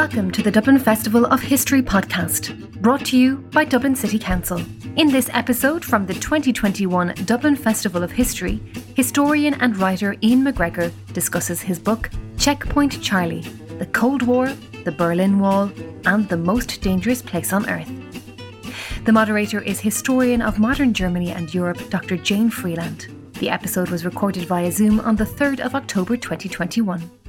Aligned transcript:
Welcome 0.00 0.30
to 0.30 0.42
the 0.42 0.50
Dublin 0.50 0.78
Festival 0.78 1.26
of 1.26 1.42
History 1.42 1.82
podcast, 1.82 2.56
brought 2.80 3.04
to 3.04 3.18
you 3.18 3.36
by 3.52 3.66
Dublin 3.66 3.94
City 3.94 4.18
Council. 4.18 4.58
In 4.96 5.08
this 5.08 5.28
episode 5.34 5.84
from 5.84 6.06
the 6.06 6.14
2021 6.14 7.12
Dublin 7.26 7.54
Festival 7.54 8.02
of 8.02 8.10
History, 8.10 8.62
historian 8.96 9.52
and 9.60 9.76
writer 9.76 10.16
Ian 10.22 10.42
McGregor 10.42 10.90
discusses 11.12 11.60
his 11.60 11.78
book 11.78 12.08
Checkpoint 12.38 13.02
Charlie 13.02 13.42
The 13.78 13.84
Cold 13.92 14.22
War, 14.22 14.50
the 14.84 14.92
Berlin 14.92 15.38
Wall, 15.38 15.70
and 16.06 16.26
the 16.30 16.38
Most 16.38 16.80
Dangerous 16.80 17.20
Place 17.20 17.52
on 17.52 17.68
Earth. 17.68 17.92
The 19.04 19.12
moderator 19.12 19.60
is 19.60 19.80
historian 19.80 20.40
of 20.40 20.58
modern 20.58 20.94
Germany 20.94 21.30
and 21.30 21.52
Europe, 21.52 21.90
Dr. 21.90 22.16
Jane 22.16 22.48
Freeland. 22.48 23.08
The 23.34 23.50
episode 23.50 23.90
was 23.90 24.06
recorded 24.06 24.46
via 24.46 24.72
Zoom 24.72 24.98
on 25.00 25.16
the 25.16 25.24
3rd 25.24 25.60
of 25.60 25.74
October 25.74 26.16
2021. 26.16 27.19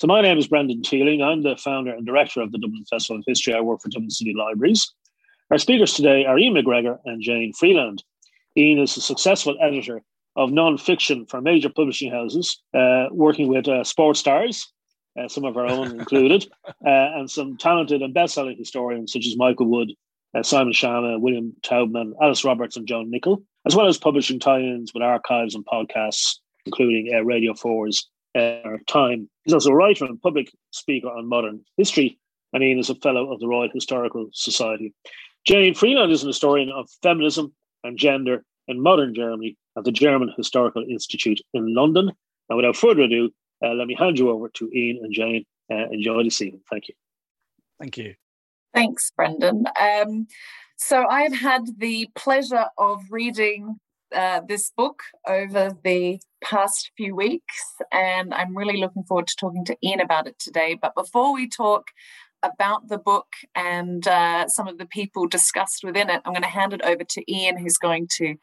So 0.00 0.06
my 0.06 0.22
name 0.22 0.38
is 0.38 0.48
Brendan 0.48 0.80
Teeling. 0.80 1.20
I'm 1.20 1.42
the 1.42 1.56
founder 1.56 1.92
and 1.92 2.06
director 2.06 2.40
of 2.40 2.52
the 2.52 2.58
Dublin 2.58 2.86
Festival 2.88 3.18
of 3.18 3.24
History. 3.26 3.52
I 3.52 3.60
work 3.60 3.82
for 3.82 3.90
Dublin 3.90 4.08
City 4.08 4.32
Libraries. 4.34 4.90
Our 5.50 5.58
speakers 5.58 5.92
today 5.92 6.24
are 6.24 6.38
Ian 6.38 6.54
McGregor 6.54 6.98
and 7.04 7.20
Jane 7.20 7.52
Freeland. 7.52 8.02
Ian 8.56 8.78
is 8.78 8.96
a 8.96 9.02
successful 9.02 9.58
editor 9.60 10.00
of 10.36 10.52
non-fiction 10.52 11.26
for 11.26 11.42
major 11.42 11.68
publishing 11.68 12.10
houses, 12.10 12.62
uh, 12.72 13.08
working 13.10 13.48
with 13.48 13.68
uh, 13.68 13.84
sports 13.84 14.20
stars, 14.20 14.72
uh, 15.20 15.28
some 15.28 15.44
of 15.44 15.58
our 15.58 15.66
own 15.66 15.88
included, 16.00 16.50
uh, 16.66 16.72
and 17.18 17.30
some 17.30 17.58
talented 17.58 18.00
and 18.00 18.14
best-selling 18.14 18.56
historians 18.56 19.12
such 19.12 19.26
as 19.26 19.36
Michael 19.36 19.66
Wood, 19.66 19.92
uh, 20.34 20.42
Simon 20.42 20.72
Schama, 20.72 21.20
William 21.20 21.54
Taubman, 21.60 22.14
Alice 22.22 22.42
Roberts, 22.42 22.78
and 22.78 22.88
John 22.88 23.10
Nicholl, 23.10 23.42
as 23.66 23.76
well 23.76 23.86
as 23.86 23.98
publishing 23.98 24.40
tie-ins 24.40 24.94
with 24.94 25.02
archives 25.02 25.54
and 25.54 25.66
podcasts, 25.66 26.36
including 26.64 27.12
uh, 27.14 27.20
Radio 27.22 27.52
4's 27.52 28.08
uh, 28.34 28.78
time. 28.86 29.28
He's 29.44 29.54
also 29.54 29.70
a 29.70 29.74
writer 29.74 30.04
and 30.04 30.20
public 30.20 30.50
speaker 30.70 31.08
on 31.08 31.26
modern 31.26 31.64
history, 31.76 32.18
and 32.52 32.62
Ian 32.62 32.78
is 32.78 32.90
a 32.90 32.94
fellow 32.96 33.32
of 33.32 33.40
the 33.40 33.48
Royal 33.48 33.70
Historical 33.72 34.28
Society. 34.32 34.94
Jane 35.46 35.74
Freeland 35.74 36.12
is 36.12 36.22
an 36.22 36.28
historian 36.28 36.70
of 36.70 36.88
feminism 37.02 37.52
and 37.82 37.98
gender 37.98 38.44
in 38.68 38.82
modern 38.82 39.14
Germany 39.14 39.56
at 39.76 39.84
the 39.84 39.92
German 39.92 40.32
Historical 40.36 40.84
Institute 40.88 41.40
in 41.54 41.74
London. 41.74 42.10
And 42.48 42.56
without 42.56 42.76
further 42.76 43.02
ado, 43.02 43.30
uh, 43.64 43.74
let 43.74 43.86
me 43.86 43.94
hand 43.94 44.18
you 44.18 44.30
over 44.30 44.48
to 44.48 44.70
Ian 44.72 45.00
and 45.02 45.12
Jane. 45.12 45.44
Uh, 45.70 45.88
enjoy 45.90 46.24
the 46.24 46.30
scene. 46.30 46.60
Thank 46.70 46.88
you. 46.88 46.94
Thank 47.78 47.96
you. 47.96 48.14
Thanks, 48.74 49.10
Brendan. 49.16 49.64
Um, 49.80 50.26
so 50.76 51.06
I 51.06 51.22
have 51.22 51.34
had 51.34 51.78
the 51.78 52.08
pleasure 52.14 52.66
of 52.78 53.00
reading 53.10 53.78
uh, 54.14 54.40
this 54.46 54.72
book 54.76 55.02
over 55.26 55.72
the 55.84 56.20
past 56.42 56.90
few 56.96 57.14
weeks, 57.14 57.74
and 57.92 58.32
I'm 58.34 58.56
really 58.56 58.78
looking 58.78 59.04
forward 59.04 59.26
to 59.28 59.36
talking 59.36 59.64
to 59.66 59.76
Ian 59.84 60.00
about 60.00 60.26
it 60.26 60.38
today. 60.38 60.78
But 60.80 60.94
before 60.94 61.32
we 61.34 61.48
talk 61.48 61.88
about 62.42 62.88
the 62.88 62.98
book 62.98 63.26
and 63.54 64.06
uh, 64.08 64.48
some 64.48 64.66
of 64.66 64.78
the 64.78 64.86
people 64.86 65.26
discussed 65.26 65.84
within 65.84 66.08
it, 66.08 66.22
I'm 66.24 66.32
going 66.32 66.42
to 66.42 66.48
hand 66.48 66.72
it 66.72 66.82
over 66.82 67.04
to 67.04 67.32
Ian, 67.32 67.58
who's 67.58 67.76
going 67.76 68.08
to 68.16 68.34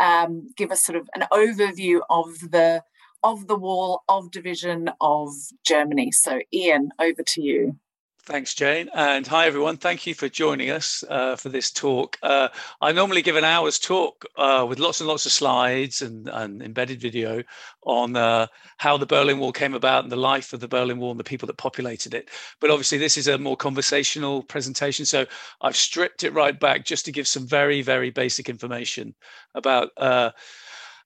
um, 0.00 0.48
give 0.56 0.70
us 0.70 0.84
sort 0.84 0.96
of 0.96 1.08
an 1.14 1.26
overview 1.32 2.00
of 2.10 2.50
the 2.50 2.82
of 3.22 3.46
the 3.46 3.56
wall 3.56 4.02
of 4.08 4.30
division 4.32 4.90
of 5.00 5.28
Germany. 5.64 6.10
So, 6.10 6.40
Ian, 6.52 6.90
over 6.98 7.22
to 7.22 7.42
you. 7.42 7.76
Thanks, 8.24 8.54
Jane. 8.54 8.88
And 8.94 9.26
hi, 9.26 9.46
everyone. 9.46 9.78
Thank 9.78 10.06
you 10.06 10.14
for 10.14 10.28
joining 10.28 10.70
us 10.70 11.02
uh, 11.08 11.34
for 11.34 11.48
this 11.48 11.72
talk. 11.72 12.18
Uh, 12.22 12.50
I 12.80 12.92
normally 12.92 13.20
give 13.20 13.34
an 13.34 13.42
hour's 13.42 13.80
talk 13.80 14.24
uh, 14.36 14.64
with 14.68 14.78
lots 14.78 15.00
and 15.00 15.08
lots 15.08 15.26
of 15.26 15.32
slides 15.32 16.02
and, 16.02 16.28
and 16.28 16.62
embedded 16.62 17.00
video 17.00 17.42
on 17.82 18.14
uh, 18.14 18.46
how 18.76 18.96
the 18.96 19.06
Berlin 19.06 19.40
Wall 19.40 19.50
came 19.50 19.74
about 19.74 20.04
and 20.04 20.12
the 20.12 20.16
life 20.16 20.52
of 20.52 20.60
the 20.60 20.68
Berlin 20.68 20.98
Wall 20.98 21.10
and 21.10 21.18
the 21.18 21.24
people 21.24 21.48
that 21.48 21.56
populated 21.56 22.14
it. 22.14 22.28
But 22.60 22.70
obviously, 22.70 22.96
this 22.98 23.18
is 23.18 23.26
a 23.26 23.38
more 23.38 23.56
conversational 23.56 24.44
presentation. 24.44 25.04
So 25.04 25.26
I've 25.60 25.76
stripped 25.76 26.22
it 26.22 26.32
right 26.32 26.58
back 26.58 26.84
just 26.84 27.04
to 27.06 27.12
give 27.12 27.26
some 27.26 27.44
very, 27.44 27.82
very 27.82 28.10
basic 28.10 28.48
information 28.48 29.16
about 29.56 29.90
uh, 29.96 30.30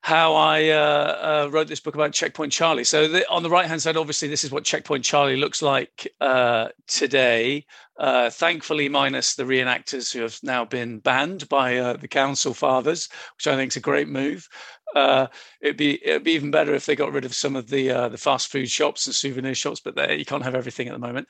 how 0.00 0.34
I 0.34 0.68
uh, 0.68 1.46
uh, 1.46 1.50
wrote 1.50 1.68
this 1.68 1.80
book 1.80 1.94
about 1.94 2.12
Checkpoint 2.12 2.52
Charlie. 2.52 2.84
So 2.84 3.08
the, 3.08 3.28
on 3.28 3.42
the 3.42 3.50
right 3.50 3.66
hand 3.66 3.82
side, 3.82 3.96
obviously, 3.96 4.28
this 4.28 4.44
is 4.44 4.50
what 4.50 4.64
Checkpoint 4.64 5.04
Charlie 5.04 5.36
looks 5.36 5.62
like 5.62 6.06
uh, 6.20 6.68
today. 6.86 7.66
Uh, 7.98 8.30
thankfully, 8.30 8.88
minus 8.88 9.34
the 9.34 9.42
reenactors 9.42 10.12
who 10.12 10.20
have 10.20 10.38
now 10.42 10.64
been 10.64 10.98
banned 10.98 11.48
by 11.48 11.76
uh, 11.78 11.94
the 11.94 12.08
council 12.08 12.54
fathers, 12.54 13.08
which 13.36 13.46
I 13.46 13.56
think 13.56 13.72
is 13.72 13.76
a 13.76 13.80
great 13.80 14.08
move. 14.08 14.48
Uh, 14.94 15.26
it'd 15.60 15.76
be 15.76 16.04
it'd 16.06 16.24
be 16.24 16.32
even 16.32 16.50
better 16.50 16.74
if 16.74 16.86
they 16.86 16.94
got 16.94 17.12
rid 17.12 17.24
of 17.24 17.34
some 17.34 17.56
of 17.56 17.68
the 17.68 17.88
the 18.10 18.18
fast 18.18 18.48
food 18.48 18.70
shops 18.70 19.06
and 19.06 19.14
souvenir 19.14 19.54
shops, 19.54 19.80
but 19.80 19.96
there, 19.96 20.14
you 20.14 20.24
can't 20.24 20.44
have 20.44 20.54
everything 20.54 20.88
at 20.88 20.92
the 20.92 20.98
moment. 20.98 21.28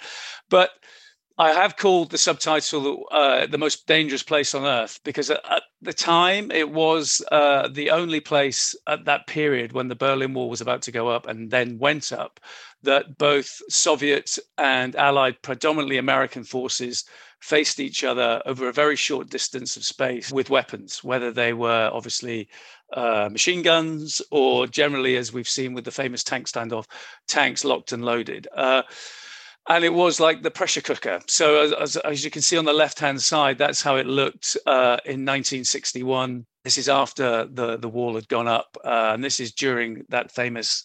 But 0.50 0.70
I 1.38 1.52
have 1.52 1.76
called 1.76 2.10
the 2.10 2.18
subtitle 2.18 3.06
uh, 3.10 3.46
"The 3.46 3.58
Most 3.58 3.86
Dangerous 3.86 4.22
Place 4.22 4.54
on 4.54 4.64
Earth" 4.64 5.00
because 5.04 5.28
at, 5.30 5.62
the 5.82 5.92
time 5.92 6.50
it 6.50 6.70
was 6.70 7.22
uh, 7.30 7.68
the 7.68 7.90
only 7.90 8.20
place 8.20 8.74
at 8.86 9.04
that 9.04 9.26
period 9.26 9.72
when 9.72 9.88
the 9.88 9.94
Berlin 9.94 10.32
Wall 10.32 10.48
was 10.48 10.62
about 10.62 10.80
to 10.82 10.92
go 10.92 11.08
up 11.08 11.26
and 11.26 11.50
then 11.50 11.78
went 11.78 12.10
up 12.10 12.40
that 12.82 13.18
both 13.18 13.60
Soviet 13.68 14.38
and 14.56 14.96
Allied, 14.96 15.42
predominantly 15.42 15.98
American 15.98 16.42
forces 16.42 17.04
faced 17.40 17.80
each 17.80 18.02
other 18.02 18.42
over 18.46 18.68
a 18.68 18.72
very 18.72 18.96
short 18.96 19.28
distance 19.28 19.76
of 19.76 19.84
space 19.84 20.32
with 20.32 20.48
weapons, 20.48 21.04
whether 21.04 21.30
they 21.30 21.52
were 21.52 21.90
obviously 21.92 22.48
uh, 22.94 23.28
machine 23.30 23.60
guns 23.60 24.22
or 24.30 24.66
generally, 24.66 25.16
as 25.16 25.34
we've 25.34 25.48
seen 25.48 25.74
with 25.74 25.84
the 25.84 25.90
famous 25.90 26.24
tank 26.24 26.46
standoff, 26.46 26.86
tanks 27.28 27.64
locked 27.64 27.92
and 27.92 28.04
loaded. 28.04 28.48
And 29.68 29.84
it 29.84 29.92
was 29.92 30.20
like 30.20 30.42
the 30.42 30.50
pressure 30.50 30.80
cooker. 30.80 31.20
So 31.26 31.62
as, 31.62 31.72
as, 31.72 31.96
as 31.96 32.24
you 32.24 32.30
can 32.30 32.42
see 32.42 32.56
on 32.56 32.64
the 32.64 32.72
left 32.72 33.00
hand 33.00 33.20
side, 33.20 33.58
that's 33.58 33.82
how 33.82 33.96
it 33.96 34.06
looked 34.06 34.56
uh, 34.66 34.98
in 35.04 35.24
1961. 35.24 36.46
This 36.62 36.78
is 36.78 36.88
after 36.88 37.46
the 37.46 37.76
the 37.76 37.88
wall 37.88 38.14
had 38.14 38.28
gone 38.28 38.48
up, 38.48 38.76
uh, 38.84 39.10
and 39.12 39.22
this 39.22 39.38
is 39.38 39.52
during 39.52 40.04
that 40.08 40.32
famous 40.32 40.84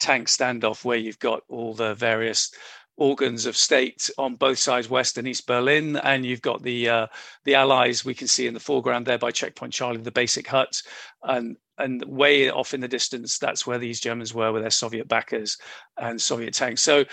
tank 0.00 0.28
standoff 0.28 0.84
where 0.84 0.98
you've 0.98 1.18
got 1.18 1.42
all 1.48 1.74
the 1.74 1.94
various 1.94 2.52
organs 2.98 3.46
of 3.46 3.56
state 3.56 4.10
on 4.18 4.36
both 4.36 4.58
sides, 4.58 4.90
West 4.90 5.16
and 5.16 5.26
East 5.26 5.46
Berlin, 5.46 5.96
and 5.96 6.26
you've 6.26 6.42
got 6.42 6.62
the 6.62 6.88
uh, 6.88 7.06
the 7.44 7.54
Allies 7.54 8.04
we 8.04 8.14
can 8.14 8.28
see 8.28 8.46
in 8.46 8.54
the 8.54 8.60
foreground 8.60 9.06
there 9.06 9.18
by 9.18 9.30
Checkpoint 9.30 9.72
Charlie, 9.72 10.00
the 10.02 10.10
basic 10.10 10.46
hut, 10.46 10.82
and 11.22 11.56
and 11.78 12.04
way 12.04 12.50
off 12.50 12.74
in 12.74 12.80
the 12.80 12.88
distance, 12.88 13.38
that's 13.38 13.66
where 13.66 13.78
these 13.78 14.00
Germans 14.00 14.34
were 14.34 14.52
with 14.52 14.62
their 14.62 14.70
Soviet 14.70 15.08
backers 15.08 15.58
and 15.96 16.20
Soviet 16.20 16.54
tanks. 16.54 16.82
So 16.82 17.04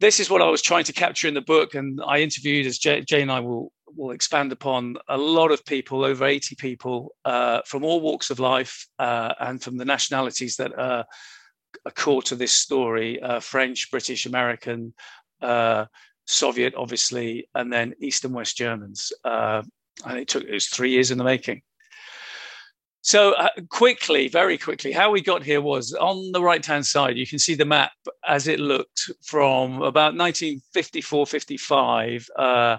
this 0.00 0.20
is 0.20 0.28
what 0.28 0.42
I 0.42 0.48
was 0.48 0.62
trying 0.62 0.84
to 0.84 0.92
capture 0.92 1.28
in 1.28 1.34
the 1.34 1.40
book, 1.40 1.74
and 1.74 2.00
I 2.06 2.18
interviewed, 2.20 2.66
as 2.66 2.78
Jay, 2.78 3.00
Jay 3.02 3.22
and 3.22 3.32
I 3.32 3.40
will 3.40 3.72
will 3.96 4.10
expand 4.10 4.50
upon, 4.50 4.96
a 5.08 5.16
lot 5.16 5.52
of 5.52 5.64
people, 5.64 6.04
over 6.04 6.26
eighty 6.26 6.56
people 6.56 7.14
uh, 7.24 7.60
from 7.66 7.84
all 7.84 8.00
walks 8.00 8.30
of 8.30 8.40
life 8.40 8.86
uh, 8.98 9.34
and 9.38 9.62
from 9.62 9.76
the 9.76 9.84
nationalities 9.84 10.56
that 10.56 10.76
are, 10.76 11.04
are 11.86 11.92
core 11.92 12.22
to 12.22 12.34
this 12.34 12.52
story: 12.52 13.20
uh, 13.22 13.40
French, 13.40 13.90
British, 13.90 14.26
American, 14.26 14.94
uh, 15.40 15.86
Soviet, 16.26 16.74
obviously, 16.76 17.48
and 17.54 17.72
then 17.72 17.94
East 18.00 18.24
and 18.24 18.34
West 18.34 18.56
Germans. 18.56 19.12
Uh, 19.24 19.62
and 20.04 20.18
it 20.18 20.28
took 20.28 20.42
it 20.42 20.52
was 20.52 20.66
three 20.66 20.90
years 20.90 21.10
in 21.10 21.18
the 21.18 21.24
making. 21.24 21.62
So 23.04 23.34
uh, 23.34 23.50
quickly, 23.68 24.26
very 24.28 24.56
quickly, 24.56 24.90
how 24.90 25.10
we 25.10 25.20
got 25.20 25.42
here 25.42 25.60
was 25.60 25.92
on 25.92 26.32
the 26.32 26.40
right-hand 26.40 26.86
side. 26.86 27.18
You 27.18 27.26
can 27.26 27.38
see 27.38 27.54
the 27.54 27.66
map 27.66 27.92
as 28.26 28.48
it 28.48 28.58
looked 28.58 29.10
from 29.22 29.82
about 29.82 30.14
1954-55, 30.14 32.26
uh, 32.34 32.78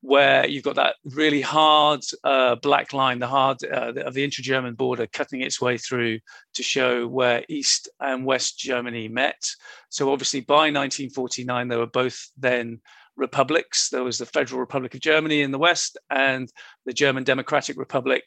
where 0.00 0.46
you've 0.46 0.64
got 0.64 0.76
that 0.76 0.96
really 1.04 1.42
hard 1.42 2.00
uh, 2.24 2.54
black 2.54 2.94
line, 2.94 3.18
the 3.18 3.26
hard 3.26 3.58
uh, 3.64 3.92
of 3.96 4.14
the 4.14 4.24
inter-German 4.24 4.76
border, 4.76 5.06
cutting 5.12 5.42
its 5.42 5.60
way 5.60 5.76
through 5.76 6.20
to 6.54 6.62
show 6.62 7.06
where 7.06 7.44
East 7.50 7.90
and 8.00 8.24
West 8.24 8.58
Germany 8.58 9.08
met. 9.08 9.46
So 9.90 10.10
obviously, 10.10 10.40
by 10.40 10.70
1949, 10.70 11.68
they 11.68 11.76
were 11.76 11.84
both 11.84 12.30
then 12.38 12.80
republics. 13.16 13.88
There 13.90 14.04
was 14.04 14.18
the 14.18 14.26
Federal 14.26 14.60
Republic 14.60 14.94
of 14.94 15.00
Germany 15.00 15.42
in 15.42 15.50
the 15.50 15.58
west 15.58 15.98
and 16.10 16.52
the 16.84 16.92
German 16.92 17.24
Democratic 17.24 17.76
Republic 17.76 18.22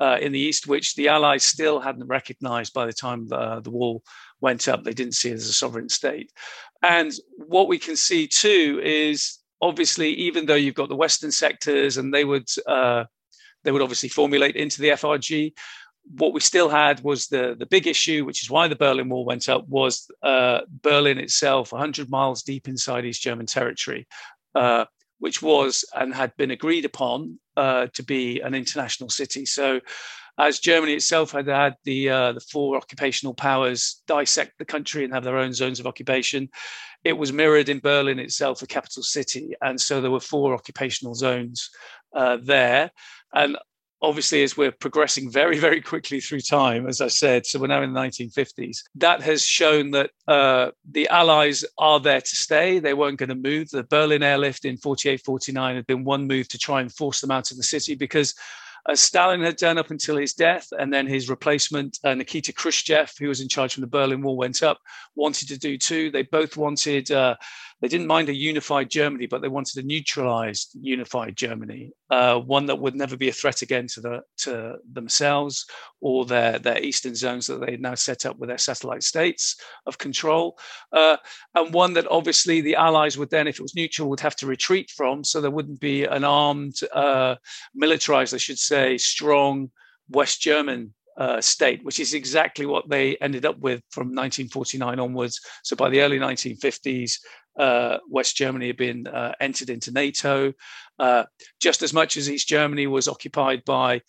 uh, 0.00 0.18
in 0.20 0.32
the 0.32 0.38
east, 0.38 0.66
which 0.66 0.94
the 0.94 1.08
Allies 1.08 1.44
still 1.44 1.80
hadn't 1.80 2.06
recognized 2.06 2.72
by 2.72 2.86
the 2.86 2.92
time 2.92 3.26
the, 3.26 3.60
the 3.60 3.70
wall 3.70 4.02
went 4.40 4.68
up. 4.68 4.84
They 4.84 4.92
didn't 4.92 5.14
see 5.14 5.30
it 5.30 5.34
as 5.34 5.48
a 5.48 5.52
sovereign 5.52 5.88
state. 5.88 6.30
And 6.82 7.12
what 7.36 7.68
we 7.68 7.78
can 7.78 7.96
see 7.96 8.26
too 8.26 8.80
is 8.82 9.38
obviously, 9.60 10.10
even 10.10 10.46
though 10.46 10.54
you've 10.54 10.74
got 10.74 10.88
the 10.88 10.96
Western 10.96 11.32
sectors 11.32 11.96
and 11.96 12.14
they 12.14 12.24
would 12.24 12.48
uh, 12.66 13.04
they 13.64 13.72
would 13.72 13.82
obviously 13.82 14.08
formulate 14.08 14.54
into 14.54 14.80
the 14.80 14.90
FRG, 14.90 15.52
what 16.16 16.32
we 16.32 16.40
still 16.40 16.68
had 16.68 17.00
was 17.00 17.26
the 17.26 17.54
the 17.58 17.66
big 17.66 17.86
issue, 17.86 18.24
which 18.24 18.42
is 18.42 18.50
why 18.50 18.68
the 18.68 18.76
Berlin 18.76 19.08
Wall 19.08 19.24
went 19.24 19.48
up, 19.48 19.68
was 19.68 20.10
uh, 20.22 20.60
Berlin 20.68 21.18
itself, 21.18 21.72
100 21.72 22.10
miles 22.10 22.42
deep 22.42 22.68
inside 22.68 23.04
East 23.04 23.22
German 23.22 23.46
territory, 23.46 24.06
uh, 24.54 24.84
which 25.18 25.42
was 25.42 25.84
and 25.94 26.14
had 26.14 26.36
been 26.36 26.50
agreed 26.50 26.84
upon 26.84 27.38
uh, 27.56 27.86
to 27.94 28.02
be 28.02 28.40
an 28.40 28.54
international 28.54 29.10
city. 29.10 29.44
So 29.44 29.80
as 30.38 30.60
Germany 30.60 30.94
itself 30.94 31.32
had 31.32 31.48
had 31.48 31.74
the 31.84 32.10
uh, 32.10 32.32
the 32.32 32.40
four 32.40 32.76
occupational 32.76 33.34
powers 33.34 34.02
dissect 34.06 34.58
the 34.58 34.64
country 34.64 35.04
and 35.04 35.12
have 35.12 35.24
their 35.24 35.36
own 35.36 35.52
zones 35.52 35.80
of 35.80 35.86
occupation, 35.86 36.48
it 37.04 37.14
was 37.14 37.32
mirrored 37.32 37.68
in 37.68 37.80
Berlin 37.80 38.18
itself, 38.18 38.62
a 38.62 38.66
capital 38.66 39.02
city, 39.02 39.54
and 39.60 39.80
so 39.80 40.00
there 40.00 40.10
were 40.10 40.20
four 40.20 40.54
occupational 40.54 41.14
zones 41.14 41.70
uh, 42.14 42.38
there. 42.42 42.90
And 43.34 43.56
obviously 44.00 44.42
as 44.42 44.56
we're 44.56 44.72
progressing 44.72 45.30
very 45.30 45.58
very 45.58 45.80
quickly 45.80 46.20
through 46.20 46.40
time 46.40 46.86
as 46.86 47.00
i 47.00 47.08
said 47.08 47.44
so 47.44 47.58
we're 47.58 47.66
now 47.66 47.82
in 47.82 47.92
the 47.92 48.00
1950s 48.00 48.78
that 48.94 49.20
has 49.22 49.44
shown 49.44 49.90
that 49.90 50.10
uh, 50.26 50.70
the 50.90 51.08
allies 51.08 51.64
are 51.78 52.00
there 52.00 52.20
to 52.20 52.36
stay. 52.36 52.78
They 52.78 52.92
weren't 52.92 53.18
going 53.18 53.30
to 53.30 53.34
move. 53.34 53.70
The 53.70 53.84
berlin 53.84 54.22
airlift 54.22 54.64
in 54.64 54.76
48 54.76 55.22
49 55.24 55.76
had 55.76 55.86
been 55.86 56.04
one 56.04 56.26
move 56.26 56.48
to 56.48 56.58
try 56.58 56.80
and 56.80 56.92
force 56.92 57.20
them 57.20 57.30
out 57.30 57.50
of 57.50 57.56
the 57.56 57.62
city 57.62 57.94
because 57.94 58.34
as 58.88 59.00
Stalin 59.00 59.42
had 59.42 59.56
done 59.56 59.76
up 59.76 59.90
until 59.90 60.16
his 60.16 60.32
death, 60.32 60.66
and 60.78 60.92
then 60.92 61.06
his 61.06 61.28
replacement, 61.28 61.98
uh, 62.04 62.14
Nikita 62.14 62.54
Khrushchev, 62.54 63.12
who 63.18 63.28
was 63.28 63.40
in 63.40 63.48
charge 63.48 63.76
when 63.76 63.82
the 63.82 63.86
Berlin 63.86 64.22
Wall 64.22 64.36
went 64.36 64.62
up, 64.62 64.78
wanted 65.14 65.48
to 65.48 65.58
do 65.58 65.76
too. 65.76 66.10
They 66.10 66.22
both 66.22 66.56
wanted 66.56 67.10
uh, 67.10 67.36
they 67.80 67.88
didn't 67.88 68.06
mind 68.06 68.28
a 68.28 68.34
unified 68.34 68.90
Germany, 68.90 69.26
but 69.26 69.40
they 69.40 69.48
wanted 69.48 69.82
a 69.82 69.86
neutralized 69.86 70.70
unified 70.80 71.36
Germany, 71.36 71.92
uh, 72.10 72.38
one 72.38 72.66
that 72.66 72.78
would 72.78 72.94
never 72.94 73.16
be 73.16 73.28
a 73.28 73.32
threat 73.32 73.62
again 73.62 73.86
to 73.88 74.00
the 74.00 74.20
to 74.38 74.76
themselves 74.92 75.66
or 76.00 76.24
their 76.24 76.58
their 76.58 76.82
eastern 76.82 77.14
zones 77.14 77.46
that 77.46 77.60
they 77.60 77.72
had 77.72 77.80
now 77.80 77.94
set 77.94 78.26
up 78.26 78.38
with 78.38 78.48
their 78.48 78.58
satellite 78.58 79.02
states 79.02 79.56
of 79.86 79.98
control, 79.98 80.58
uh, 80.92 81.16
and 81.54 81.72
one 81.72 81.92
that 81.94 82.10
obviously 82.10 82.60
the 82.60 82.76
Allies 82.76 83.16
would 83.16 83.30
then, 83.30 83.46
if 83.46 83.58
it 83.58 83.62
was 83.62 83.74
neutral, 83.76 84.08
would 84.08 84.20
have 84.20 84.36
to 84.36 84.46
retreat 84.46 84.90
from, 84.90 85.22
so 85.22 85.40
there 85.40 85.50
wouldn't 85.50 85.80
be 85.80 86.04
an 86.04 86.24
armed, 86.24 86.76
uh, 86.92 87.36
militarized, 87.74 88.34
I 88.34 88.38
should 88.38 88.58
say, 88.58 88.98
strong 88.98 89.70
West 90.10 90.40
German 90.40 90.94
uh, 91.18 91.40
state, 91.40 91.84
which 91.84 92.00
is 92.00 92.14
exactly 92.14 92.64
what 92.64 92.88
they 92.88 93.16
ended 93.16 93.44
up 93.44 93.58
with 93.58 93.82
from 93.90 94.08
1949 94.08 95.00
onwards. 95.00 95.40
So 95.64 95.76
by 95.76 95.90
the 95.90 96.00
early 96.00 96.18
1950s, 96.18 97.18
uh, 97.58 97.98
West 98.08 98.36
Germany 98.36 98.68
had 98.68 98.76
been 98.76 99.06
uh, 99.08 99.32
entered 99.40 99.68
into 99.68 99.90
NATO, 99.90 100.52
uh, 100.98 101.24
just 101.60 101.82
as 101.82 101.92
much 101.92 102.16
as 102.16 102.30
East 102.30 102.48
Germany 102.48 102.86
was 102.86 103.08
occupied 103.08 103.64
by 103.64 104.00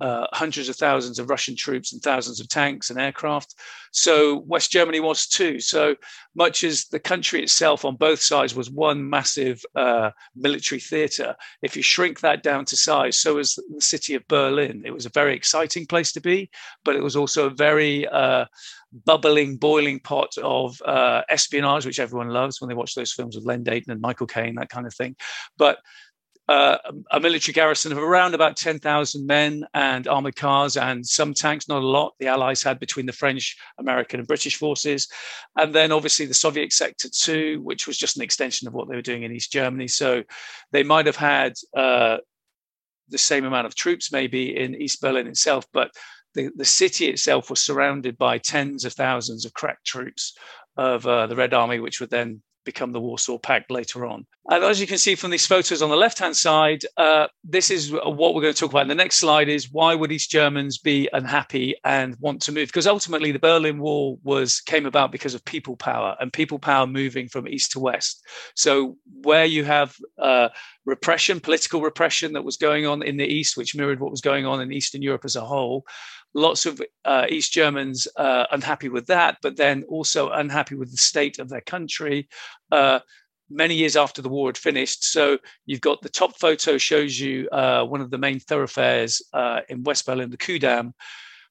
uh, 0.00 0.26
hundreds 0.32 0.68
of 0.68 0.76
thousands 0.76 1.18
of 1.18 1.28
Russian 1.28 1.56
troops 1.56 1.92
and 1.92 2.02
thousands 2.02 2.40
of 2.40 2.48
tanks 2.48 2.90
and 2.90 2.98
aircraft. 2.98 3.54
So 3.92 4.38
West 4.46 4.70
Germany 4.70 5.00
was 5.00 5.26
too. 5.26 5.60
So 5.60 5.96
much 6.34 6.64
as 6.64 6.86
the 6.86 7.00
country 7.00 7.42
itself 7.42 7.84
on 7.84 7.96
both 7.96 8.20
sides 8.20 8.54
was 8.54 8.70
one 8.70 9.08
massive 9.08 9.62
uh, 9.74 10.10
military 10.34 10.80
theatre, 10.80 11.34
if 11.62 11.76
you 11.76 11.82
shrink 11.82 12.20
that 12.20 12.42
down 12.42 12.64
to 12.66 12.76
size, 12.76 13.18
so 13.18 13.34
was 13.34 13.54
the 13.74 13.80
city 13.80 14.14
of 14.14 14.26
Berlin. 14.28 14.82
It 14.84 14.92
was 14.92 15.06
a 15.06 15.10
very 15.10 15.34
exciting 15.34 15.86
place 15.86 16.12
to 16.12 16.20
be, 16.20 16.50
but 16.84 16.96
it 16.96 17.02
was 17.02 17.16
also 17.16 17.46
a 17.46 17.50
very 17.50 18.06
uh, 18.06 18.46
bubbling, 19.04 19.56
boiling 19.56 20.00
pot 20.00 20.36
of 20.42 20.80
uh, 20.82 21.22
espionage, 21.28 21.86
which 21.86 22.00
everyone 22.00 22.28
loves 22.28 22.60
when 22.60 22.68
they 22.68 22.74
watch 22.74 22.94
those 22.94 23.12
films 23.12 23.36
with 23.36 23.44
Len 23.44 23.62
Deighton 23.62 23.92
and 23.92 24.00
Michael 24.00 24.26
Caine, 24.26 24.54
that 24.56 24.70
kind 24.70 24.86
of 24.86 24.94
thing. 24.94 25.16
But 25.58 25.78
uh, 26.50 26.78
a 27.12 27.20
military 27.20 27.52
garrison 27.52 27.92
of 27.92 27.98
around 27.98 28.34
about 28.34 28.56
10,000 28.56 29.24
men 29.24 29.64
and 29.72 30.08
armored 30.08 30.34
cars 30.34 30.76
and 30.76 31.06
some 31.06 31.32
tanks, 31.32 31.68
not 31.68 31.80
a 31.80 31.86
lot, 31.86 32.14
the 32.18 32.26
Allies 32.26 32.60
had 32.60 32.80
between 32.80 33.06
the 33.06 33.12
French, 33.12 33.56
American, 33.78 34.18
and 34.18 34.26
British 34.26 34.56
forces. 34.56 35.06
And 35.56 35.72
then 35.72 35.92
obviously 35.92 36.26
the 36.26 36.34
Soviet 36.34 36.72
sector 36.72 37.08
too, 37.08 37.60
which 37.62 37.86
was 37.86 37.96
just 37.96 38.16
an 38.16 38.22
extension 38.22 38.66
of 38.66 38.74
what 38.74 38.88
they 38.88 38.96
were 38.96 39.00
doing 39.00 39.22
in 39.22 39.30
East 39.30 39.52
Germany. 39.52 39.86
So 39.86 40.24
they 40.72 40.82
might 40.82 41.06
have 41.06 41.14
had 41.14 41.52
uh, 41.76 42.16
the 43.08 43.18
same 43.18 43.44
amount 43.44 43.68
of 43.68 43.76
troops 43.76 44.10
maybe 44.10 44.56
in 44.56 44.74
East 44.74 45.00
Berlin 45.00 45.28
itself, 45.28 45.66
but 45.72 45.92
the, 46.34 46.50
the 46.56 46.64
city 46.64 47.06
itself 47.06 47.48
was 47.48 47.60
surrounded 47.60 48.18
by 48.18 48.38
tens 48.38 48.84
of 48.84 48.92
thousands 48.94 49.44
of 49.44 49.54
crack 49.54 49.84
troops 49.84 50.36
of 50.76 51.06
uh, 51.06 51.28
the 51.28 51.36
Red 51.36 51.54
Army, 51.54 51.78
which 51.78 52.00
would 52.00 52.10
then 52.10 52.42
become 52.64 52.92
the 52.92 53.00
Warsaw 53.00 53.38
Pact 53.38 53.70
later 53.70 54.06
on. 54.06 54.26
And 54.48 54.64
as 54.64 54.80
you 54.80 54.86
can 54.86 54.98
see 54.98 55.14
from 55.14 55.30
these 55.30 55.46
photos 55.46 55.80
on 55.80 55.90
the 55.90 55.96
left 55.96 56.18
hand 56.18 56.36
side, 56.36 56.82
uh, 56.96 57.28
this 57.44 57.70
is 57.70 57.92
what 57.92 58.34
we're 58.34 58.42
going 58.42 58.52
to 58.52 58.58
talk 58.58 58.70
about. 58.70 58.82
And 58.82 58.90
the 58.90 58.96
next 58.96 59.18
slide 59.18 59.48
is 59.48 59.70
why 59.70 59.94
would 59.94 60.10
East 60.10 60.30
Germans 60.30 60.78
be 60.78 61.08
unhappy 61.12 61.74
and 61.84 62.16
want 62.20 62.42
to 62.42 62.52
move? 62.52 62.68
Because 62.68 62.86
ultimately, 62.86 63.32
the 63.32 63.38
Berlin 63.38 63.78
Wall 63.78 64.18
was 64.22 64.60
came 64.60 64.86
about 64.86 65.12
because 65.12 65.34
of 65.34 65.44
people 65.44 65.76
power 65.76 66.16
and 66.20 66.32
people 66.32 66.58
power 66.58 66.86
moving 66.86 67.28
from 67.28 67.46
east 67.46 67.72
to 67.72 67.80
west. 67.80 68.24
So 68.56 68.96
where 69.22 69.44
you 69.44 69.64
have 69.64 69.94
uh, 70.20 70.48
repression, 70.84 71.38
political 71.40 71.80
repression 71.80 72.32
that 72.32 72.44
was 72.44 72.56
going 72.56 72.86
on 72.86 73.02
in 73.02 73.16
the 73.16 73.26
east, 73.26 73.56
which 73.56 73.76
mirrored 73.76 74.00
what 74.00 74.10
was 74.10 74.20
going 74.20 74.46
on 74.46 74.60
in 74.60 74.72
Eastern 74.72 75.02
Europe 75.02 75.24
as 75.24 75.36
a 75.36 75.44
whole, 75.44 75.84
lots 76.34 76.66
of 76.66 76.80
uh, 77.04 77.26
East 77.28 77.52
Germans 77.52 78.06
uh, 78.16 78.46
unhappy 78.50 78.88
with 78.88 79.06
that, 79.06 79.38
but 79.42 79.56
then 79.56 79.84
also 79.84 80.30
unhappy 80.30 80.74
with 80.74 80.90
the 80.90 80.96
state 80.96 81.38
of 81.38 81.48
their 81.48 81.60
country. 81.60 82.28
Uh, 82.70 83.00
many 83.50 83.74
years 83.74 83.96
after 83.96 84.22
the 84.22 84.28
war 84.28 84.48
had 84.48 84.56
finished. 84.56 85.04
So 85.04 85.38
you've 85.66 85.80
got 85.80 86.02
the 86.02 86.08
top 86.08 86.38
photo 86.38 86.78
shows 86.78 87.18
you 87.18 87.48
uh, 87.50 87.84
one 87.84 88.00
of 88.00 88.10
the 88.10 88.18
main 88.18 88.38
thoroughfares 88.38 89.22
uh, 89.32 89.60
in 89.68 89.82
West 89.82 90.06
Berlin, 90.06 90.30
the 90.30 90.36
Kudamm, 90.36 90.92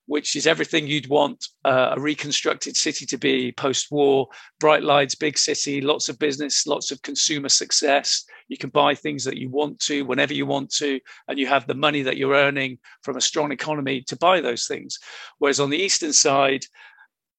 which 0.09 0.35
is 0.35 0.47
everything 0.47 0.88
you'd 0.88 1.07
want 1.07 1.50
uh, 1.65 1.94
a 1.95 2.00
reconstructed 2.00 2.75
city 2.75 3.06
to 3.06 3.15
be 3.15 3.51
post 3.51 3.91
war 3.91 4.27
bright 4.59 4.81
lights, 4.81 5.13
big 5.13 5.38
city, 5.38 5.81
lots 5.81 6.09
of 6.09 6.17
business, 6.17 6.65
lots 6.65 6.89
of 6.89 7.00
consumer 7.03 7.47
success. 7.47 8.25
You 8.47 8.57
can 8.57 8.71
buy 8.71 8.95
things 8.95 9.23
that 9.25 9.38
you 9.38 9.50
want 9.50 9.79
to 9.81 10.01
whenever 10.01 10.33
you 10.33 10.47
want 10.47 10.71
to, 10.77 11.00
and 11.27 11.38
you 11.38 11.45
have 11.45 11.67
the 11.67 11.75
money 11.75 12.01
that 12.01 12.17
you're 12.17 12.33
earning 12.33 12.79
from 13.03 13.17
a 13.17 13.21
strong 13.21 13.51
economy 13.51 14.01
to 14.07 14.17
buy 14.17 14.41
those 14.41 14.65
things. 14.65 14.97
Whereas 15.38 15.59
on 15.59 15.69
the 15.69 15.77
eastern 15.77 16.13
side, 16.13 16.65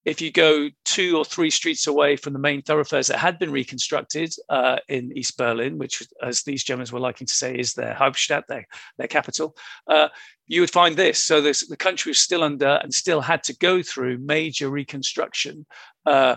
if 0.04 0.20
you 0.20 0.32
go 0.32 0.68
two 0.84 1.16
or 1.18 1.24
three 1.24 1.50
streets 1.50 1.86
away 1.86 2.16
from 2.16 2.32
the 2.32 2.38
main 2.38 2.62
thoroughfares 2.62 3.08
that 3.08 3.18
had 3.18 3.38
been 3.38 3.50
reconstructed 3.50 4.32
uh, 4.48 4.78
in 4.88 5.16
East 5.16 5.36
Berlin, 5.36 5.76
which, 5.76 6.02
as 6.22 6.42
these 6.42 6.64
Germans 6.64 6.90
were 6.90 7.00
liking 7.00 7.26
to 7.26 7.34
say, 7.34 7.54
is 7.54 7.74
their 7.74 7.94
Hauptstadt, 7.94 8.46
their, 8.48 8.66
their 8.96 9.08
capital, 9.08 9.54
uh, 9.88 10.08
you 10.46 10.62
would 10.62 10.70
find 10.70 10.96
this. 10.96 11.22
So 11.22 11.40
this, 11.40 11.68
the 11.68 11.76
country 11.76 12.10
was 12.10 12.18
still 12.18 12.42
under 12.42 12.80
and 12.82 12.92
still 12.94 13.20
had 13.20 13.44
to 13.44 13.56
go 13.56 13.82
through 13.82 14.18
major 14.18 14.70
reconstruction. 14.70 15.66
Uh, 16.06 16.36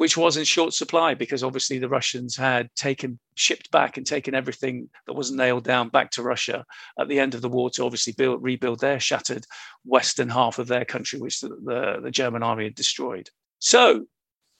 which 0.00 0.16
was 0.16 0.38
in 0.38 0.44
short 0.44 0.72
supply 0.72 1.12
because 1.12 1.44
obviously 1.44 1.78
the 1.78 1.86
Russians 1.86 2.34
had 2.34 2.74
taken, 2.74 3.18
shipped 3.34 3.70
back 3.70 3.98
and 3.98 4.06
taken 4.06 4.34
everything 4.34 4.88
that 5.06 5.12
was 5.12 5.30
nailed 5.30 5.64
down 5.64 5.90
back 5.90 6.10
to 6.12 6.22
Russia 6.22 6.64
at 6.98 7.08
the 7.08 7.20
end 7.20 7.34
of 7.34 7.42
the 7.42 7.50
war 7.50 7.68
to 7.68 7.84
obviously 7.84 8.14
build, 8.14 8.42
rebuild 8.42 8.80
their 8.80 8.98
shattered 8.98 9.44
western 9.84 10.30
half 10.30 10.58
of 10.58 10.68
their 10.68 10.86
country, 10.86 11.20
which 11.20 11.42
the, 11.42 11.48
the, 11.48 12.00
the 12.04 12.10
German 12.10 12.42
army 12.42 12.64
had 12.64 12.74
destroyed. 12.74 13.28
So 13.58 14.06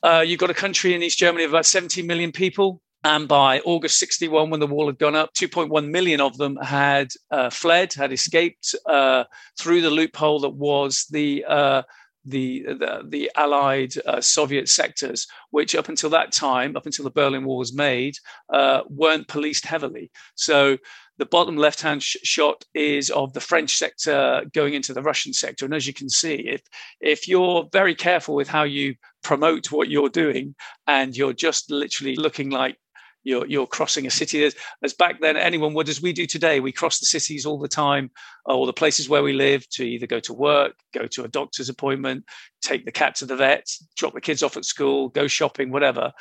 uh, 0.03 0.23
you've 0.27 0.41
got 0.41 0.51
a 0.51 0.55
country 0.55 0.93
in 0.93 1.03
East 1.03 1.17
Germany 1.17 1.45
of 1.45 1.53
about 1.53 1.65
17 1.65 2.07
million 2.07 2.33
people. 2.33 2.83
And 3.03 3.27
by 3.27 3.61
August 3.61 3.99
61, 3.99 4.51
when 4.51 4.61
the 4.61 4.67
wall 4.67 4.89
had 4.89 4.99
gone 4.99 5.17
up, 5.17 5.33
2.1 5.33 5.89
million 5.89 6.21
of 6.21 6.37
them 6.37 6.57
had 6.57 7.09
uh, 7.31 7.49
fled, 7.49 7.95
had 7.95 8.13
escaped 8.13 8.75
uh, 8.85 9.25
through 9.59 9.81
the 9.81 9.89
loophole 9.89 10.41
that 10.41 10.51
was 10.51 11.07
the 11.11 11.47
uh, 11.49 11.83
the 12.25 12.63
the, 12.63 13.03
the 13.09 13.31
Allied 13.37 13.95
uh, 14.07 14.21
Soviet 14.21 14.69
sectors, 14.69 15.27
which 15.51 15.75
up 15.75 15.89
until 15.89 16.11
that 16.11 16.33
time, 16.33 16.77
up 16.77 16.87
until 16.87 17.05
the 17.05 17.11
Berlin 17.11 17.45
Wall 17.45 17.59
was 17.59 17.75
made, 17.75 18.15
uh, 18.53 18.83
weren't 18.89 19.29
policed 19.29 19.65
heavily. 19.65 20.11
So 20.35 20.77
the 21.19 21.27
bottom 21.27 21.57
left-hand 21.57 22.03
sh- 22.03 22.17
shot 22.23 22.65
is 22.75 23.11
of 23.11 23.33
the 23.33 23.41
French 23.41 23.77
sector 23.77 24.45
going 24.55 24.75
into 24.75 24.95
the 24.95 25.03
Russian 25.03 25.33
sector, 25.33 25.65
and 25.65 25.75
as 25.75 25.87
you 25.87 25.93
can 25.93 26.09
see, 26.09 26.35
if 26.49 26.63
if 27.01 27.29
you're 27.29 27.69
very 27.73 27.95
careful 27.95 28.35
with 28.35 28.49
how 28.49 28.65
you 28.65 28.95
promote 29.23 29.71
what 29.71 29.91
you're 29.91 30.09
doing, 30.09 30.55
and 30.87 31.17
you're 31.17 31.35
just 31.35 31.71
literally 31.71 32.17
looking 32.17 32.51
like 32.51 32.77
you're, 33.23 33.47
you're 33.47 33.67
crossing 33.67 34.07
a 34.07 34.11
city. 34.11 34.45
As, 34.45 34.55
as 34.83 34.95
back 34.95 35.21
then 35.21 35.37
anyone 35.37 35.75
would 35.75 35.89
as 35.89 36.01
we 36.01 36.13
do 36.13 36.27
today 36.27 36.61
we 36.61 36.73
cross 36.73 36.99
the 36.99 37.07
cities 37.07 37.47
all 37.47 37.59
the 37.59 37.69
time 37.69 38.11
uh, 38.49 38.57
or 38.57 38.67
the 38.67 38.73
places 38.73 39.09
where 39.09 39.23
we 39.23 39.33
live 39.33 39.69
to 39.71 39.85
either 39.85 40.07
go 40.07 40.21
to 40.21 40.33
work 40.33 40.75
go 40.93 41.07
to 41.07 41.25
a 41.25 41.29
doctor's 41.29 41.69
appointment 41.69 42.25
take 42.63 42.85
the 42.85 42.93
cat 42.93 43.15
to 43.17 43.27
the 43.27 43.37
vet 43.37 43.69
drop 43.97 44.15
the 44.15 44.21
kids 44.21 44.43
off 44.43 44.57
at 44.57 44.65
school 44.65 45.09
go 45.09 45.27
shopping 45.27 45.71
whatever 45.71 46.13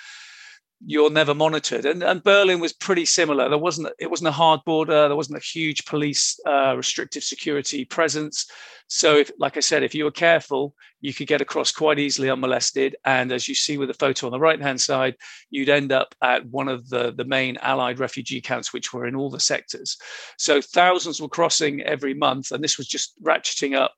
you're 0.86 1.10
never 1.10 1.34
monitored. 1.34 1.86
And, 1.86 2.02
and 2.04 2.24
Berlin 2.24 2.60
was 2.60 2.74
pretty 2.74 3.06
similar. 3.06 3.50
There 3.50 3.58
wasn't 3.58 3.90
it 4.00 4.10
wasn't 4.10 4.30
a 4.30 4.34
hard 4.34 4.62
border. 4.66 5.08
There 5.08 5.16
wasn't 5.16 5.38
a 5.38 5.46
huge 5.46 5.86
police 5.86 6.40
uh, 6.46 6.76
restrictive 6.76 7.24
security 7.24 7.86
presence. 7.86 8.46
So, 8.88 9.18
if, 9.18 9.30
like 9.38 9.56
I 9.56 9.60
said, 9.60 9.84
if 9.84 9.94
you 9.94 10.06
were 10.06 10.12
careful, 10.12 10.74
you 11.02 11.14
could 11.14 11.28
get 11.28 11.42
across 11.42 11.72
quite 11.72 12.00
easily 12.00 12.30
unmolested. 12.30 12.96
And 13.06 13.32
as 13.32 13.48
you 13.48 13.54
see 13.54 13.78
with 13.78 13.90
the 13.90 13.94
photo 13.94 14.26
on 14.26 14.32
the 14.32 14.40
right 14.40 14.60
hand 14.60 14.82
side, 14.82 15.16
you'd 15.52 15.70
end 15.70 15.92
up 15.92 16.16
at 16.24 16.46
one 16.48 16.68
of 16.68 16.90
the 16.90 17.12
the 17.12 17.26
main 17.26 17.58
Allied 17.58 18.00
refugee 18.00 18.42
camps, 18.42 18.74
which 18.74 18.94
were 18.94 19.06
in 19.06 19.16
all 19.16 19.30
the 19.30 19.40
sectors. 19.40 19.98
So 20.38 20.62
thousands 20.62 21.22
were 21.22 21.30
crossing 21.30 21.82
every 21.82 22.14
month, 22.14 22.52
and 22.52 22.64
this 22.64 22.78
was 22.78 22.88
just 22.88 23.14
ratcheting 23.22 23.76
up 23.76 23.94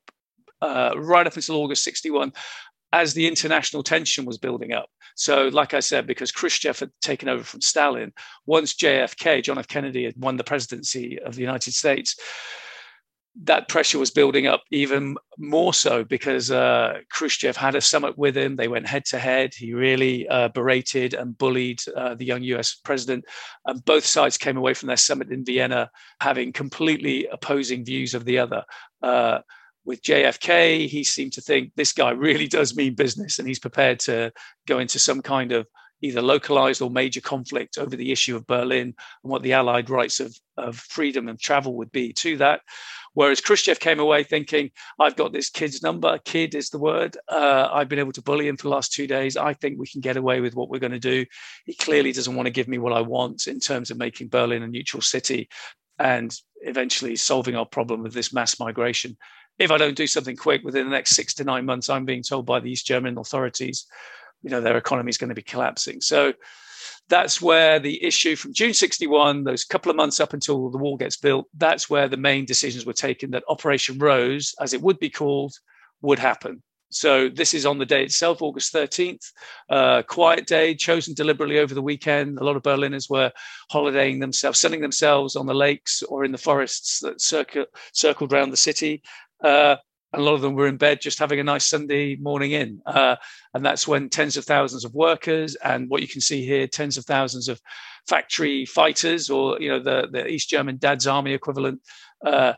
uh, 0.61 0.93
right 0.95 1.27
up 1.27 1.35
until 1.35 1.55
August 1.55 1.83
61 1.83 2.33
as 2.93 3.13
the 3.13 3.27
international 3.27 3.83
tension 3.83 4.25
was 4.25 4.37
building 4.37 4.73
up. 4.73 4.89
So, 5.15 5.47
like 5.49 5.73
I 5.73 5.79
said, 5.79 6.07
because 6.07 6.31
Khrushchev 6.31 6.79
had 6.79 6.91
taken 7.01 7.29
over 7.29 7.43
from 7.43 7.61
Stalin, 7.61 8.13
once 8.45 8.73
JFK, 8.75 9.43
John 9.43 9.57
F. 9.57 9.67
Kennedy, 9.67 10.05
had 10.05 10.17
won 10.17 10.37
the 10.37 10.43
presidency 10.43 11.19
of 11.19 11.35
the 11.35 11.41
United 11.41 11.73
States, 11.73 12.15
that 13.43 13.69
pressure 13.69 13.97
was 13.97 14.11
building 14.11 14.45
up 14.45 14.61
even 14.71 15.15
more 15.37 15.73
so 15.73 16.03
because 16.03 16.51
uh, 16.51 16.99
Khrushchev 17.09 17.55
had 17.55 17.75
a 17.75 17.81
summit 17.81 18.17
with 18.17 18.35
him. 18.35 18.55
They 18.55 18.67
went 18.67 18.87
head 18.87 19.05
to 19.05 19.19
head. 19.19 19.53
He 19.53 19.73
really 19.73 20.27
uh, 20.27 20.49
berated 20.49 21.13
and 21.13 21.37
bullied 21.37 21.81
uh, 21.95 22.15
the 22.15 22.25
young 22.25 22.43
US 22.43 22.75
president. 22.75 23.23
And 23.65 23.83
both 23.85 24.05
sides 24.05 24.37
came 24.37 24.57
away 24.57 24.73
from 24.73 24.87
their 24.87 24.97
summit 24.97 25.31
in 25.31 25.45
Vienna 25.45 25.89
having 26.19 26.51
completely 26.51 27.27
opposing 27.27 27.85
views 27.85 28.13
of 28.13 28.25
the 28.25 28.37
other. 28.37 28.65
With 29.83 30.03
JFK, 30.03 30.87
he 30.87 31.03
seemed 31.03 31.33
to 31.33 31.41
think 31.41 31.71
this 31.75 31.93
guy 31.93 32.11
really 32.11 32.47
does 32.47 32.75
mean 32.75 32.95
business 32.95 33.39
and 33.39 33.47
he's 33.47 33.59
prepared 33.59 33.99
to 34.01 34.31
go 34.67 34.79
into 34.79 34.99
some 34.99 35.21
kind 35.21 35.51
of 35.51 35.67
either 36.01 36.21
localized 36.21 36.81
or 36.81 36.89
major 36.89 37.21
conflict 37.21 37.77
over 37.77 37.95
the 37.95 38.11
issue 38.11 38.35
of 38.35 38.47
Berlin 38.47 38.93
and 39.23 39.31
what 39.31 39.43
the 39.43 39.53
Allied 39.53 39.89
rights 39.89 40.19
of, 40.19 40.35
of 40.57 40.75
freedom 40.75 41.27
and 41.27 41.39
travel 41.39 41.75
would 41.77 41.91
be 41.91 42.11
to 42.13 42.37
that. 42.37 42.61
Whereas 43.13 43.41
Khrushchev 43.41 43.79
came 43.79 43.99
away 43.99 44.23
thinking, 44.23 44.71
I've 44.99 45.17
got 45.17 45.33
this 45.33 45.49
kid's 45.49 45.83
number, 45.83 46.17
kid 46.23 46.55
is 46.55 46.69
the 46.69 46.79
word. 46.79 47.17
Uh, 47.27 47.67
I've 47.71 47.89
been 47.89 47.99
able 47.99 48.13
to 48.13 48.21
bully 48.21 48.47
him 48.47 48.57
for 48.57 48.63
the 48.63 48.69
last 48.69 48.93
two 48.93 49.05
days. 49.05 49.35
I 49.35 49.53
think 49.53 49.77
we 49.77 49.87
can 49.87 50.01
get 50.01 50.17
away 50.17 50.39
with 50.39 50.55
what 50.55 50.69
we're 50.69 50.79
going 50.79 50.93
to 50.93 50.99
do. 50.99 51.25
He 51.65 51.73
clearly 51.73 52.13
doesn't 52.13 52.35
want 52.35 52.47
to 52.47 52.51
give 52.51 52.69
me 52.69 52.77
what 52.77 52.93
I 52.93 53.01
want 53.01 53.47
in 53.47 53.59
terms 53.59 53.91
of 53.91 53.97
making 53.97 54.29
Berlin 54.29 54.63
a 54.63 54.67
neutral 54.67 55.01
city 55.01 55.49
and 55.99 56.33
eventually 56.61 57.15
solving 57.15 57.55
our 57.55 57.65
problem 57.65 58.01
with 58.01 58.13
this 58.13 58.33
mass 58.33 58.59
migration. 58.59 59.17
If 59.59 59.71
I 59.71 59.77
don't 59.77 59.95
do 59.95 60.07
something 60.07 60.35
quick 60.35 60.63
within 60.63 60.85
the 60.85 60.91
next 60.91 61.11
six 61.11 61.33
to 61.35 61.43
nine 61.43 61.65
months, 61.65 61.89
I'm 61.89 62.05
being 62.05 62.23
told 62.23 62.45
by 62.45 62.59
the 62.59 62.71
East 62.71 62.85
German 62.85 63.17
authorities, 63.17 63.85
you 64.41 64.49
know, 64.49 64.61
their 64.61 64.77
economy 64.77 65.09
is 65.09 65.17
going 65.17 65.29
to 65.29 65.35
be 65.35 65.41
collapsing. 65.41 66.01
So 66.01 66.33
that's 67.09 67.41
where 67.41 67.79
the 67.79 68.03
issue 68.03 68.35
from 68.35 68.53
June 68.53 68.73
61, 68.73 69.43
those 69.43 69.63
couple 69.63 69.89
of 69.89 69.95
months 69.95 70.19
up 70.19 70.33
until 70.33 70.69
the 70.69 70.77
wall 70.77 70.97
gets 70.97 71.17
built, 71.17 71.47
that's 71.57 71.89
where 71.89 72.07
the 72.07 72.17
main 72.17 72.45
decisions 72.45 72.85
were 72.85 72.93
taken 72.93 73.31
that 73.31 73.43
Operation 73.49 73.97
Rose, 73.99 74.55
as 74.59 74.73
it 74.73 74.81
would 74.81 74.97
be 74.97 75.09
called, 75.09 75.53
would 76.01 76.19
happen. 76.19 76.63
So 76.91 77.29
this 77.29 77.53
is 77.53 77.65
on 77.65 77.77
the 77.77 77.85
day 77.85 78.03
itself, 78.03 78.41
August 78.41 78.73
13th, 78.73 79.31
uh, 79.69 80.03
quiet 80.03 80.45
day, 80.45 80.75
chosen 80.75 81.13
deliberately 81.13 81.59
over 81.59 81.73
the 81.73 81.81
weekend. 81.81 82.37
A 82.37 82.43
lot 82.43 82.57
of 82.57 82.63
Berliners 82.63 83.09
were 83.09 83.31
holidaying 83.69 84.19
themselves, 84.19 84.59
sunning 84.59 84.81
themselves 84.81 85.37
on 85.37 85.45
the 85.45 85.53
lakes 85.53 86.03
or 86.03 86.25
in 86.25 86.33
the 86.33 86.37
forests 86.37 86.99
that 86.99 87.21
circle, 87.21 87.65
circled 87.93 88.33
around 88.33 88.51
the 88.51 88.57
city. 88.57 89.01
Uh, 89.43 89.75
a 90.13 90.19
lot 90.19 90.33
of 90.33 90.41
them 90.41 90.55
were 90.55 90.67
in 90.67 90.77
bed 90.77 90.99
just 91.01 91.19
having 91.19 91.39
a 91.39 91.43
nice 91.43 91.65
Sunday 91.65 92.15
morning 92.17 92.51
in. 92.51 92.81
Uh, 92.85 93.15
and 93.53 93.65
that's 93.65 93.87
when 93.87 94.09
tens 94.09 94.35
of 94.35 94.45
thousands 94.45 94.83
of 94.83 94.93
workers 94.93 95.55
and 95.55 95.89
what 95.89 96.01
you 96.01 96.07
can 96.07 96.21
see 96.21 96.45
here, 96.45 96.67
tens 96.67 96.97
of 96.97 97.05
thousands 97.05 97.47
of 97.47 97.61
factory 98.07 98.65
fighters 98.65 99.29
or, 99.29 99.59
you 99.61 99.69
know, 99.69 99.79
the, 99.79 100.09
the 100.11 100.27
East 100.27 100.49
German 100.49 100.77
Dad's 100.77 101.07
Army 101.07 101.33
equivalent 101.33 101.79
uh, 102.25 102.53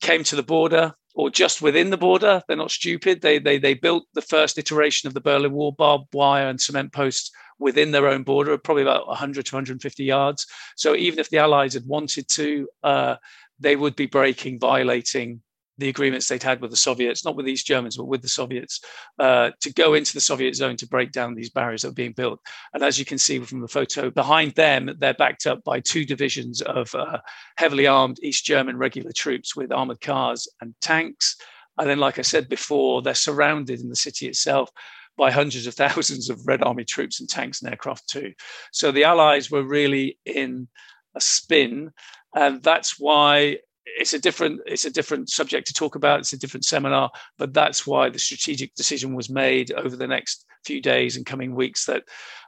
came 0.00 0.24
to 0.24 0.36
the 0.36 0.42
border 0.42 0.94
or 1.14 1.30
just 1.30 1.60
within 1.60 1.90
the 1.90 1.98
border. 1.98 2.40
They're 2.48 2.56
not 2.56 2.70
stupid. 2.70 3.20
They, 3.20 3.38
they, 3.38 3.58
they 3.58 3.74
built 3.74 4.04
the 4.14 4.22
first 4.22 4.58
iteration 4.58 5.06
of 5.06 5.14
the 5.14 5.20
Berlin 5.20 5.52
Wall, 5.52 5.72
barbed 5.72 6.08
wire 6.14 6.48
and 6.48 6.60
cement 6.60 6.92
posts 6.92 7.30
within 7.58 7.92
their 7.92 8.08
own 8.08 8.22
border, 8.22 8.56
probably 8.58 8.82
about 8.82 9.06
100 9.06 9.46
to 9.46 9.54
150 9.54 10.04
yards. 10.04 10.46
So 10.76 10.96
even 10.96 11.18
if 11.18 11.30
the 11.30 11.38
Allies 11.38 11.74
had 11.74 11.86
wanted 11.86 12.28
to, 12.30 12.68
uh, 12.82 13.16
they 13.60 13.76
would 13.76 13.94
be 13.94 14.06
breaking, 14.06 14.58
violating 14.58 15.40
the 15.78 15.88
agreements 15.88 16.28
they'd 16.28 16.42
had 16.42 16.60
with 16.60 16.70
the 16.70 16.76
Soviets, 16.76 17.24
not 17.24 17.36
with 17.36 17.46
these 17.46 17.64
Germans, 17.64 17.96
but 17.96 18.06
with 18.06 18.22
the 18.22 18.28
Soviets, 18.28 18.80
uh, 19.18 19.50
to 19.60 19.72
go 19.72 19.94
into 19.94 20.14
the 20.14 20.20
Soviet 20.20 20.54
zone 20.54 20.76
to 20.76 20.86
break 20.86 21.12
down 21.12 21.34
these 21.34 21.50
barriers 21.50 21.82
that 21.82 21.88
were 21.88 21.94
being 21.94 22.12
built. 22.12 22.40
And 22.72 22.82
as 22.82 22.98
you 22.98 23.04
can 23.04 23.18
see 23.18 23.38
from 23.40 23.60
the 23.60 23.68
photo 23.68 24.10
behind 24.10 24.54
them, 24.54 24.90
they're 24.98 25.14
backed 25.14 25.46
up 25.46 25.64
by 25.64 25.80
two 25.80 26.04
divisions 26.04 26.62
of 26.62 26.94
uh, 26.94 27.18
heavily 27.56 27.86
armed 27.86 28.18
East 28.22 28.44
German 28.44 28.76
regular 28.76 29.12
troops 29.12 29.56
with 29.56 29.72
armored 29.72 30.00
cars 30.00 30.48
and 30.60 30.74
tanks. 30.80 31.36
And 31.78 31.90
then, 31.90 31.98
like 31.98 32.18
I 32.18 32.22
said 32.22 32.48
before, 32.48 33.02
they're 33.02 33.14
surrounded 33.14 33.80
in 33.80 33.88
the 33.88 33.96
city 33.96 34.28
itself 34.28 34.70
by 35.16 35.30
hundreds 35.30 35.66
of 35.66 35.74
thousands 35.74 36.30
of 36.30 36.46
Red 36.46 36.62
Army 36.62 36.84
troops 36.84 37.20
and 37.20 37.28
tanks 37.28 37.62
and 37.62 37.70
aircraft 37.70 38.08
too. 38.08 38.32
So 38.72 38.92
the 38.92 39.04
Allies 39.04 39.50
were 39.50 39.64
really 39.64 40.18
in 40.24 40.68
a 41.16 41.20
spin. 41.20 41.92
And 42.34 42.62
that's 42.62 42.98
why 42.98 43.58
it's 43.86 44.14
a 44.14 44.18
different 44.18 44.60
it's 44.66 44.84
a 44.84 44.90
different 44.90 45.28
subject 45.28 45.66
to 45.66 45.74
talk 45.74 45.94
about. 45.94 46.20
It's 46.20 46.32
a 46.32 46.38
different 46.38 46.64
seminar 46.64 47.10
but 47.38 47.52
that's 47.52 47.86
why 47.86 48.08
the 48.08 48.18
strategic 48.18 48.74
decision 48.74 49.14
was 49.14 49.30
made 49.30 49.72
over 49.72 49.96
the 49.96 50.06
next 50.06 50.46
few 50.64 50.80
days 50.80 51.16
and 51.16 51.26
coming 51.26 51.54
weeks 51.54 51.84
that 51.86 52.04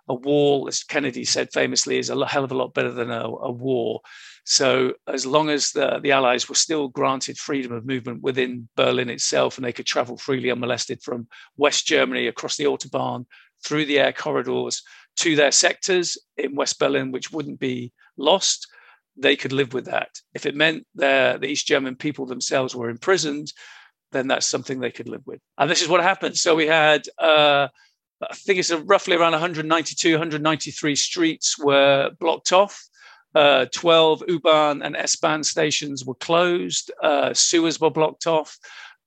a 0.08 0.14
wall 0.14 0.68
as 0.68 0.82
kennedy 0.82 1.24
said 1.24 1.52
famously 1.52 1.98
is 1.98 2.08
a 2.08 2.26
hell 2.26 2.44
of 2.44 2.52
a 2.52 2.56
lot 2.56 2.72
better 2.72 2.92
than 2.92 3.10
a, 3.10 3.24
a 3.24 3.50
war. 3.50 4.00
So 4.44 4.94
as 5.08 5.26
long 5.26 5.50
as 5.50 5.72
the, 5.72 5.98
the 6.00 6.12
allies 6.12 6.48
were 6.48 6.54
still 6.54 6.86
granted 6.88 7.36
freedom 7.36 7.72
of 7.72 7.84
movement 7.84 8.22
within 8.22 8.68
berlin 8.76 9.10
itself 9.10 9.58
and 9.58 9.64
they 9.64 9.72
could 9.72 9.86
travel 9.86 10.16
freely 10.16 10.50
unmolested 10.50 11.02
from 11.02 11.28
west 11.56 11.86
germany 11.86 12.26
across 12.26 12.56
the 12.56 12.64
autobahn 12.64 13.26
through 13.64 13.84
the 13.84 13.98
air 13.98 14.12
corridors 14.12 14.82
to 15.16 15.34
their 15.34 15.52
sectors 15.52 16.16
in 16.36 16.54
west 16.54 16.78
berlin 16.78 17.10
which 17.10 17.32
wouldn't 17.32 17.58
be 17.58 17.92
lost 18.16 18.68
they 19.16 19.37
could 19.37 19.52
live 19.52 19.73
with 19.73 19.87
that. 19.87 20.20
If 20.35 20.46
it 20.46 20.54
meant 20.54 20.87
that 20.96 21.40
the 21.40 21.49
East 21.49 21.66
German 21.66 21.96
people 21.96 22.26
themselves 22.26 22.75
were 22.75 22.90
imprisoned, 22.90 23.52
then 24.12 24.28
that's 24.28 24.46
something 24.46 24.80
they 24.80 24.90
could 24.90 25.08
live 25.08 25.26
with. 25.26 25.40
And 25.58 25.70
this 25.70 25.82
is 25.82 25.88
what 25.88 26.02
happened. 26.02 26.37
So 26.37 26.54
we 26.54 26.66
had, 26.66 27.06
uh, 27.18 27.68
I 28.23 28.35
think 28.35 28.58
it's 28.58 28.70
roughly 28.70 29.16
around 29.16 29.32
192, 29.32 30.12
193 30.12 30.96
streets 30.96 31.58
were 31.58 32.11
blocked 32.18 32.52
off. 32.52 32.82
Uh, 33.35 33.66
12 33.75 34.23
U-Bahn 34.28 34.80
and 34.82 34.96
S-Bahn 34.96 35.44
stations 35.44 36.04
were 36.04 36.14
closed. 36.14 36.90
Uh, 37.02 37.35
sewers 37.35 37.80
were 37.80 37.90
blocked 37.90 38.26
off 38.26 38.58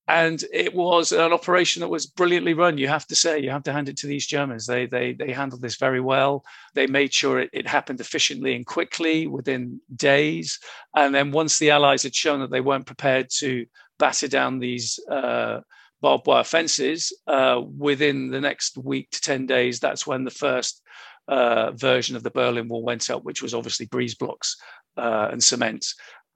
and 0.10 0.44
it 0.52 0.74
was 0.74 1.12
an 1.12 1.32
operation 1.32 1.82
that 1.82 1.90
was 1.90 2.08
brilliantly 2.08 2.56
run. 2.56 2.80
You 2.80 2.88
have 2.88 3.06
to 3.08 3.16
say, 3.16 3.40
you 3.40 3.52
have 3.52 3.64
to 3.64 3.72
hand 3.72 3.90
it 3.90 3.98
to 3.98 4.08
these 4.08 4.26
Germans. 4.26 4.66
They 4.66 4.88
they 4.88 5.14
they 5.14 5.32
handled 5.32 5.62
this 5.62 5.78
very 5.78 6.02
well. 6.02 6.44
They 6.74 6.88
made 6.88 7.14
sure 7.14 7.40
it, 7.40 7.52
it 7.54 7.68
happened 7.68 8.02
efficiently 8.02 8.56
and 8.56 8.66
quickly 8.66 9.28
within 9.28 9.80
days. 9.96 10.60
And 10.96 11.14
then 11.14 11.32
once 11.32 11.60
the 11.60 11.70
Allies 11.70 12.04
had 12.04 12.16
shown 12.16 12.40
that 12.40 12.50
they 12.50 12.60
weren't 12.60 12.88
prepared 12.88 13.30
to 13.38 13.68
batter 14.00 14.28
down 14.28 14.58
these 14.58 15.00
uh, 15.12 15.60
barbed 16.02 16.26
wire 16.26 16.44
fences, 16.44 17.14
uh, 17.28 17.62
within 17.78 18.32
the 18.32 18.42
next 18.42 18.78
week 18.80 19.12
to 19.12 19.22
ten 19.22 19.46
days, 19.46 19.80
that's 19.80 20.08
when 20.08 20.24
the 20.24 20.32
first 20.32 20.82
uh, 21.28 21.70
version 21.74 22.16
of 22.16 22.24
the 22.24 22.32
Berlin 22.32 22.68
Wall 22.68 22.84
went 22.84 23.12
up, 23.12 23.24
which 23.24 23.44
was 23.44 23.54
obviously 23.54 23.86
breeze 23.86 24.16
blocks 24.16 24.58
uh, 24.98 25.30
and 25.32 25.44
cement. 25.44 25.86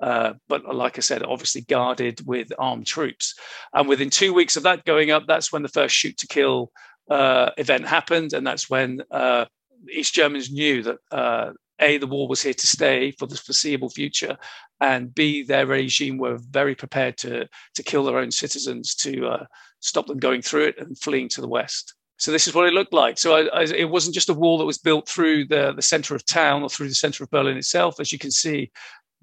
Uh, 0.04 0.34
but 0.50 0.62
like 0.76 0.98
I 0.98 1.02
said, 1.02 1.24
obviously 1.24 1.62
guarded 1.62 2.18
with 2.26 2.52
armed 2.60 2.88
troops. 2.88 3.36
And 3.74 3.88
within 3.88 4.10
two 4.10 4.34
weeks 4.34 4.58
of 4.58 4.64
that 4.64 4.84
going 4.84 5.12
up, 5.12 5.24
that's 5.26 5.52
when 5.52 5.64
the 5.64 5.76
first 5.78 5.96
shoot 5.96 6.18
to 6.18 6.28
kill 6.28 6.72
uh, 7.10 7.52
event 7.58 7.86
happened. 7.88 8.34
And 8.34 8.46
that's 8.46 8.70
when 8.70 8.90
uh, 9.12 9.46
East 9.90 10.14
Germans 10.14 10.52
knew 10.52 10.84
that 10.84 10.98
uh, 11.12 11.52
A, 11.80 11.98
the 11.98 12.08
war 12.08 12.28
was 12.28 12.42
here 12.42 12.54
to 12.54 12.68
stay 12.68 13.12
for 13.12 13.28
the 13.28 13.38
foreseeable 13.38 13.90
future, 13.90 14.36
and 14.80 15.14
B, 15.16 15.44
their 15.44 15.66
regime 15.66 16.18
were 16.18 16.38
very 16.60 16.76
prepared 16.76 17.16
to, 17.20 17.48
to 17.76 17.84
kill 17.84 18.04
their 18.04 18.18
own 18.18 18.32
citizens 18.32 18.96
to 18.96 19.28
uh, 19.28 19.46
stop 19.80 20.08
them 20.08 20.20
going 20.20 20.42
through 20.42 20.66
it 20.66 20.76
and 20.80 21.00
fleeing 21.00 21.30
to 21.30 21.42
the 21.42 21.48
West. 21.48 21.96
So 22.18 22.32
this 22.32 22.48
is 22.48 22.54
what 22.54 22.68
it 22.68 22.74
looked 22.74 22.94
like. 22.94 23.18
So 23.18 23.36
I, 23.36 23.62
I, 23.62 23.64
it 23.64 23.90
wasn't 23.90 24.16
just 24.16 24.30
a 24.30 24.34
wall 24.34 24.58
that 24.58 24.66
was 24.66 24.78
built 24.78 25.08
through 25.10 25.48
the, 25.48 25.74
the 25.74 25.82
center 25.82 26.16
of 26.16 26.26
town 26.26 26.64
or 26.64 26.70
through 26.70 26.90
the 26.90 26.96
center 26.96 27.24
of 27.24 27.30
Berlin 27.32 27.58
itself. 27.58 28.00
As 28.00 28.12
you 28.12 28.20
can 28.20 28.32
see, 28.32 28.72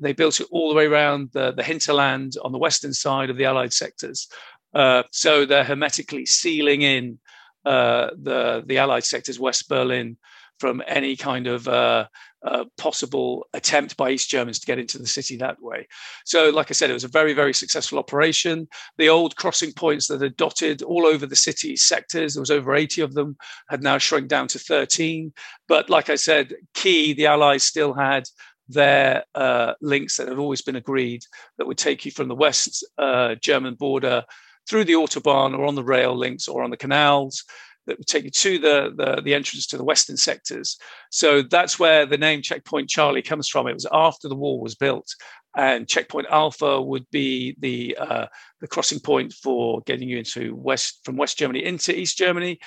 they 0.00 0.12
built 0.12 0.40
it 0.40 0.48
all 0.50 0.68
the 0.68 0.74
way 0.74 0.86
around 0.86 1.30
the, 1.32 1.52
the 1.52 1.62
hinterland 1.62 2.34
on 2.42 2.52
the 2.52 2.58
western 2.58 2.92
side 2.92 3.30
of 3.30 3.36
the 3.36 3.44
Allied 3.44 3.72
sectors. 3.72 4.28
Uh, 4.74 5.02
so 5.12 5.44
they're 5.44 5.64
hermetically 5.64 6.26
sealing 6.26 6.82
in 6.82 7.18
uh, 7.64 8.10
the 8.22 8.62
the 8.66 8.78
Allied 8.78 9.04
sectors, 9.04 9.38
West 9.38 9.68
Berlin, 9.68 10.16
from 10.58 10.82
any 10.86 11.16
kind 11.16 11.46
of 11.46 11.66
uh, 11.68 12.06
uh, 12.46 12.64
possible 12.78 13.46
attempt 13.54 13.96
by 13.96 14.10
East 14.10 14.30
Germans 14.30 14.58
to 14.60 14.66
get 14.66 14.78
into 14.78 14.98
the 14.98 15.06
city 15.06 15.36
that 15.36 15.60
way. 15.60 15.86
So, 16.24 16.50
like 16.50 16.70
I 16.70 16.74
said, 16.74 16.90
it 16.90 16.94
was 16.94 17.04
a 17.04 17.08
very, 17.08 17.32
very 17.32 17.52
successful 17.52 17.98
operation. 17.98 18.68
The 18.98 19.08
old 19.08 19.36
crossing 19.36 19.72
points 19.72 20.06
that 20.08 20.22
are 20.22 20.28
dotted 20.28 20.82
all 20.82 21.06
over 21.06 21.26
the 21.26 21.36
city 21.36 21.76
sectors, 21.76 22.34
there 22.34 22.40
was 22.40 22.50
over 22.50 22.74
80 22.74 23.02
of 23.02 23.14
them, 23.14 23.36
had 23.68 23.82
now 23.82 23.98
shrunk 23.98 24.28
down 24.28 24.48
to 24.48 24.58
13. 24.58 25.32
But 25.68 25.90
like 25.90 26.08
I 26.08 26.16
said, 26.16 26.54
key, 26.74 27.12
the 27.12 27.26
Allies 27.26 27.62
still 27.62 27.94
had 27.94 28.24
their 28.72 29.24
uh, 29.34 29.74
links 29.80 30.16
that 30.16 30.28
have 30.28 30.38
always 30.38 30.62
been 30.62 30.76
agreed 30.76 31.24
that 31.58 31.66
would 31.66 31.78
take 31.78 32.04
you 32.04 32.10
from 32.10 32.28
the 32.28 32.34
West 32.34 32.84
uh, 32.98 33.34
German 33.36 33.74
border 33.74 34.24
through 34.68 34.84
the 34.84 34.94
Autobahn 34.94 35.58
or 35.58 35.66
on 35.66 35.74
the 35.74 35.84
rail 35.84 36.16
links 36.16 36.48
or 36.48 36.62
on 36.62 36.70
the 36.70 36.76
canals 36.76 37.44
that 37.86 37.98
would 37.98 38.06
take 38.06 38.24
you 38.24 38.30
to 38.30 38.58
the, 38.58 38.92
the, 38.96 39.22
the 39.22 39.34
entrance 39.34 39.66
to 39.66 39.76
the 39.76 39.84
Western 39.84 40.16
sectors. 40.16 40.78
So 41.10 41.42
that's 41.42 41.78
where 41.78 42.06
the 42.06 42.18
name 42.18 42.42
Checkpoint 42.42 42.88
Charlie 42.88 43.22
comes 43.22 43.48
from. 43.48 43.66
It 43.66 43.74
was 43.74 43.86
after 43.90 44.28
the 44.28 44.36
wall 44.36 44.60
was 44.60 44.74
built. 44.74 45.12
And 45.56 45.88
checkpoint 45.88 46.28
Alpha 46.30 46.80
would 46.80 47.10
be 47.10 47.56
the 47.58 47.96
uh, 47.98 48.26
the 48.60 48.68
crossing 48.68 49.00
point 49.00 49.32
for 49.32 49.80
getting 49.80 50.08
you 50.08 50.16
into 50.16 50.54
west 50.54 51.00
from 51.04 51.16
West 51.16 51.38
Germany 51.38 51.64
into 51.64 51.98
East 51.98 52.16
Germany. 52.16 52.60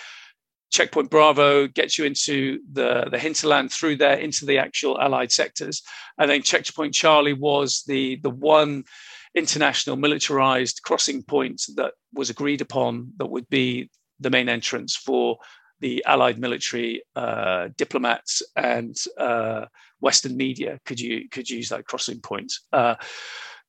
Checkpoint 0.74 1.12
Bravo 1.12 1.68
gets 1.68 2.00
you 2.00 2.06
into 2.06 2.60
the, 2.72 3.08
the 3.12 3.20
hinterland 3.20 3.72
through 3.72 3.98
there 3.98 4.18
into 4.18 4.46
the 4.46 4.58
actual 4.58 5.00
Allied 5.00 5.32
sectors. 5.32 5.84
And 6.18 6.30
then 6.30 6.42
Checkpoint 6.42 6.96
Charlie 6.96 7.34
was 7.34 7.84
the, 7.86 8.16
the 8.24 8.32
one 8.32 8.84
international 9.36 9.98
militarized 9.98 10.82
crossing 10.84 11.22
point 11.22 11.62
that 11.76 11.94
was 12.12 12.32
agreed 12.32 12.62
upon 12.62 13.14
that 13.18 13.28
would 13.28 13.48
be 13.50 13.92
the 14.20 14.32
main 14.32 14.50
entrance 14.50 14.96
for 14.96 15.38
the 15.80 16.04
Allied 16.08 16.40
military, 16.40 17.04
uh, 17.16 17.68
diplomats, 17.78 18.42
and 18.56 18.96
uh, 19.20 19.66
Western 20.00 20.36
media 20.36 20.80
could 20.86 21.00
you 21.00 21.30
could 21.30 21.50
use 21.50 21.70
that 21.70 21.86
crossing 21.86 22.20
point. 22.20 22.52
Uh, 22.72 22.96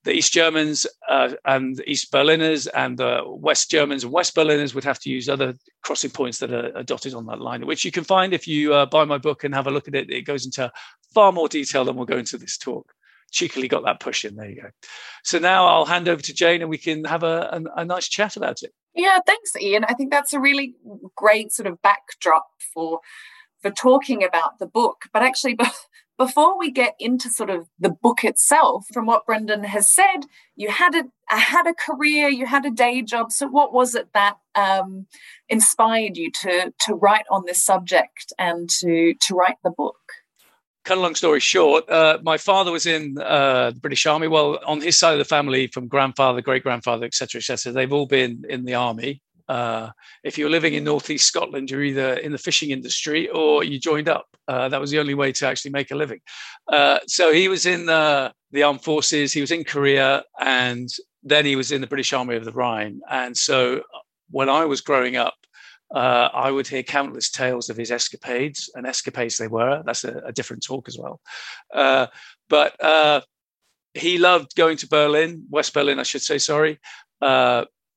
the 0.05 0.13
East 0.13 0.31
Germans 0.33 0.85
uh, 1.09 1.33
and 1.45 1.81
East 1.87 2.11
Berliners 2.11 2.67
and 2.67 2.97
the 2.97 3.23
West 3.25 3.71
Germans 3.71 4.03
and 4.03 4.13
West 4.13 4.35
Berliners 4.35 4.73
would 4.75 4.83
have 4.83 4.99
to 4.99 5.09
use 5.09 5.27
other 5.27 5.55
crossing 5.83 6.11
points 6.11 6.39
that 6.39 6.53
are, 6.53 6.77
are 6.77 6.83
dotted 6.83 7.15
on 7.15 7.25
that 7.25 7.41
line, 7.41 7.65
which 7.65 7.83
you 7.83 7.91
can 7.91 8.03
find 8.03 8.31
if 8.31 8.47
you 8.47 8.73
uh, 8.73 8.85
buy 8.85 9.03
my 9.03 9.17
book 9.17 9.43
and 9.43 9.53
have 9.55 9.67
a 9.67 9.71
look 9.71 9.87
at 9.87 9.95
it. 9.95 10.11
It 10.11 10.21
goes 10.21 10.45
into 10.45 10.71
far 11.13 11.31
more 11.31 11.49
detail 11.49 11.83
than 11.83 11.95
we'll 11.95 12.05
go 12.05 12.17
into 12.17 12.37
this 12.37 12.57
talk. 12.57 12.93
Cheekily 13.31 13.67
got 13.67 13.83
that 13.83 13.99
push 13.99 14.23
in. 14.23 14.35
There 14.35 14.49
you 14.49 14.61
go. 14.61 14.69
So 15.23 15.39
now 15.39 15.65
I'll 15.65 15.85
hand 15.85 16.07
over 16.07 16.21
to 16.21 16.33
Jane 16.33 16.61
and 16.61 16.69
we 16.69 16.77
can 16.77 17.03
have 17.05 17.23
a, 17.23 17.61
a, 17.75 17.81
a 17.81 17.85
nice 17.85 18.07
chat 18.07 18.37
about 18.37 18.61
it. 18.61 18.71
Yeah, 18.93 19.17
thanks, 19.25 19.55
Ian. 19.59 19.85
I 19.85 19.93
think 19.93 20.11
that's 20.11 20.33
a 20.33 20.39
really 20.39 20.75
great 21.15 21.51
sort 21.51 21.67
of 21.67 21.81
backdrop 21.81 22.45
for 22.73 22.99
for 23.61 23.71
talking 23.71 24.23
about 24.23 24.59
the 24.59 24.67
book. 24.67 25.05
But 25.11 25.23
actually, 25.23 25.57
before 26.17 26.57
we 26.57 26.71
get 26.71 26.95
into 26.99 27.29
sort 27.29 27.49
of 27.49 27.67
the 27.79 27.89
book 27.89 28.23
itself, 28.23 28.85
from 28.93 29.05
what 29.05 29.25
Brendan 29.25 29.63
has 29.63 29.89
said, 29.89 30.25
you 30.55 30.69
had 30.69 30.95
a 30.95 31.03
had 31.29 31.67
a 31.67 31.73
career, 31.73 32.29
you 32.29 32.45
had 32.45 32.65
a 32.65 32.71
day 32.71 33.01
job. 33.01 33.31
So, 33.31 33.47
what 33.47 33.73
was 33.73 33.95
it 33.95 34.09
that 34.13 34.37
um, 34.55 35.07
inspired 35.49 36.17
you 36.17 36.31
to 36.41 36.73
to 36.85 36.93
write 36.93 37.25
on 37.29 37.43
this 37.45 37.63
subject 37.63 38.33
and 38.39 38.69
to 38.81 39.13
to 39.13 39.35
write 39.35 39.57
the 39.63 39.71
book? 39.71 39.97
Cut 40.85 40.99
a 40.99 41.01
long 41.01 41.15
story 41.15 41.39
short, 41.39 41.89
uh, 41.89 42.19
my 42.21 42.37
father 42.37 42.71
was 42.71 42.85
in 42.85 43.17
uh, 43.17 43.71
the 43.71 43.79
British 43.79 44.05
Army. 44.05 44.27
Well, 44.27 44.59
on 44.67 44.81
his 44.81 44.99
side 44.99 45.13
of 45.13 45.17
the 45.17 45.25
family, 45.25 45.65
from 45.65 45.87
grandfather, 45.87 46.41
great 46.41 46.61
grandfather, 46.61 47.07
etc., 47.07 47.39
etc., 47.39 47.73
they've 47.73 47.91
all 47.91 48.05
been 48.05 48.43
in 48.47 48.65
the 48.65 48.75
army. 48.75 49.19
Uh, 49.47 49.89
if 50.23 50.37
you're 50.37 50.49
living 50.49 50.73
in 50.73 50.83
northeast 50.83 51.27
Scotland, 51.27 51.69
you're 51.69 51.83
either 51.83 52.13
in 52.15 52.31
the 52.31 52.37
fishing 52.37 52.71
industry 52.71 53.29
or 53.29 53.63
you 53.63 53.79
joined 53.79 54.09
up. 54.09 54.27
Uh, 54.47 54.69
that 54.69 54.81
was 54.81 54.91
the 54.91 54.99
only 54.99 55.13
way 55.13 55.31
to 55.31 55.47
actually 55.47 55.71
make 55.71 55.91
a 55.91 55.95
living. 55.95 56.19
Uh, 56.71 56.99
so 57.07 57.31
he 57.31 57.47
was 57.47 57.65
in 57.65 57.85
the, 57.85 58.31
the 58.51 58.63
armed 58.63 58.83
forces, 58.83 59.33
he 59.33 59.41
was 59.41 59.51
in 59.51 59.63
Korea, 59.63 60.23
and 60.39 60.89
then 61.23 61.45
he 61.45 61.55
was 61.55 61.71
in 61.71 61.81
the 61.81 61.87
British 61.87 62.13
Army 62.13 62.35
of 62.35 62.45
the 62.45 62.51
Rhine. 62.51 63.01
And 63.09 63.35
so 63.35 63.81
when 64.29 64.49
I 64.49 64.65
was 64.65 64.81
growing 64.81 65.15
up, 65.15 65.35
uh, 65.93 66.29
I 66.33 66.49
would 66.51 66.67
hear 66.67 66.83
countless 66.83 67.29
tales 67.29 67.69
of 67.69 67.77
his 67.77 67.91
escapades, 67.91 68.69
and 68.73 68.87
escapades 68.87 69.37
they 69.37 69.47
were. 69.47 69.83
That's 69.85 70.03
a, 70.03 70.17
a 70.25 70.31
different 70.31 70.63
talk 70.63 70.87
as 70.87 70.97
well. 70.97 71.21
Uh, 71.73 72.07
but 72.49 72.83
uh, 72.83 73.21
he 73.93 74.17
loved 74.17 74.55
going 74.55 74.77
to 74.77 74.87
Berlin, 74.87 75.45
West 75.49 75.73
Berlin, 75.73 75.99
I 75.99 76.03
should 76.03 76.21
say, 76.21 76.37
sorry. 76.37 76.79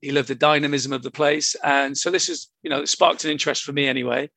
He 0.01 0.11
loved 0.11 0.29
the 0.29 0.35
dynamism 0.35 0.93
of 0.93 1.03
the 1.03 1.11
place. 1.11 1.55
And 1.63 1.97
so 1.97 2.09
this 2.09 2.29
is, 2.29 2.49
you 2.63 2.69
know, 2.69 2.85
sparked 2.85 3.25
an 3.25 3.31
interest 3.31 3.63
for 3.63 3.73
me 3.73 3.87
anyway. 3.87 4.29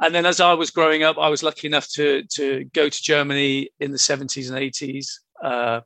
And 0.00 0.14
then 0.14 0.26
as 0.26 0.40
I 0.40 0.54
was 0.54 0.70
growing 0.70 1.02
up, 1.02 1.18
I 1.18 1.28
was 1.28 1.42
lucky 1.42 1.66
enough 1.66 1.88
to, 1.94 2.24
to 2.34 2.64
go 2.74 2.88
to 2.88 3.02
Germany 3.02 3.70
in 3.78 3.92
the 3.92 3.98
70s 3.98 4.50
and 4.50 4.58
80s 4.58 5.06
uh, 5.42 5.80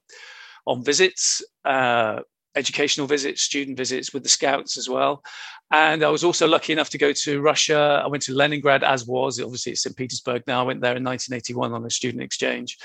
on 0.66 0.82
visits, 0.82 1.42
uh, 1.64 2.20
educational 2.56 3.06
visits, 3.06 3.42
student 3.42 3.76
visits 3.76 4.14
with 4.14 4.22
the 4.22 4.28
scouts 4.28 4.78
as 4.78 4.88
well. 4.88 5.22
And 5.70 6.02
I 6.02 6.08
was 6.08 6.24
also 6.24 6.48
lucky 6.48 6.72
enough 6.72 6.88
to 6.90 6.98
go 6.98 7.12
to 7.12 7.40
Russia. 7.42 8.02
I 8.02 8.08
went 8.08 8.22
to 8.24 8.34
Leningrad, 8.34 8.82
as 8.82 9.06
was 9.06 9.38
obviously 9.38 9.72
it's 9.72 9.82
St. 9.82 9.94
Petersburg 9.94 10.42
now. 10.46 10.60
I 10.60 10.64
went 10.64 10.80
there 10.80 10.96
in 10.96 11.04
1981 11.04 11.74
on 11.74 11.84
a 11.84 11.90
student 11.90 12.22
exchange 12.22 12.78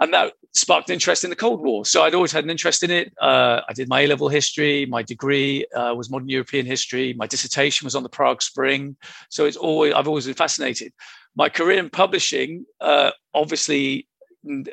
and 0.00 0.12
that 0.12 0.32
sparked 0.52 0.90
interest 0.90 1.24
in 1.24 1.30
the 1.30 1.36
Cold 1.36 1.60
War. 1.60 1.84
So 1.84 2.02
I'd 2.02 2.14
always 2.14 2.32
had 2.32 2.44
an 2.44 2.50
interest 2.50 2.82
in 2.82 2.90
it. 2.90 3.12
Uh, 3.20 3.60
I 3.68 3.72
did 3.72 3.88
my 3.88 4.02
A 4.02 4.06
level 4.06 4.28
history. 4.28 4.86
My 4.86 5.02
degree 5.02 5.66
uh, 5.74 5.94
was 5.94 6.10
modern 6.10 6.28
European 6.28 6.66
history. 6.66 7.14
My 7.14 7.26
dissertation 7.26 7.86
was 7.86 7.94
on 7.94 8.02
the 8.02 8.08
Prague 8.08 8.42
Spring. 8.42 8.96
So 9.30 9.46
it's 9.46 9.56
always 9.56 9.94
I've 9.94 10.08
always 10.08 10.26
been 10.26 10.34
fascinated. 10.34 10.92
My 11.36 11.48
career 11.48 11.78
in 11.78 11.90
publishing 11.90 12.66
uh, 12.80 13.10
obviously 13.34 14.06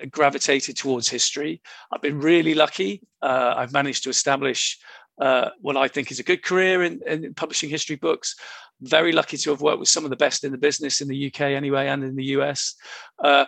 gravitated 0.09 0.77
towards 0.77 1.07
history. 1.07 1.61
I've 1.91 2.01
been 2.01 2.19
really 2.19 2.53
lucky. 2.53 3.01
Uh, 3.21 3.53
I've 3.55 3.73
managed 3.73 4.03
to 4.03 4.09
establish 4.09 4.77
uh, 5.19 5.49
what 5.59 5.77
I 5.77 5.87
think 5.87 6.11
is 6.11 6.19
a 6.19 6.23
good 6.23 6.43
career 6.43 6.83
in, 6.83 6.99
in, 7.05 7.33
publishing 7.33 7.69
history 7.69 7.95
books. 7.95 8.35
Very 8.81 9.11
lucky 9.11 9.37
to 9.37 9.51
have 9.51 9.61
worked 9.61 9.79
with 9.79 9.89
some 9.89 10.03
of 10.03 10.09
the 10.09 10.15
best 10.15 10.43
in 10.43 10.51
the 10.51 10.57
business 10.57 11.01
in 11.01 11.07
the 11.07 11.27
UK 11.27 11.41
anyway 11.41 11.87
and 11.87 12.03
in 12.03 12.15
the 12.15 12.25
US. 12.37 12.75
Uh, 13.23 13.45